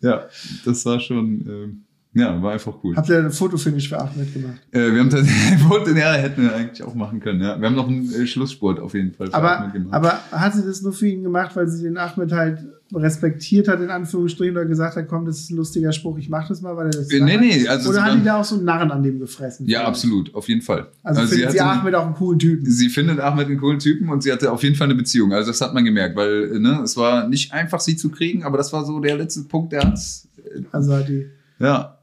ja, 0.00 0.24
das 0.64 0.84
war 0.84 0.98
schon, 1.00 1.26
ähm, 1.48 1.84
ja, 2.12 2.42
war 2.42 2.52
einfach 2.52 2.74
cool. 2.82 2.96
Habt 2.96 3.08
ihr 3.08 3.18
ein 3.18 3.30
Fotofinish 3.30 3.88
für 3.88 4.00
Ahmed 4.00 4.32
gemacht? 4.34 4.58
Äh, 4.72 4.92
wir 4.92 5.00
haben 5.00 5.10
tatsächlich, 5.10 5.96
ja, 5.96 6.12
hätten 6.14 6.42
wir 6.42 6.54
eigentlich 6.54 6.82
auch 6.82 6.94
machen 6.94 7.20
können. 7.20 7.40
Ja. 7.40 7.60
Wir 7.60 7.68
haben 7.68 7.76
noch 7.76 7.88
einen 7.88 8.12
äh, 8.12 8.26
Schlusssport 8.26 8.80
auf 8.80 8.94
jeden 8.94 9.12
Fall 9.12 9.28
für 9.28 9.34
Aber, 9.34 9.58
Ahmed 9.60 9.72
gemacht. 9.74 9.94
aber 9.94 10.12
hat 10.32 10.54
sie 10.54 10.62
das 10.64 10.82
nur 10.82 10.92
für 10.92 11.06
ihn 11.08 11.22
gemacht, 11.22 11.54
weil 11.54 11.68
sie 11.68 11.82
den 11.84 11.96
Ahmed 11.96 12.32
halt 12.32 12.58
respektiert 12.92 13.68
hat, 13.68 13.80
in 13.80 13.88
Anführungsstrichen, 13.90 14.56
oder 14.56 14.66
gesagt 14.66 14.96
hat, 14.96 15.06
komm, 15.06 15.24
das 15.24 15.38
ist 15.38 15.50
ein 15.50 15.56
lustiger 15.56 15.92
Spruch, 15.92 16.18
ich 16.18 16.28
mach 16.28 16.48
das 16.48 16.60
mal, 16.60 16.76
weil 16.76 16.86
er 16.86 16.90
das 16.92 17.08
Äh, 17.10 17.20
nee, 17.20 17.36
nee, 17.36 17.68
also 17.68 17.90
Oder 17.90 17.98
sie 17.98 18.04
hat 18.04 18.14
die 18.18 18.24
da 18.24 18.40
auch 18.40 18.44
so 18.44 18.56
einen 18.56 18.64
Narren 18.64 18.90
an 18.90 19.02
dem 19.04 19.20
gefressen? 19.20 19.68
ja, 19.68 19.84
absolut, 19.84 20.34
auf 20.34 20.48
jeden 20.48 20.62
Fall. 20.62 20.88
Also, 21.04 21.20
findet 21.22 21.52
sie 21.52 21.60
hatte- 21.60 21.70
Ahmed 21.80 21.94
auch 21.94 22.06
einen 22.06 22.14
coolen 22.14 22.40
Typen. 22.40 22.66
Sie 22.68 22.88
findet 22.88 23.20
Ahmed 23.20 23.46
einen 23.46 23.58
coolen 23.58 23.78
Typen 23.78 24.08
und 24.08 24.22
sie 24.24 24.32
hatte 24.32 24.50
auf 24.50 24.62
jeden 24.64 24.74
Fall 24.74 24.86
eine 24.88 24.96
Beziehung. 24.96 25.32
Also 25.32 25.50
das 25.52 25.60
hat 25.60 25.72
man 25.74 25.84
gemerkt, 25.84 26.16
weil 26.16 26.54
äh, 26.56 26.58
ne, 26.58 26.80
es 26.82 26.96
war 26.96 27.28
nicht 27.28 27.52
einfach, 27.52 27.78
sie 27.78 27.96
zu 27.96 28.10
kriegen, 28.10 28.42
aber 28.42 28.58
das 28.58 28.72
war 28.72 28.84
so 28.84 28.98
der 28.98 29.16
letzte 29.16 29.42
Punkt, 29.44 29.72
der 29.72 29.84
hat's. 29.84 30.26
äh, 30.38 30.62
Also 30.72 30.92
hat 30.94 31.08
die, 31.08 31.26
Ja, 31.60 31.96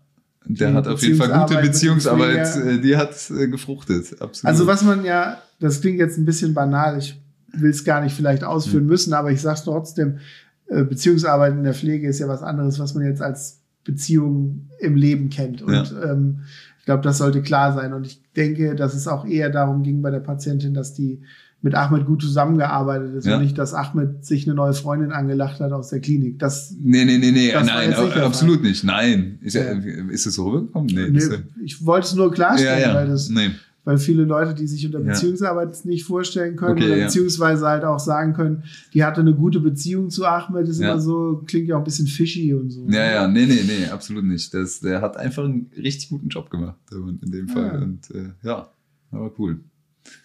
der 0.48 0.74
hat 0.74 0.88
auf 0.88 1.02
jeden 1.02 1.18
Fall 1.18 1.30
gute 1.30 1.62
Beziehungsarbeit 1.62 2.56
äh, 2.58 2.80
die 2.80 2.96
hat 2.96 3.16
äh, 3.32 3.48
gefruchtet. 3.48 4.22
Absolut. 4.22 4.46
also 4.46 4.68
was 4.68 4.84
man 4.84 5.04
ja, 5.06 5.42
das 5.60 5.82
klingt 5.82 6.00
jetzt 6.00 6.18
ein 6.18 6.26
bisschen 6.26 6.54
banal, 6.54 6.98
ich 6.98 7.20
will 7.52 7.72
es 7.72 7.84
gar 7.84 8.02
nicht 8.02 8.16
vielleicht 8.16 8.44
ausführen 8.44 8.84
Hm. 8.84 8.88
müssen, 8.88 9.14
aber 9.14 9.32
ich 9.32 9.42
sag's 9.42 9.64
trotzdem, 9.64 10.20
äh, 10.68 10.84
Beziehungsarbeit 10.84 11.54
in 11.54 11.64
der 11.64 11.74
Pflege 11.74 12.08
ist 12.08 12.20
ja 12.20 12.28
was 12.28 12.44
anderes, 12.44 12.80
was 12.80 12.94
man 12.94 13.06
jetzt 13.06 13.22
als 13.22 13.62
Beziehung 13.84 14.70
im 14.80 14.96
Leben 14.96 15.30
kennt. 15.30 15.62
Und 15.62 15.96
ähm, 16.04 16.42
ich 16.80 16.86
glaube, 16.86 17.04
das 17.04 17.18
sollte 17.18 17.42
klar 17.42 17.74
sein. 17.74 17.94
Und 17.94 18.06
ich 18.06 18.22
denke, 18.36 18.76
dass 18.76 18.94
es 18.94 19.08
auch 19.08 19.26
eher 19.26 19.50
darum 19.50 19.84
ging 19.84 20.02
bei 20.02 20.12
der 20.12 20.20
Patientin, 20.20 20.74
dass 20.74 20.94
die 20.94 21.22
mit 21.62 21.74
Ahmed 21.74 22.06
gut 22.06 22.22
zusammengearbeitet 22.22 23.16
ist 23.16 23.26
Ja. 23.26 23.36
und 23.38 23.44
nicht, 23.44 23.58
dass 23.58 23.74
Ahmed 23.74 24.24
sich 24.24 24.46
eine 24.46 24.56
neue 24.56 24.74
Freundin 24.74 25.12
angelacht 25.12 25.60
hat 25.60 25.72
aus 25.72 25.90
der 25.90 26.00
Klinik. 26.00 26.38
Das 26.40 26.76
Nee, 26.80 27.04
nee, 27.04 27.18
nee, 27.18 27.32
nee, 27.32 27.52
Das 27.52 27.66
nein, 27.66 27.94
absolut 27.94 28.62
nicht. 28.62 28.84
Nein. 28.84 29.40
Ist, 29.42 29.56
ja. 29.56 29.64
Ist 30.10 30.28
es 30.28 30.36
so 30.36 30.48
rübergekommen? 30.50 30.88
Nee. 30.94 31.10
nee, 31.10 31.20
ja- 31.20 31.40
ich 31.64 31.84
wollte 31.86 32.08
es 32.08 32.16
nur 32.16 32.32
klarstellen, 32.32 32.82
ja. 32.82 32.94
weil 32.94 33.08
das 33.08 33.30
nee. 33.30 33.50
weil 33.86 33.98
viele 33.98 34.24
Leute, 34.26 34.54
die 34.54 34.68
sich 34.68 34.86
unter. 34.86 35.00
Beziehungsarbeit 35.00 35.84
nicht 35.86 36.04
vorstellen 36.04 36.58
können 36.58 36.74
Okay, 36.78 36.92
oder 36.92 37.04
beziehungsweise 37.06 37.66
halt 37.66 37.84
auch 37.86 38.00
sagen 38.00 38.34
können, 38.34 38.64
die 38.94 39.04
hatte 39.04 39.22
eine 39.22 39.34
gute 39.34 39.60
Beziehung 39.60 40.12
zu 40.12 40.26
Ahmed, 40.26 40.68
ist 40.68 40.80
immer 40.80 41.00
so, 41.00 41.44
klingt 41.48 41.68
ja 41.70 41.76
auch 41.76 41.82
ein 41.82 41.86
bisschen 41.86 42.06
fishy 42.08 42.54
und 42.54 42.70
so. 42.70 42.86
Ja, 42.88 43.12
ja, 43.12 43.28
nee, 43.28 43.46
nee, 43.48 43.62
nee, 43.66 43.88
absolut 43.92 44.26
nicht. 44.26 44.54
Das, 44.54 44.80
der 44.82 45.02
hat 45.02 45.18
einfach 45.18 45.44
einen 45.46 45.72
richtig 45.76 46.10
guten 46.10 46.28
Job 46.28 46.50
gemacht 46.52 46.78
in 46.94 47.32
dem 47.32 47.48
Fall. 47.48 47.82
Und 47.82 48.12
äh, 48.12 48.30
ja, 48.44 48.70
aber 49.12 49.32
cool. 49.40 49.60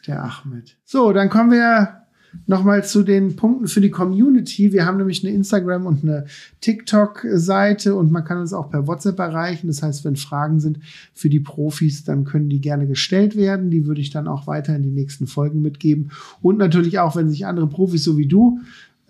Der 0.06 0.24
Ahmed. 0.24 0.76
So, 0.84 1.12
dann 1.12 1.28
kommen 1.28 1.50
wir 1.50 2.02
nochmal 2.46 2.84
zu 2.84 3.02
den 3.02 3.36
Punkten 3.36 3.68
für 3.68 3.80
die 3.80 3.90
Community. 3.90 4.72
Wir 4.72 4.86
haben 4.86 4.96
nämlich 4.96 5.24
eine 5.24 5.34
Instagram 5.34 5.86
und 5.86 6.02
eine 6.02 6.26
TikTok-Seite 6.60 7.94
und 7.94 8.10
man 8.10 8.24
kann 8.24 8.38
uns 8.38 8.52
auch 8.52 8.70
per 8.70 8.86
WhatsApp 8.86 9.18
erreichen. 9.18 9.66
Das 9.66 9.82
heißt, 9.82 10.04
wenn 10.04 10.16
Fragen 10.16 10.60
sind 10.60 10.80
für 11.14 11.28
die 11.28 11.40
Profis, 11.40 12.04
dann 12.04 12.24
können 12.24 12.48
die 12.48 12.60
gerne 12.60 12.86
gestellt 12.86 13.36
werden. 13.36 13.70
Die 13.70 13.86
würde 13.86 14.00
ich 14.00 14.10
dann 14.10 14.28
auch 14.28 14.46
weiter 14.46 14.74
in 14.74 14.82
die 14.82 14.90
nächsten 14.90 15.26
Folgen 15.26 15.62
mitgeben. 15.62 16.10
Und 16.40 16.58
natürlich 16.58 16.98
auch, 16.98 17.16
wenn 17.16 17.28
sich 17.28 17.46
andere 17.46 17.68
Profis 17.68 18.04
so 18.04 18.16
wie 18.16 18.28
du 18.28 18.60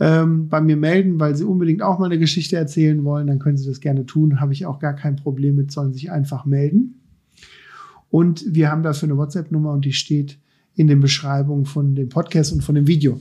ähm, 0.00 0.48
bei 0.48 0.60
mir 0.60 0.76
melden, 0.76 1.20
weil 1.20 1.36
sie 1.36 1.44
unbedingt 1.44 1.82
auch 1.82 1.98
mal 1.98 2.06
eine 2.06 2.18
Geschichte 2.18 2.56
erzählen 2.56 3.04
wollen, 3.04 3.28
dann 3.28 3.38
können 3.38 3.56
sie 3.56 3.68
das 3.68 3.80
gerne 3.80 4.04
tun. 4.04 4.40
Habe 4.40 4.52
ich 4.52 4.66
auch 4.66 4.78
gar 4.78 4.94
kein 4.94 5.16
Problem 5.16 5.56
mit, 5.56 5.70
sollen 5.70 5.92
sich 5.92 6.10
einfach 6.10 6.44
melden. 6.44 7.00
Und 8.10 8.44
wir 8.46 8.70
haben 8.70 8.82
dafür 8.82 9.08
eine 9.08 9.16
WhatsApp-Nummer 9.16 9.72
und 9.72 9.84
die 9.84 9.94
steht 9.94 10.38
in 10.74 10.86
den 10.86 11.00
Beschreibungen 11.00 11.66
von 11.66 11.94
dem 11.94 12.08
Podcast 12.08 12.52
und 12.52 12.62
von 12.62 12.74
dem 12.74 12.86
Video. 12.86 13.20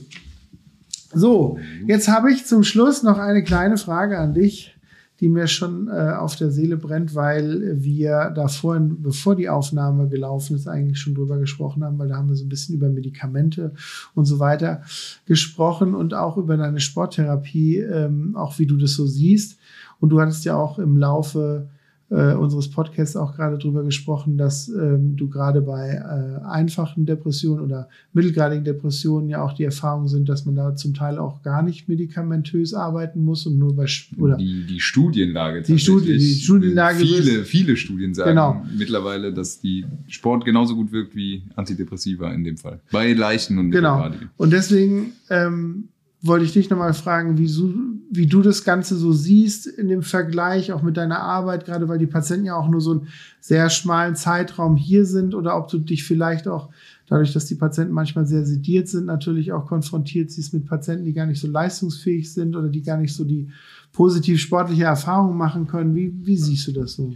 So, 1.14 1.58
jetzt 1.86 2.08
habe 2.08 2.32
ich 2.32 2.46
zum 2.46 2.62
Schluss 2.62 3.02
noch 3.02 3.18
eine 3.18 3.44
kleine 3.44 3.76
Frage 3.76 4.18
an 4.18 4.32
dich, 4.32 4.74
die 5.20 5.28
mir 5.28 5.46
schon 5.46 5.88
äh, 5.88 6.14
auf 6.18 6.34
der 6.34 6.50
Seele 6.50 6.76
brennt, 6.76 7.14
weil 7.14 7.80
wir 7.80 8.32
da 8.34 8.48
vorhin, 8.48 9.02
bevor 9.02 9.36
die 9.36 9.48
Aufnahme 9.48 10.08
gelaufen 10.08 10.56
ist, 10.56 10.66
eigentlich 10.66 10.98
schon 10.98 11.14
drüber 11.14 11.38
gesprochen 11.38 11.84
haben, 11.84 11.98
weil 11.98 12.08
da 12.08 12.16
haben 12.16 12.28
wir 12.28 12.34
so 12.34 12.44
ein 12.44 12.48
bisschen 12.48 12.74
über 12.74 12.88
Medikamente 12.88 13.72
und 14.14 14.24
so 14.24 14.40
weiter 14.40 14.82
gesprochen 15.26 15.94
und 15.94 16.12
auch 16.12 16.38
über 16.38 16.56
deine 16.56 16.80
Sporttherapie, 16.80 17.78
ähm, 17.78 18.34
auch 18.34 18.58
wie 18.58 18.66
du 18.66 18.76
das 18.76 18.94
so 18.94 19.06
siehst. 19.06 19.58
Und 20.00 20.08
du 20.08 20.20
hattest 20.20 20.44
ja 20.44 20.56
auch 20.56 20.80
im 20.80 20.96
Laufe 20.96 21.68
äh, 22.12 22.34
unseres 22.34 22.68
Podcasts 22.68 23.16
auch 23.16 23.34
gerade 23.34 23.56
drüber 23.56 23.82
gesprochen, 23.84 24.36
dass 24.36 24.68
ähm, 24.68 25.16
du 25.16 25.30
gerade 25.30 25.62
bei 25.62 25.92
äh, 25.94 26.44
einfachen 26.46 27.06
Depressionen 27.06 27.64
oder 27.64 27.88
mittelgradigen 28.12 28.64
Depressionen 28.64 29.30
ja 29.30 29.42
auch 29.42 29.54
die 29.54 29.64
Erfahrung 29.64 30.08
sind, 30.08 30.28
dass 30.28 30.44
man 30.44 30.54
da 30.54 30.76
zum 30.76 30.92
Teil 30.92 31.16
auch 31.18 31.42
gar 31.42 31.62
nicht 31.62 31.88
medikamentös 31.88 32.74
arbeiten 32.74 33.24
muss 33.24 33.46
und 33.46 33.58
nur 33.58 33.74
bei 33.74 33.86
oder 34.18 34.36
die, 34.36 34.66
die 34.66 34.78
Studienlage 34.80 35.62
Die 35.62 35.78
Studie- 35.78 36.18
die 36.18 36.34
Studienlage 36.34 36.98
Viele, 36.98 37.30
ist- 37.40 37.48
viele 37.48 37.76
Studien 37.78 38.12
sagen 38.12 38.30
Genau. 38.30 38.62
mittlerweile, 38.76 39.32
dass 39.32 39.60
die 39.60 39.86
Sport 40.08 40.44
genauso 40.44 40.74
gut 40.76 40.92
wirkt 40.92 41.16
wie 41.16 41.42
Antidepressiva 41.56 42.30
in 42.32 42.44
dem 42.44 42.58
Fall. 42.58 42.80
Bei 42.92 43.12
leichten 43.14 43.56
und 43.58 43.70
Genau. 43.70 43.96
mittelgradigen. 43.96 44.28
Und 44.36 44.52
deswegen 44.52 45.12
ähm, 45.30 45.88
wollte 46.22 46.44
ich 46.44 46.52
dich 46.52 46.70
nochmal 46.70 46.94
fragen, 46.94 47.36
wie, 47.36 47.48
so, 47.48 47.74
wie 48.10 48.26
du 48.26 48.42
das 48.42 48.62
Ganze 48.62 48.96
so 48.96 49.12
siehst 49.12 49.66
in 49.66 49.88
dem 49.88 50.02
Vergleich, 50.02 50.72
auch 50.72 50.82
mit 50.82 50.96
deiner 50.96 51.20
Arbeit, 51.20 51.64
gerade 51.64 51.88
weil 51.88 51.98
die 51.98 52.06
Patienten 52.06 52.46
ja 52.46 52.56
auch 52.56 52.68
nur 52.68 52.80
so 52.80 52.92
einen 52.92 53.08
sehr 53.40 53.68
schmalen 53.70 54.14
Zeitraum 54.14 54.76
hier 54.76 55.04
sind 55.04 55.34
oder 55.34 55.56
ob 55.56 55.68
du 55.68 55.78
dich 55.78 56.04
vielleicht 56.04 56.46
auch 56.46 56.70
dadurch, 57.08 57.32
dass 57.32 57.46
die 57.46 57.56
Patienten 57.56 57.92
manchmal 57.92 58.24
sehr 58.24 58.46
sediert 58.46 58.88
sind, 58.88 59.06
natürlich 59.06 59.52
auch 59.52 59.66
konfrontiert 59.66 60.30
siehst 60.30 60.54
mit 60.54 60.66
Patienten, 60.66 61.04
die 61.04 61.12
gar 61.12 61.26
nicht 61.26 61.40
so 61.40 61.48
leistungsfähig 61.48 62.32
sind 62.32 62.54
oder 62.54 62.68
die 62.68 62.82
gar 62.82 62.98
nicht 62.98 63.14
so 63.14 63.24
die 63.24 63.48
positiv 63.92 64.40
sportliche 64.40 64.84
Erfahrung 64.84 65.36
machen 65.36 65.66
können. 65.66 65.94
Wie, 65.94 66.14
wie 66.24 66.36
siehst 66.36 66.68
du 66.68 66.72
das 66.72 66.94
so? 66.94 67.12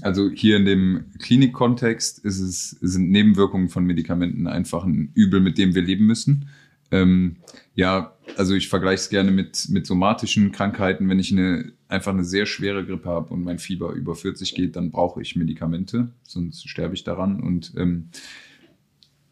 Also 0.00 0.30
hier 0.30 0.56
in 0.56 0.64
dem 0.64 1.04
Klinikkontext 1.18 2.24
ist 2.24 2.40
es, 2.40 2.70
sind 2.80 3.10
Nebenwirkungen 3.10 3.68
von 3.68 3.84
Medikamenten 3.84 4.46
einfach 4.46 4.84
ein 4.84 5.10
Übel, 5.14 5.40
mit 5.40 5.58
dem 5.58 5.74
wir 5.74 5.82
leben 5.82 6.06
müssen. 6.06 6.46
Ähm, 6.90 7.36
ja, 7.74 8.12
also 8.36 8.54
ich 8.54 8.68
vergleiche 8.68 9.02
es 9.02 9.10
gerne 9.10 9.30
mit, 9.30 9.68
mit 9.68 9.86
somatischen 9.86 10.52
Krankheiten. 10.52 11.08
Wenn 11.08 11.18
ich 11.18 11.32
eine, 11.32 11.72
einfach 11.88 12.12
eine 12.12 12.24
sehr 12.24 12.46
schwere 12.46 12.84
Grippe 12.84 13.08
habe 13.08 13.32
und 13.32 13.42
mein 13.44 13.58
Fieber 13.58 13.92
über 13.92 14.14
40 14.14 14.54
geht, 14.54 14.76
dann 14.76 14.90
brauche 14.90 15.20
ich 15.22 15.36
Medikamente, 15.36 16.12
sonst 16.22 16.68
sterbe 16.68 16.94
ich 16.94 17.04
daran 17.04 17.40
und 17.40 17.72
ähm, 17.76 18.08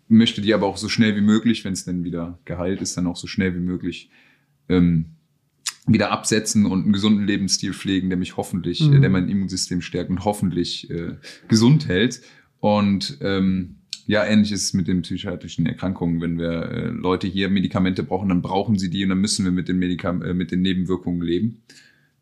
möchte 0.09 0.41
die 0.41 0.55
aber 0.55 0.67
auch 0.67 0.77
so 0.77 0.89
schnell 0.89 1.17
wie 1.17 1.21
möglich, 1.21 1.65
wenn 1.65 1.73
es 1.73 1.85
denn 1.85 2.05
wieder 2.05 2.39
geheilt 2.45 2.81
ist, 2.81 2.97
dann 2.97 3.07
auch 3.07 3.17
so 3.17 3.27
schnell 3.27 3.55
wie 3.55 3.61
möglich 3.61 4.11
ähm, 4.69 5.07
wieder 5.87 6.11
absetzen 6.11 6.67
und 6.67 6.85
einen 6.85 6.93
gesunden 6.93 7.27
Lebensstil 7.27 7.73
pflegen, 7.73 8.09
der 8.11 8.19
mich 8.19 8.37
hoffentlich, 8.37 8.81
Mhm. 8.81 8.97
äh, 8.97 9.01
der 9.01 9.11
mein 9.11 9.29
Immunsystem 9.29 9.81
stärkt 9.81 10.11
und 10.11 10.25
hoffentlich 10.25 10.91
äh, 10.91 11.17
gesund 11.49 11.89
hält. 11.89 12.21
Und 12.61 13.19
ähm, 13.23 13.77
ja, 14.09 14.25
ähnlich 14.25 14.53
ist 14.53 14.65
es 14.65 14.75
mit 14.75 14.89
den 14.89 15.03
psychiatrischen 15.03 15.67
Erkrankungen. 15.67 16.23
Wenn 16.23 16.39
wir 16.39 16.63
äh, 16.71 16.89
Leute 16.89 17.27
hier 17.27 17.51
Medikamente 17.51 18.03
brauchen, 18.03 18.31
dann 18.31 18.41
brauchen 18.41 18.79
sie 18.79 18.89
die 18.89 19.05
und 19.05 19.11
dann 19.11 19.21
müssen 19.21 19.45
wir 19.45 19.53
mit 19.53 19.69
den, 19.69 19.79
Medikam 19.79 20.23
äh, 20.23 20.33
mit 20.33 20.51
den 20.51 20.63
Nebenwirkungen 20.63 21.21
leben. 21.21 21.59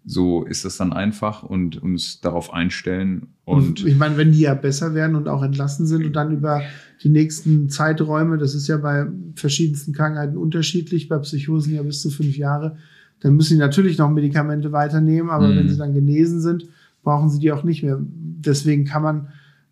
So 0.05 0.45
ist 0.45 0.65
das 0.65 0.77
dann 0.77 0.93
einfach 0.93 1.45
und 1.45 1.81
uns 1.81 2.21
darauf 2.21 2.53
einstellen. 2.53 3.29
Und 3.45 3.87
ich 3.87 3.97
meine, 3.97 4.17
wenn 4.17 4.33
die 4.33 4.41
ja 4.41 4.55
besser 4.55 4.95
werden 4.95 5.15
und 5.15 5.29
auch 5.29 5.45
entlassen 5.45 5.87
sind 5.87 6.05
und 6.05 6.15
dann 6.15 6.33
über 6.33 6.61
die 7.05 7.09
nächsten 7.09 7.69
Zeiträume, 7.69 8.37
das 8.37 8.57
ist 8.57 8.67
ja 8.67 8.79
bei 8.79 9.07
verschiedensten 9.37 9.93
Krankheiten 9.93 10.37
unterschiedlich, 10.37 11.09
bei 11.09 11.19
Psychosen 11.19 11.73
ja 11.73 11.83
bis 11.85 12.03
zu 12.03 12.11
fünf 12.11 12.37
Jahre, 12.37 12.79
dann 13.21 13.37
müssen 13.37 13.55
sie 13.55 13.59
natürlich 13.59 13.97
noch 13.97 14.11
Medikamente 14.11 14.73
weiternehmen, 14.73 15.31
aber 15.31 15.49
Mhm. 15.49 15.57
wenn 15.57 15.69
sie 15.69 15.77
dann 15.77 15.95
genesen 15.95 16.41
sind, 16.41 16.67
brauchen 17.05 17.31
sie 17.31 17.39
die 17.39 17.53
auch 17.53 17.63
nicht 17.63 17.85
mehr. 17.85 18.01
Deswegen 18.01 18.85
kann 18.85 19.03
man 19.03 19.29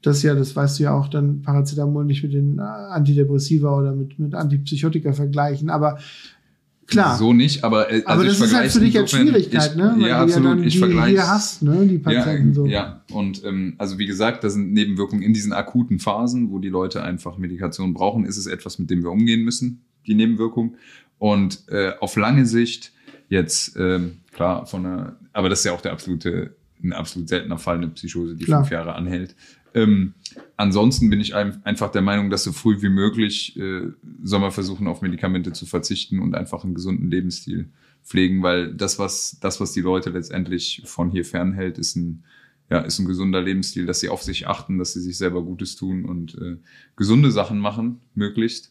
das 0.07 0.23
ja, 0.23 0.35
das 0.35 0.55
weißt 0.55 0.79
du 0.79 0.85
ja 0.85 0.93
auch, 0.95 1.09
dann 1.09 1.43
Paracetamol 1.43 2.05
nicht 2.05 2.23
mit 2.23 2.33
den 2.33 2.59
äh, 2.59 2.63
Antidepressiva 2.63 3.77
oder 3.77 3.95
mit, 3.95 4.19
mit 4.19 4.35
Antipsychotika 4.35 5.13
vergleichen. 5.13 5.71
Aber 5.71 5.99
klar, 6.87 7.17
so 7.17 7.33
nicht, 7.33 7.65
aber, 7.65 7.91
äh, 7.91 8.03
aber 8.05 8.23
also 8.23 8.25
das 8.25 8.39
ich 8.39 8.45
ist 8.45 8.55
halt 8.55 8.73
für 8.73 8.81
dich 8.81 8.95
insofern- 8.95 9.27
Schwierigkeit, 9.29 9.71
ich, 9.71 9.77
ne? 9.77 9.95
Weil 9.99 10.09
ja, 10.09 10.19
du 10.19 10.23
absolut. 10.25 10.49
ja 10.49 10.55
dann 10.55 10.65
ich 10.65 10.73
die 10.75 10.79
vergleiche 10.79 11.11
hier 11.11 11.29
hast, 11.29 11.63
ne? 11.63 11.87
Die 11.87 11.99
Patienten 11.99 12.49
ja, 12.49 12.55
so. 12.55 12.67
Ja, 12.67 13.03
und 13.13 13.45
ähm, 13.45 13.75
also 13.79 13.99
wie 13.99 14.07
gesagt, 14.07 14.45
das 14.45 14.53
sind 14.53 14.73
Nebenwirkungen 14.73 15.23
in 15.23 15.33
diesen 15.33 15.53
akuten 15.53 15.99
Phasen, 15.99 16.51
wo 16.51 16.59
die 16.59 16.69
Leute 16.69 17.03
einfach 17.03 17.39
Medikation 17.39 17.95
brauchen, 17.95 18.27
ist 18.27 18.37
es 18.37 18.47
etwas, 18.47 18.79
mit 18.79 18.91
dem 18.91 19.03
wir 19.03 19.11
umgehen 19.11 19.43
müssen, 19.43 19.83
die 20.07 20.15
Nebenwirkung. 20.15 20.75
Und 21.19 21.65
äh, 21.69 21.93
auf 22.01 22.17
lange 22.17 22.45
Sicht 22.45 22.93
jetzt, 23.29 23.77
ähm, 23.79 24.19
klar, 24.33 24.67
von 24.67 24.85
einer, 24.85 25.17
aber 25.33 25.49
das 25.49 25.61
ist 25.61 25.65
ja 25.65 25.73
auch 25.73 25.81
der 25.81 25.93
absolute, 25.93 26.55
ein 26.83 26.93
absolut 26.93 27.29
seltener 27.31 27.57
Fall, 27.57 27.79
eine 27.79 27.89
Psychose, 27.89 28.37
die 28.37 28.45
Klar. 28.45 28.61
fünf 28.61 28.73
Jahre 28.73 28.95
anhält. 28.95 29.35
Ähm, 29.75 30.15
ansonsten 30.57 31.11
bin 31.11 31.21
ich 31.21 31.35
ein, 31.35 31.65
einfach 31.65 31.91
der 31.91 32.03
Meinung, 32.03 32.31
dass 32.31 32.45
so 32.45 32.53
früh 32.53 32.81
wie 32.81 32.89
möglich 32.89 33.57
äh, 33.57 33.89
soll 34.23 34.41
man 34.41 34.53
versuchen, 34.53 34.87
auf 34.87 35.03
Medikamente 35.03 35.53
zu 35.53 35.67
verzichten 35.67 36.21
und 36.21 36.35
einfach 36.35 36.65
einen 36.65 36.75
gesunden 36.75 37.11
Lebensstil 37.11 37.69
pflegen, 38.05 38.43
weil 38.43 38.73
das, 38.73 38.99
was, 38.99 39.39
das, 39.41 39.61
was 39.61 39.73
die 39.73 39.81
Leute 39.81 40.11
letztendlich 40.11 40.83
von 40.85 41.11
hier 41.11 41.25
fernhält, 41.25 41.79
ist 41.79 41.97
ein, 41.97 42.23
ja, 42.71 42.79
ist 42.79 42.99
ein 42.99 43.07
gesunder 43.07 43.43
Lebensstil, 43.43 43.87
dass 43.87 44.01
sie 44.01 44.09
auf 44.09 44.23
sich 44.23 44.47
achten, 44.47 44.79
dass 44.79 44.93
sie 44.93 45.01
sich 45.01 45.19
selber 45.19 45.43
Gutes 45.43 45.75
tun 45.75 46.05
und 46.05 46.37
äh, 46.37 46.57
gesunde 46.97 47.31
Sachen 47.31 47.59
machen, 47.59 48.01
möglichst. 48.15 48.71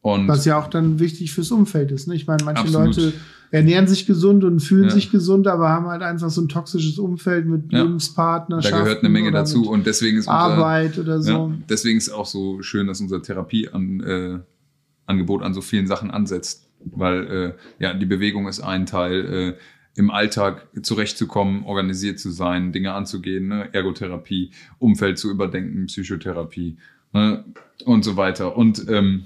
Und 0.00 0.28
Was 0.28 0.44
ja 0.44 0.58
auch 0.58 0.68
dann 0.68 0.98
wichtig 0.98 1.32
fürs 1.32 1.50
Umfeld 1.50 1.90
ist. 1.90 2.06
Ne? 2.06 2.14
Ich 2.14 2.26
meine, 2.26 2.44
manche 2.44 2.62
Absolut. 2.62 2.96
Leute 2.96 3.12
ernähren 3.50 3.86
sich 3.86 4.06
gesund 4.06 4.44
und 4.44 4.60
fühlen 4.60 4.84
Ja. 4.84 4.90
sich 4.90 5.10
gesund, 5.10 5.46
aber 5.46 5.68
haben 5.68 5.86
halt 5.86 6.02
einfach 6.02 6.30
so 6.30 6.42
ein 6.42 6.48
toxisches 6.48 6.98
Umfeld 6.98 7.46
mit 7.46 7.72
Ja. 7.72 7.82
Lebenspartner. 7.82 8.60
da 8.60 8.70
gehört 8.70 9.00
eine 9.00 9.08
Menge 9.08 9.32
dazu 9.32 9.68
und 9.68 9.86
deswegen 9.86 10.18
ist 10.18 10.26
unser, 10.26 10.38
Arbeit 10.38 10.98
oder 10.98 11.22
so. 11.22 11.32
Ja, 11.32 11.50
deswegen 11.68 11.98
ist 11.98 12.10
auch 12.10 12.26
so 12.26 12.62
schön, 12.62 12.86
dass 12.86 13.00
unser 13.00 13.22
Therapieangebot 13.22 15.42
äh, 15.42 15.44
an 15.44 15.54
so 15.54 15.60
vielen 15.60 15.86
Sachen 15.86 16.10
ansetzt. 16.10 16.66
Weil 16.84 17.26
äh, 17.26 17.52
ja, 17.82 17.94
die 17.94 18.06
Bewegung 18.06 18.46
ist 18.46 18.60
ein 18.60 18.86
Teil, 18.86 19.24
äh, 19.24 19.54
im 19.98 20.12
Alltag 20.12 20.68
zurechtzukommen, 20.80 21.64
organisiert 21.64 22.20
zu 22.20 22.30
sein, 22.30 22.70
Dinge 22.70 22.92
anzugehen, 22.92 23.48
ne? 23.48 23.68
Ergotherapie, 23.72 24.52
Umfeld 24.78 25.18
zu 25.18 25.28
überdenken, 25.28 25.86
Psychotherapie 25.86 26.76
ne? 27.12 27.44
und 27.84 28.04
so 28.04 28.16
weiter. 28.16 28.56
Und 28.56 28.86
ähm, 28.88 29.24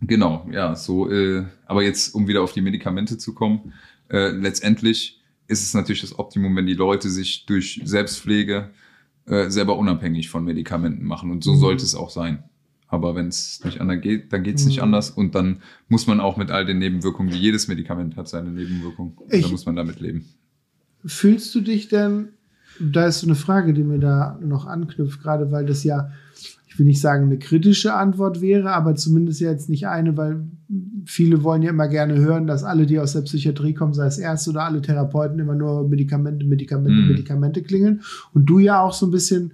genau, 0.00 0.48
ja, 0.52 0.74
so, 0.74 1.10
äh, 1.10 1.44
aber 1.66 1.82
jetzt, 1.82 2.14
um 2.14 2.28
wieder 2.28 2.42
auf 2.42 2.52
die 2.52 2.60
Medikamente 2.60 3.18
zu 3.18 3.34
kommen, 3.34 3.72
äh, 4.10 4.30
letztendlich 4.30 5.20
ist 5.48 5.62
es 5.62 5.74
natürlich 5.74 6.00
das 6.00 6.18
Optimum, 6.18 6.54
wenn 6.56 6.66
die 6.66 6.74
Leute 6.74 7.08
sich 7.08 7.46
durch 7.46 7.80
Selbstpflege 7.84 8.70
äh, 9.26 9.50
selber 9.50 9.76
unabhängig 9.76 10.28
von 10.28 10.44
Medikamenten 10.44 11.04
machen. 11.04 11.30
Und 11.30 11.42
so 11.42 11.54
Mhm. 11.54 11.58
sollte 11.58 11.84
es 11.84 11.94
auch 11.94 12.10
sein. 12.10 12.44
Aber 12.88 13.16
wenn 13.16 13.26
es 13.26 13.64
nicht 13.64 13.80
anders 13.80 14.00
geht, 14.00 14.32
dann 14.32 14.44
geht 14.44 14.56
es 14.56 14.66
nicht 14.66 14.76
Mhm. 14.76 14.84
anders. 14.84 15.10
Und 15.10 15.34
dann 15.34 15.62
muss 15.88 16.06
man 16.06 16.20
auch 16.20 16.36
mit 16.36 16.52
all 16.52 16.64
den 16.64 16.78
Nebenwirkungen, 16.78 17.32
wie 17.32 17.38
jedes 17.38 17.66
Medikament 17.66 18.16
hat 18.16 18.28
seine 18.28 18.50
Nebenwirkungen. 18.50 19.16
Da 19.28 19.48
muss 19.48 19.66
man 19.66 19.74
damit 19.74 19.98
leben. 20.00 20.24
Fühlst 21.04 21.52
du 21.54 21.60
dich 21.60 21.88
denn, 21.88 22.28
da 22.80 23.06
ist 23.06 23.20
so 23.20 23.26
eine 23.26 23.34
Frage, 23.36 23.72
die 23.72 23.84
mir 23.84 23.98
da 23.98 24.38
noch 24.42 24.66
anknüpft, 24.66 25.22
gerade 25.22 25.50
weil 25.50 25.66
das 25.66 25.84
ja, 25.84 26.10
ich 26.66 26.78
will 26.78 26.86
nicht 26.86 27.00
sagen, 27.00 27.24
eine 27.24 27.38
kritische 27.38 27.94
Antwort 27.94 28.40
wäre, 28.40 28.72
aber 28.72 28.94
zumindest 28.96 29.40
jetzt 29.40 29.68
nicht 29.68 29.86
eine, 29.86 30.16
weil 30.16 30.44
viele 31.06 31.42
wollen 31.42 31.62
ja 31.62 31.70
immer 31.70 31.88
gerne 31.88 32.16
hören, 32.16 32.46
dass 32.46 32.64
alle, 32.64 32.86
die 32.86 32.98
aus 32.98 33.12
der 33.14 33.22
Psychiatrie 33.22 33.72
kommen, 33.74 33.94
sei 33.94 34.06
es 34.06 34.18
Ärzte 34.18 34.50
oder 34.50 34.64
alle 34.64 34.82
Therapeuten, 34.82 35.38
immer 35.38 35.54
nur 35.54 35.88
Medikamente, 35.88 36.44
Medikamente, 36.44 37.00
Mhm. 37.00 37.08
Medikamente 37.08 37.62
klingeln. 37.62 38.00
Und 38.34 38.46
du 38.46 38.58
ja 38.58 38.80
auch 38.80 38.92
so 38.92 39.06
ein 39.06 39.10
bisschen 39.10 39.52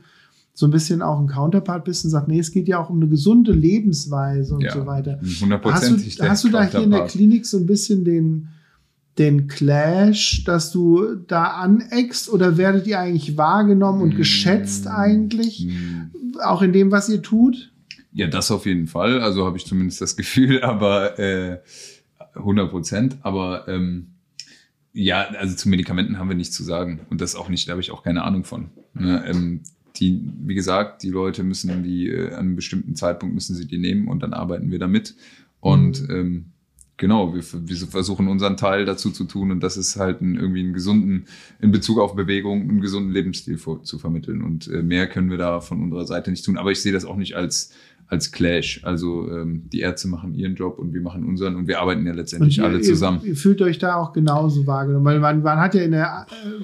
so 0.55 0.67
ein 0.67 0.71
bisschen 0.71 1.01
auch 1.01 1.19
ein 1.19 1.29
Counterpart 1.29 1.83
bist 1.87 2.05
und 2.05 2.11
sagst, 2.11 2.29
nee, 2.29 2.39
es 2.39 2.51
geht 2.51 2.69
ja 2.69 2.79
auch 2.79 2.91
um 2.91 2.97
eine 2.97 3.09
gesunde 3.09 3.53
Lebensweise 3.53 4.55
und 4.55 4.61
Ja, 4.61 4.73
so 4.75 4.85
weiter. 4.85 5.19
Hast 5.23 5.41
Hundertprozentig. 5.41 6.17
du, 6.17 6.29
hast 6.29 6.45
du 6.45 6.51
da 6.51 6.63
hier 6.65 6.83
in 6.83 6.91
der 6.91 7.07
Klinik 7.07 7.47
so 7.47 7.57
ein 7.57 7.65
bisschen 7.65 8.05
den, 8.05 8.49
den 9.19 9.47
Clash, 9.47 10.45
dass 10.45 10.73
du 10.73 11.17
da 11.27 11.45
aneckst 11.45 12.31
oder 12.31 12.57
werdet 12.57 12.87
ihr 12.87 12.99
eigentlich 12.99 13.37
wahrgenommen 13.37 14.01
und 14.03 14.15
Mm. 14.15 14.17
geschätzt 14.17 14.87
eigentlich, 14.87 15.67
Mm. 15.67 16.39
auch 16.45 16.63
in 16.63 16.73
dem, 16.73 16.91
was 16.91 17.09
ihr 17.09 17.21
tut? 17.21 17.73
Ja, 18.15 18.27
das 18.27 18.51
auf 18.51 18.67
jeden 18.67 18.87
Fall. 18.89 19.21
Also 19.21 19.45
habe 19.47 19.57
ich 19.57 19.67
zumindest 19.67 20.01
das 20.01 20.17
Gefühl, 20.17 20.63
aber 20.63 21.19
äh, 21.19 21.59
100 22.35 22.71
Prozent. 22.71 23.17
Aber 23.23 23.69
ähm, 23.69 24.09
ja, 24.95 25.23
also 25.39 25.55
zu 25.57 25.69
Medikamenten 25.69 26.19
haben 26.19 26.29
wir 26.29 26.37
nichts 26.37 26.55
zu 26.57 26.63
sagen. 26.63 27.01
Und 27.11 27.21
das 27.21 27.35
auch 27.37 27.49
nicht, 27.49 27.69
da 27.69 27.73
habe 27.73 27.81
ich 27.83 27.91
auch 27.91 28.03
keine 28.03 28.25
Ahnung 28.25 28.45
von. 28.45 28.71
Ne? 28.95 29.25
Ähm, 29.27 29.61
die, 29.97 30.21
wie 30.45 30.55
gesagt, 30.55 31.03
die 31.03 31.11
Leute 31.11 31.43
müssen 31.43 31.83
die 31.83 32.09
äh, 32.09 32.29
an 32.33 32.39
einem 32.41 32.57
bestimmten 32.57 32.95
Zeitpunkt 32.97 33.35
müssen 33.35 33.55
sie 33.55 33.67
die 33.67 33.79
nehmen 33.79 34.09
und 34.09 34.23
dann 34.23 34.33
arbeiten 34.33 34.71
wir 34.71 34.79
damit. 34.79 35.15
Und 35.61 36.09
ähm, 36.11 36.47
genau, 37.03 37.35
wir, 37.35 37.43
wir 37.43 37.77
versuchen 37.89 38.29
unseren 38.29 38.57
Teil 38.57 38.85
dazu 38.85 39.11
zu 39.11 39.25
tun 39.25 39.51
und 39.51 39.61
das 39.61 39.77
ist 39.77 39.97
halt 39.97 40.23
ein, 40.23 40.37
irgendwie 40.37 40.61
einen 40.61 40.73
gesunden, 40.73 41.25
in 41.61 41.73
Bezug 41.73 41.99
auf 41.99 42.15
Bewegung, 42.15 42.63
einen 42.63 42.81
gesunden 42.81 43.11
Lebensstil 43.11 43.59
vor, 43.59 43.83
zu 43.83 43.99
vermitteln. 43.99 44.41
Und 44.41 44.69
äh, 44.69 44.83
mehr 44.83 45.09
können 45.09 45.29
wir 45.29 45.37
da 45.37 45.61
von 45.61 45.83
unserer 45.83 46.07
Seite 46.07 46.31
nicht 46.31 46.45
tun. 46.45 46.57
Aber 46.57 46.71
ich 46.71 46.81
sehe 46.81 46.93
das 46.93 47.05
auch 47.05 47.17
nicht 47.17 47.35
als 47.35 47.73
als 48.07 48.31
Clash. 48.31 48.81
Also 48.85 49.29
ähm, 49.31 49.63
die 49.73 49.81
Ärzte 49.81 50.07
machen 50.07 50.35
ihren 50.35 50.55
Job 50.55 50.79
und 50.79 50.93
wir 50.93 51.01
machen 51.01 51.25
unseren 51.25 51.57
und 51.57 51.67
wir 51.67 51.81
arbeiten 51.81 52.07
ja 52.07 52.13
letztendlich 52.13 52.59
ihr, 52.59 52.65
alle 52.65 52.81
zusammen. 52.83 53.21
Ihr, 53.23 53.31
ihr 53.31 53.37
fühlt 53.37 53.63
euch 53.63 53.79
da 53.79 53.97
auch 53.97 54.13
genauso 54.13 54.67
wahrgenommen, 54.67 55.07
weil 55.07 55.19
man, 55.19 55.43
man 55.43 55.59
hat 55.59 55.75
ja 55.75 55.83
in 55.83 55.93
der 55.93 56.27
äh, 56.31 56.63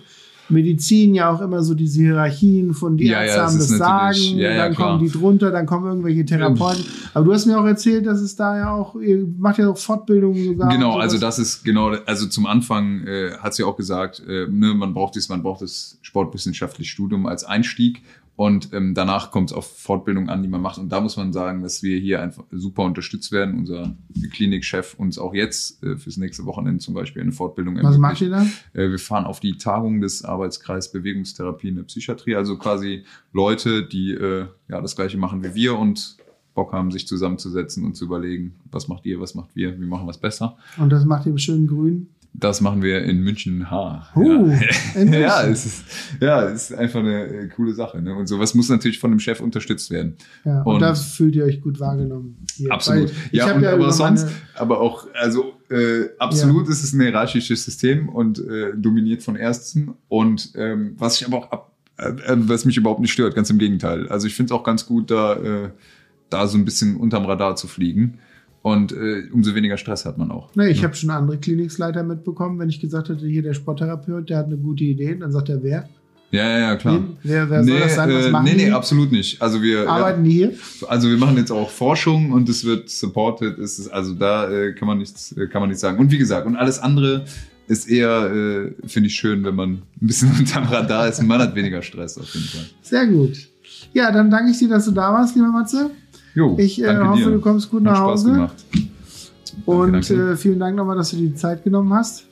Medizin 0.49 1.15
ja 1.15 1.31
auch 1.31 1.41
immer 1.41 1.63
so 1.63 1.75
diese 1.75 2.01
Hierarchien 2.01 2.75
von 2.75 2.97
die 2.97 3.07
Ja, 3.07 3.23
ja, 3.23 3.25
Ärzte 3.25 3.39
das 3.39 3.51
haben 3.51 3.59
das 3.59 3.79
Sagen, 3.79 4.39
ja, 4.39 4.51
ja, 4.51 4.57
dann 4.57 4.75
kommen 4.75 4.99
die 5.01 5.11
drunter, 5.11 5.51
dann 5.51 5.67
kommen 5.67 5.87
irgendwelche 5.87 6.25
Therapeuten. 6.25 6.85
Aber 7.15 7.25
du 7.27 7.33
hast 7.33 7.47
mir 7.47 7.59
auch 7.61 7.67
erzählt, 7.67 8.07
dass 8.07 8.21
es 8.21 8.37
da 8.37 8.57
ja 8.57 8.75
auch, 8.75 8.97
ihr 8.97 9.27
macht 9.39 9.59
ja 9.59 9.69
auch 9.69 9.79
Fortbildungen 9.79 10.45
sogar. 10.45 10.69
Genau, 10.69 10.99
also 10.99 11.19
das 11.19 11.39
ist 11.39 11.65
genau, 11.65 11.91
also 12.07 12.27
zum 12.27 12.47
Anfang 12.47 13.07
äh, 13.07 13.33
hat 13.39 13.55
sie 13.55 13.65
auch 13.65 13.77
gesagt, 13.77 14.23
äh, 14.27 14.47
ne, 14.49 14.75
man 14.75 14.95
braucht 14.95 15.17
das, 15.17 15.29
man 15.29 15.43
braucht 15.43 15.63
das 15.63 15.99
sportwissenschaftliche 16.03 16.91
Studium 16.91 17.27
als 17.27 17.45
Einstieg 17.45 18.03
und 18.39 18.73
ähm, 18.73 18.95
danach 18.95 19.33
kommt 19.33 19.51
es 19.51 19.57
auf 19.57 19.67
Fortbildung 19.67 20.29
an, 20.29 20.43
die 20.43 20.49
man 20.49 20.63
macht. 20.63 20.79
Und 20.79 20.91
da 20.91 21.01
muss 21.01 21.17
man 21.17 21.33
sagen, 21.33 21.61
dass 21.61 21.83
wir 21.83 21.99
hier 21.99 22.23
einfach 22.23 22.45
super 22.53 22.85
unterstützt 22.85 23.33
werden. 23.33 23.59
Unser 23.59 23.97
Klinikchef 24.31 24.95
uns 24.95 25.19
auch 25.19 25.35
jetzt 25.35 25.83
äh, 25.83 25.97
fürs 25.97 26.19
nächste 26.19 26.47
Wochenende 26.47 26.79
zum 26.79 26.95
Beispiel 26.95 27.21
eine 27.21 27.33
Fortbildung 27.33 27.83
Was 27.83 27.99
macht 27.99 28.21
ihr 28.21 28.31
da? 28.31 28.43
Äh, 28.75 28.91
Wir 28.91 29.01
fahren 29.01 29.25
auf 29.25 29.41
die 29.41 29.59
Tagung 29.59 30.01
des 30.01 30.25
Arbeitskreis 30.25 30.93
Bewegungstherapie 30.93 31.71
in 31.71 31.75
der 31.75 31.83
Psychiatrie, 31.83 32.37
also 32.37 32.57
quasi 32.57 33.03
Leute, 33.33 33.83
die 33.83 34.13
äh, 34.13 34.47
ja 34.69 34.81
das 34.81 34.95
gleiche 34.95 35.19
machen 35.19 35.43
wie 35.43 35.57
wir 35.57 35.77
und 35.77 36.17
Bock 36.55 36.73
haben, 36.73 36.93
sich 36.93 37.09
zusammenzusetzen 37.09 37.85
und 37.85 37.97
zu 37.97 38.05
überlegen, 38.05 38.55
was 38.71 38.87
macht 38.87 39.05
ihr, 39.05 39.21
was 39.21 39.35
macht 39.35 39.57
wir, 39.57 39.81
wie 39.81 39.87
machen 39.87 40.07
wir 40.07 40.13
es 40.13 40.19
besser. 40.19 40.57
Und 40.77 40.91
das 40.91 41.05
macht 41.05 41.27
ihr 41.27 41.33
im 41.33 41.39
schönen 41.39 41.67
Grün. 41.67 42.07
Das 42.35 42.61
machen 42.61 42.83
wir 42.83 43.03
in 43.03 43.23
München 43.23 43.69
H. 43.69 44.11
Uh, 44.15 44.49
ja. 44.49 44.61
in 45.01 45.13
ja, 45.13 45.37
München. 45.43 45.53
es 45.53 45.67
ist, 45.67 45.85
ja, 46.21 46.45
es 46.45 46.71
ist 46.71 46.77
einfach 46.77 47.01
eine 47.01 47.25
äh, 47.25 47.49
coole 47.49 47.75
Sache. 47.75 48.01
Ne? 48.01 48.15
Und 48.15 48.29
sowas 48.29 48.55
muss 48.55 48.69
natürlich 48.69 49.01
von 49.01 49.11
dem 49.11 49.19
Chef 49.19 49.41
unterstützt 49.41 49.91
werden. 49.91 50.15
Ja, 50.45 50.63
und, 50.63 50.75
Und- 50.77 50.81
da 50.83 50.95
fühlt 50.95 51.35
ihr 51.35 51.45
euch 51.45 51.61
gut 51.61 51.81
wahrgenommen. 51.81 52.37
Hier. 52.55 52.71
Absolut. 52.71 53.09
Weil 53.09 53.17
Ich 53.33 53.39
Ja, 53.39 53.47
habe 53.47 53.57
und 53.57 53.63
ja 53.65 53.73
aber 53.73 53.91
sonst, 53.93 54.29
aber 54.55 54.81
auch, 54.81 55.09
also 55.15 55.55
äh, 55.71 56.05
absolut 56.19 56.69
ist 56.69 56.85
es 56.85 56.93
ein 56.93 57.01
hierarchisches 57.01 57.65
System 57.65 58.09
und 58.09 58.39
äh, 58.39 58.73
dominiert 58.77 59.23
von 59.25 59.35
Ärzten. 59.35 59.95
Und 60.07 60.53
ähm, 60.55 60.95
was 60.97 61.21
ich 61.21 61.27
aber 61.27 61.39
auch 61.39 61.51
ab, 61.51 61.73
äh, 61.99 62.11
äh, 62.11 62.37
was 62.49 62.65
mich 62.65 62.77
überhaupt 62.77 63.01
nicht 63.01 63.13
stört, 63.13 63.35
ganz 63.35 63.51
im 63.51 63.59
Gegenteil. 63.59 64.07
Also 64.09 64.29
ich 64.29 64.35
finde 64.37 64.55
es 64.55 64.59
auch 64.61 64.63
ganz 64.65 64.87
gut, 64.87 65.11
da, 65.11 65.35
äh, 65.35 65.71
da 66.31 66.47
so 66.47 66.57
ein 66.57 66.65
bisschen 66.65 66.97
unterm 66.97 67.25
Radar 67.25 67.57
zu 67.57 67.67
fliegen. 67.67 68.19
Und 68.73 68.93
äh, 68.93 69.23
umso 69.33 69.55
weniger 69.55 69.77
Stress 69.77 70.05
hat 70.05 70.19
man 70.19 70.31
auch. 70.31 70.55
ne, 70.55 70.69
ich 70.69 70.79
Ja. 70.79 70.85
habe 70.85 70.95
schon 70.95 71.11
andere 71.11 71.39
Klinikleiter 71.39 72.03
mitbekommen, 72.03 72.59
wenn 72.59 72.69
ich 72.69 72.81
gesagt 72.81 73.09
hatte, 73.09 73.27
hier 73.27 73.43
der 73.43 73.55
Sporttherapeut, 73.55 74.29
der 74.29 74.39
hat 74.39 74.47
eine 74.47 74.57
gute 74.57 74.85
Idee, 74.85 75.15
dann 75.19 75.33
sagt 75.33 75.49
er, 75.49 75.63
wer? 75.63 75.89
Ja, 76.31 76.43
ja, 76.47 76.59
ja, 76.59 76.77
klar. 76.77 76.97
Wen? 76.97 77.17
Wer, 77.23 77.49
wer 77.49 77.65
soll 77.65 77.81
das 77.81 77.95
sein? 77.95 78.13
Was 78.13 78.27
äh, 78.27 78.31
machen 78.31 78.45
nee, 78.45 78.51
die? 78.57 78.65
nee, 78.67 78.71
absolut 78.71 79.11
nicht. 79.13 79.41
Also 79.41 79.63
wir 79.63 79.85
ja, 79.85 79.89
Arbeiten 79.89 80.25
die 80.25 80.31
hier? 80.33 80.53
Also 80.87 81.09
wir 81.09 81.17
machen 81.17 81.39
jetzt 81.39 81.51
auch 81.51 81.71
Forschung 81.71 82.33
und 82.33 82.49
es 82.51 82.65
wird 82.67 82.91
supported. 82.91 83.59
Es 83.59 83.79
ist, 83.79 83.89
also 83.89 84.13
da 84.15 84.51
äh, 84.51 84.75
kann 84.75 84.87
man 84.89 84.99
nichts, 84.99 85.33
äh, 85.33 85.47
kann 85.47 85.63
man 85.63 85.71
nichts 85.71 85.81
sagen. 85.81 85.99
Und 85.99 86.11
wie 86.11 86.19
gesagt, 86.19 86.47
und 86.47 86.57
alles 86.57 86.79
andere 86.81 87.25
ist 87.67 87.89
eher, 87.89 88.31
äh, 88.31 88.73
finde 88.87 89.07
ich 89.07 89.15
schön, 89.15 89.43
wenn 89.45 89.55
man 89.55 89.71
ein 90.03 90.07
bisschen 90.07 90.31
unterm 90.39 90.65
Radar 90.65 91.09
ist 91.09 91.23
man 91.23 91.41
hat 91.41 91.55
weniger 91.55 91.81
Stress 91.81 92.19
auf 92.19 92.35
jeden 92.35 92.47
Fall. 92.47 92.67
Sehr 92.83 93.07
gut. 93.07 93.49
Ja, 93.95 94.13
dann 94.13 94.31
danke 94.31 94.51
ich 94.51 94.59
dir, 94.59 94.69
dass 94.69 94.85
du 94.85 94.91
da 94.91 95.13
warst, 95.15 95.35
lieber 95.35 95.49
Matze. 95.51 95.91
Jo, 96.39 96.57
Ich 96.57 96.81
äh, 96.81 96.87
danke 96.87 97.09
hoffe, 97.09 97.19
dir. 97.25 97.31
du 97.33 97.41
kommst 97.41 97.69
gut 97.69 97.85
Hat 97.85 97.93
nach 97.93 97.97
Spaß 97.97 98.11
Hause. 98.11 98.33
gemacht. 98.33 98.65
Und 99.67 99.93
danke. 99.93 100.31
Äh, 100.33 100.37
vielen 100.37 100.61
Dank 100.61 100.77
nochmal, 100.77 100.97
dass 100.97 101.11
du 101.11 101.17
dir 101.17 101.31
die 101.31 101.35
Zeit 101.35 101.65
genommen 101.65 101.93
hast. 101.93 102.27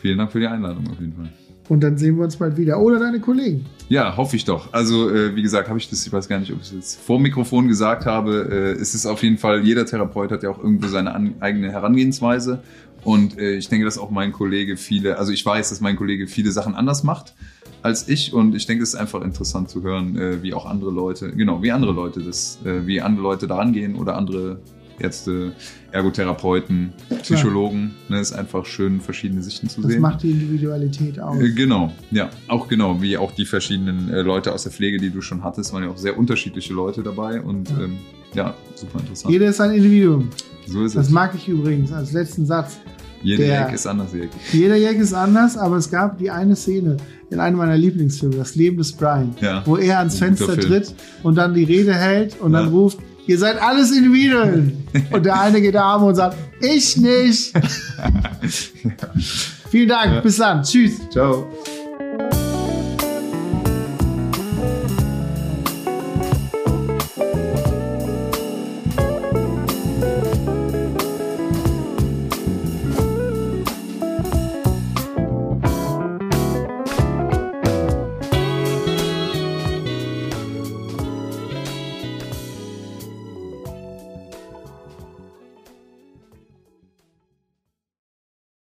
Vielen 0.00 0.16
Dank 0.16 0.32
für 0.32 0.40
die 0.40 0.46
Einladung 0.46 0.88
auf 0.90 0.98
jeden 0.98 1.12
Fall. 1.12 1.28
Und 1.68 1.82
dann 1.82 1.98
sehen 1.98 2.16
wir 2.16 2.24
uns 2.24 2.36
bald 2.36 2.56
wieder. 2.56 2.80
Oder 2.80 2.98
deine 2.98 3.20
Kollegen. 3.20 3.66
Ja, 3.90 4.16
hoffe 4.16 4.36
ich 4.36 4.46
doch. 4.46 4.72
Also, 4.72 5.10
äh, 5.10 5.36
wie 5.36 5.42
gesagt, 5.42 5.68
habe 5.68 5.78
ich 5.78 5.90
das, 5.90 6.06
ich 6.06 6.10
weiß 6.10 6.26
gar 6.28 6.38
nicht, 6.38 6.50
ob 6.50 6.60
ich 6.62 6.68
es 6.68 6.72
jetzt 6.72 7.00
vor 7.02 7.18
dem 7.18 7.24
Mikrofon 7.24 7.68
gesagt 7.68 8.06
habe. 8.06 8.48
Äh, 8.50 8.80
es 8.80 8.94
ist 8.94 9.04
auf 9.04 9.22
jeden 9.22 9.36
Fall, 9.36 9.60
jeder 9.66 9.84
Therapeut 9.84 10.32
hat 10.32 10.42
ja 10.42 10.48
auch 10.48 10.58
irgendwo 10.58 10.86
seine 10.88 11.14
an, 11.14 11.34
eigene 11.40 11.70
Herangehensweise. 11.70 12.62
Und 13.04 13.38
äh, 13.38 13.56
ich 13.56 13.68
denke, 13.68 13.84
dass 13.84 13.98
auch 13.98 14.10
mein 14.10 14.32
Kollege 14.32 14.78
viele, 14.78 15.18
also 15.18 15.30
ich 15.30 15.44
weiß, 15.44 15.68
dass 15.68 15.82
mein 15.82 15.96
Kollege 15.96 16.26
viele 16.26 16.52
Sachen 16.52 16.74
anders 16.74 17.04
macht 17.04 17.34
als 17.82 18.08
ich. 18.08 18.32
Und 18.32 18.54
ich 18.54 18.66
denke, 18.66 18.82
es 18.82 18.90
ist 18.90 18.94
einfach 18.96 19.22
interessant 19.22 19.68
zu 19.70 19.82
hören, 19.82 20.16
äh, 20.16 20.42
wie 20.42 20.52
auch 20.54 20.66
andere 20.66 20.90
Leute, 20.90 21.30
genau, 21.32 21.62
wie 21.62 21.70
andere 21.72 21.92
Leute 21.92 22.20
das, 22.20 22.58
äh, 22.64 22.86
wie 22.86 23.00
andere 23.00 23.22
Leute 23.22 23.46
daran 23.46 23.72
gehen 23.72 23.94
oder 23.96 24.16
andere 24.16 24.58
Ärzte, 25.00 25.52
Ergotherapeuten, 25.92 26.92
Psychologen. 27.22 27.94
Ne, 28.08 28.18
ist 28.20 28.32
einfach 28.32 28.66
schön, 28.66 29.00
verschiedene 29.00 29.42
Sichten 29.42 29.68
zu 29.68 29.80
Das 29.82 29.92
sehen. 29.92 30.00
macht 30.00 30.22
die 30.22 30.30
Individualität 30.30 31.20
aus. 31.20 31.38
Äh, 31.40 31.50
Genau, 31.52 31.92
ja, 32.10 32.30
auch 32.48 32.66
genau, 32.68 33.00
wie 33.00 33.16
auch 33.16 33.32
die 33.32 33.44
verschiedenen 33.44 34.10
äh, 34.10 34.22
Leute 34.22 34.52
aus 34.52 34.64
der 34.64 34.72
Pflege, 34.72 34.98
die 34.98 35.10
du 35.10 35.20
schon 35.20 35.44
hattest, 35.44 35.72
waren 35.72 35.84
ja 35.84 35.90
auch 35.90 35.96
sehr 35.96 36.18
unterschiedliche 36.18 36.72
Leute 36.74 37.02
dabei 37.02 37.40
und 37.40 37.70
Ja. 37.70 37.80
ähm, 37.84 37.98
ja, 38.34 38.54
super 38.74 39.00
interessant. 39.00 39.32
Jeder 39.32 39.48
ist 39.48 39.60
ein 39.60 39.70
Individuum. 39.72 40.28
so 40.66 40.84
ist 40.84 40.96
Das 40.96 41.06
es. 41.06 41.12
mag 41.12 41.32
ich 41.34 41.48
übrigens 41.48 41.92
als 41.92 42.12
letzten 42.12 42.44
Satz. 42.44 42.78
Jede 43.22 43.44
der- 43.46 43.66
Ecke 43.66 43.74
ist 43.74 43.86
anders. 43.86 44.12
Ecke. 44.14 44.28
Jeder 44.52 44.76
Jack 44.76 44.96
ist 44.96 45.12
anders, 45.14 45.56
aber 45.56 45.76
es 45.76 45.90
gab 45.90 46.18
die 46.18 46.30
eine 46.30 46.56
Szene 46.56 46.96
in 47.30 47.40
einem 47.40 47.58
meiner 47.58 47.76
Lieblingsfilme, 47.76 48.36
Das 48.36 48.54
Leben 48.54 48.78
des 48.78 48.92
Brian, 48.92 49.34
Ja. 49.40 49.62
wo 49.66 49.76
er 49.76 49.98
ans 49.98 50.18
Fenster 50.18 50.58
tritt 50.58 50.94
und 51.22 51.34
dann 51.36 51.52
die 51.54 51.64
Rede 51.64 51.94
hält 51.94 52.40
und 52.40 52.52
Ja. 52.52 52.60
dann 52.62 52.68
ruft, 52.70 52.98
Ihr 53.26 53.38
seid 53.38 53.60
alles 53.60 53.94
Individuen. 53.94 54.84
Und 55.12 55.26
der 55.26 55.38
eine 55.38 55.60
geht 55.60 55.74
da 55.74 55.96
und 55.96 56.14
sagt, 56.14 56.34
ich 56.62 56.96
nicht. 56.96 57.52
Vielen 59.70 59.88
Dank. 59.90 60.22
Bis 60.22 60.38
dann. 60.38 60.62
Tschüss. 60.62 60.98
Ciao. 61.10 61.46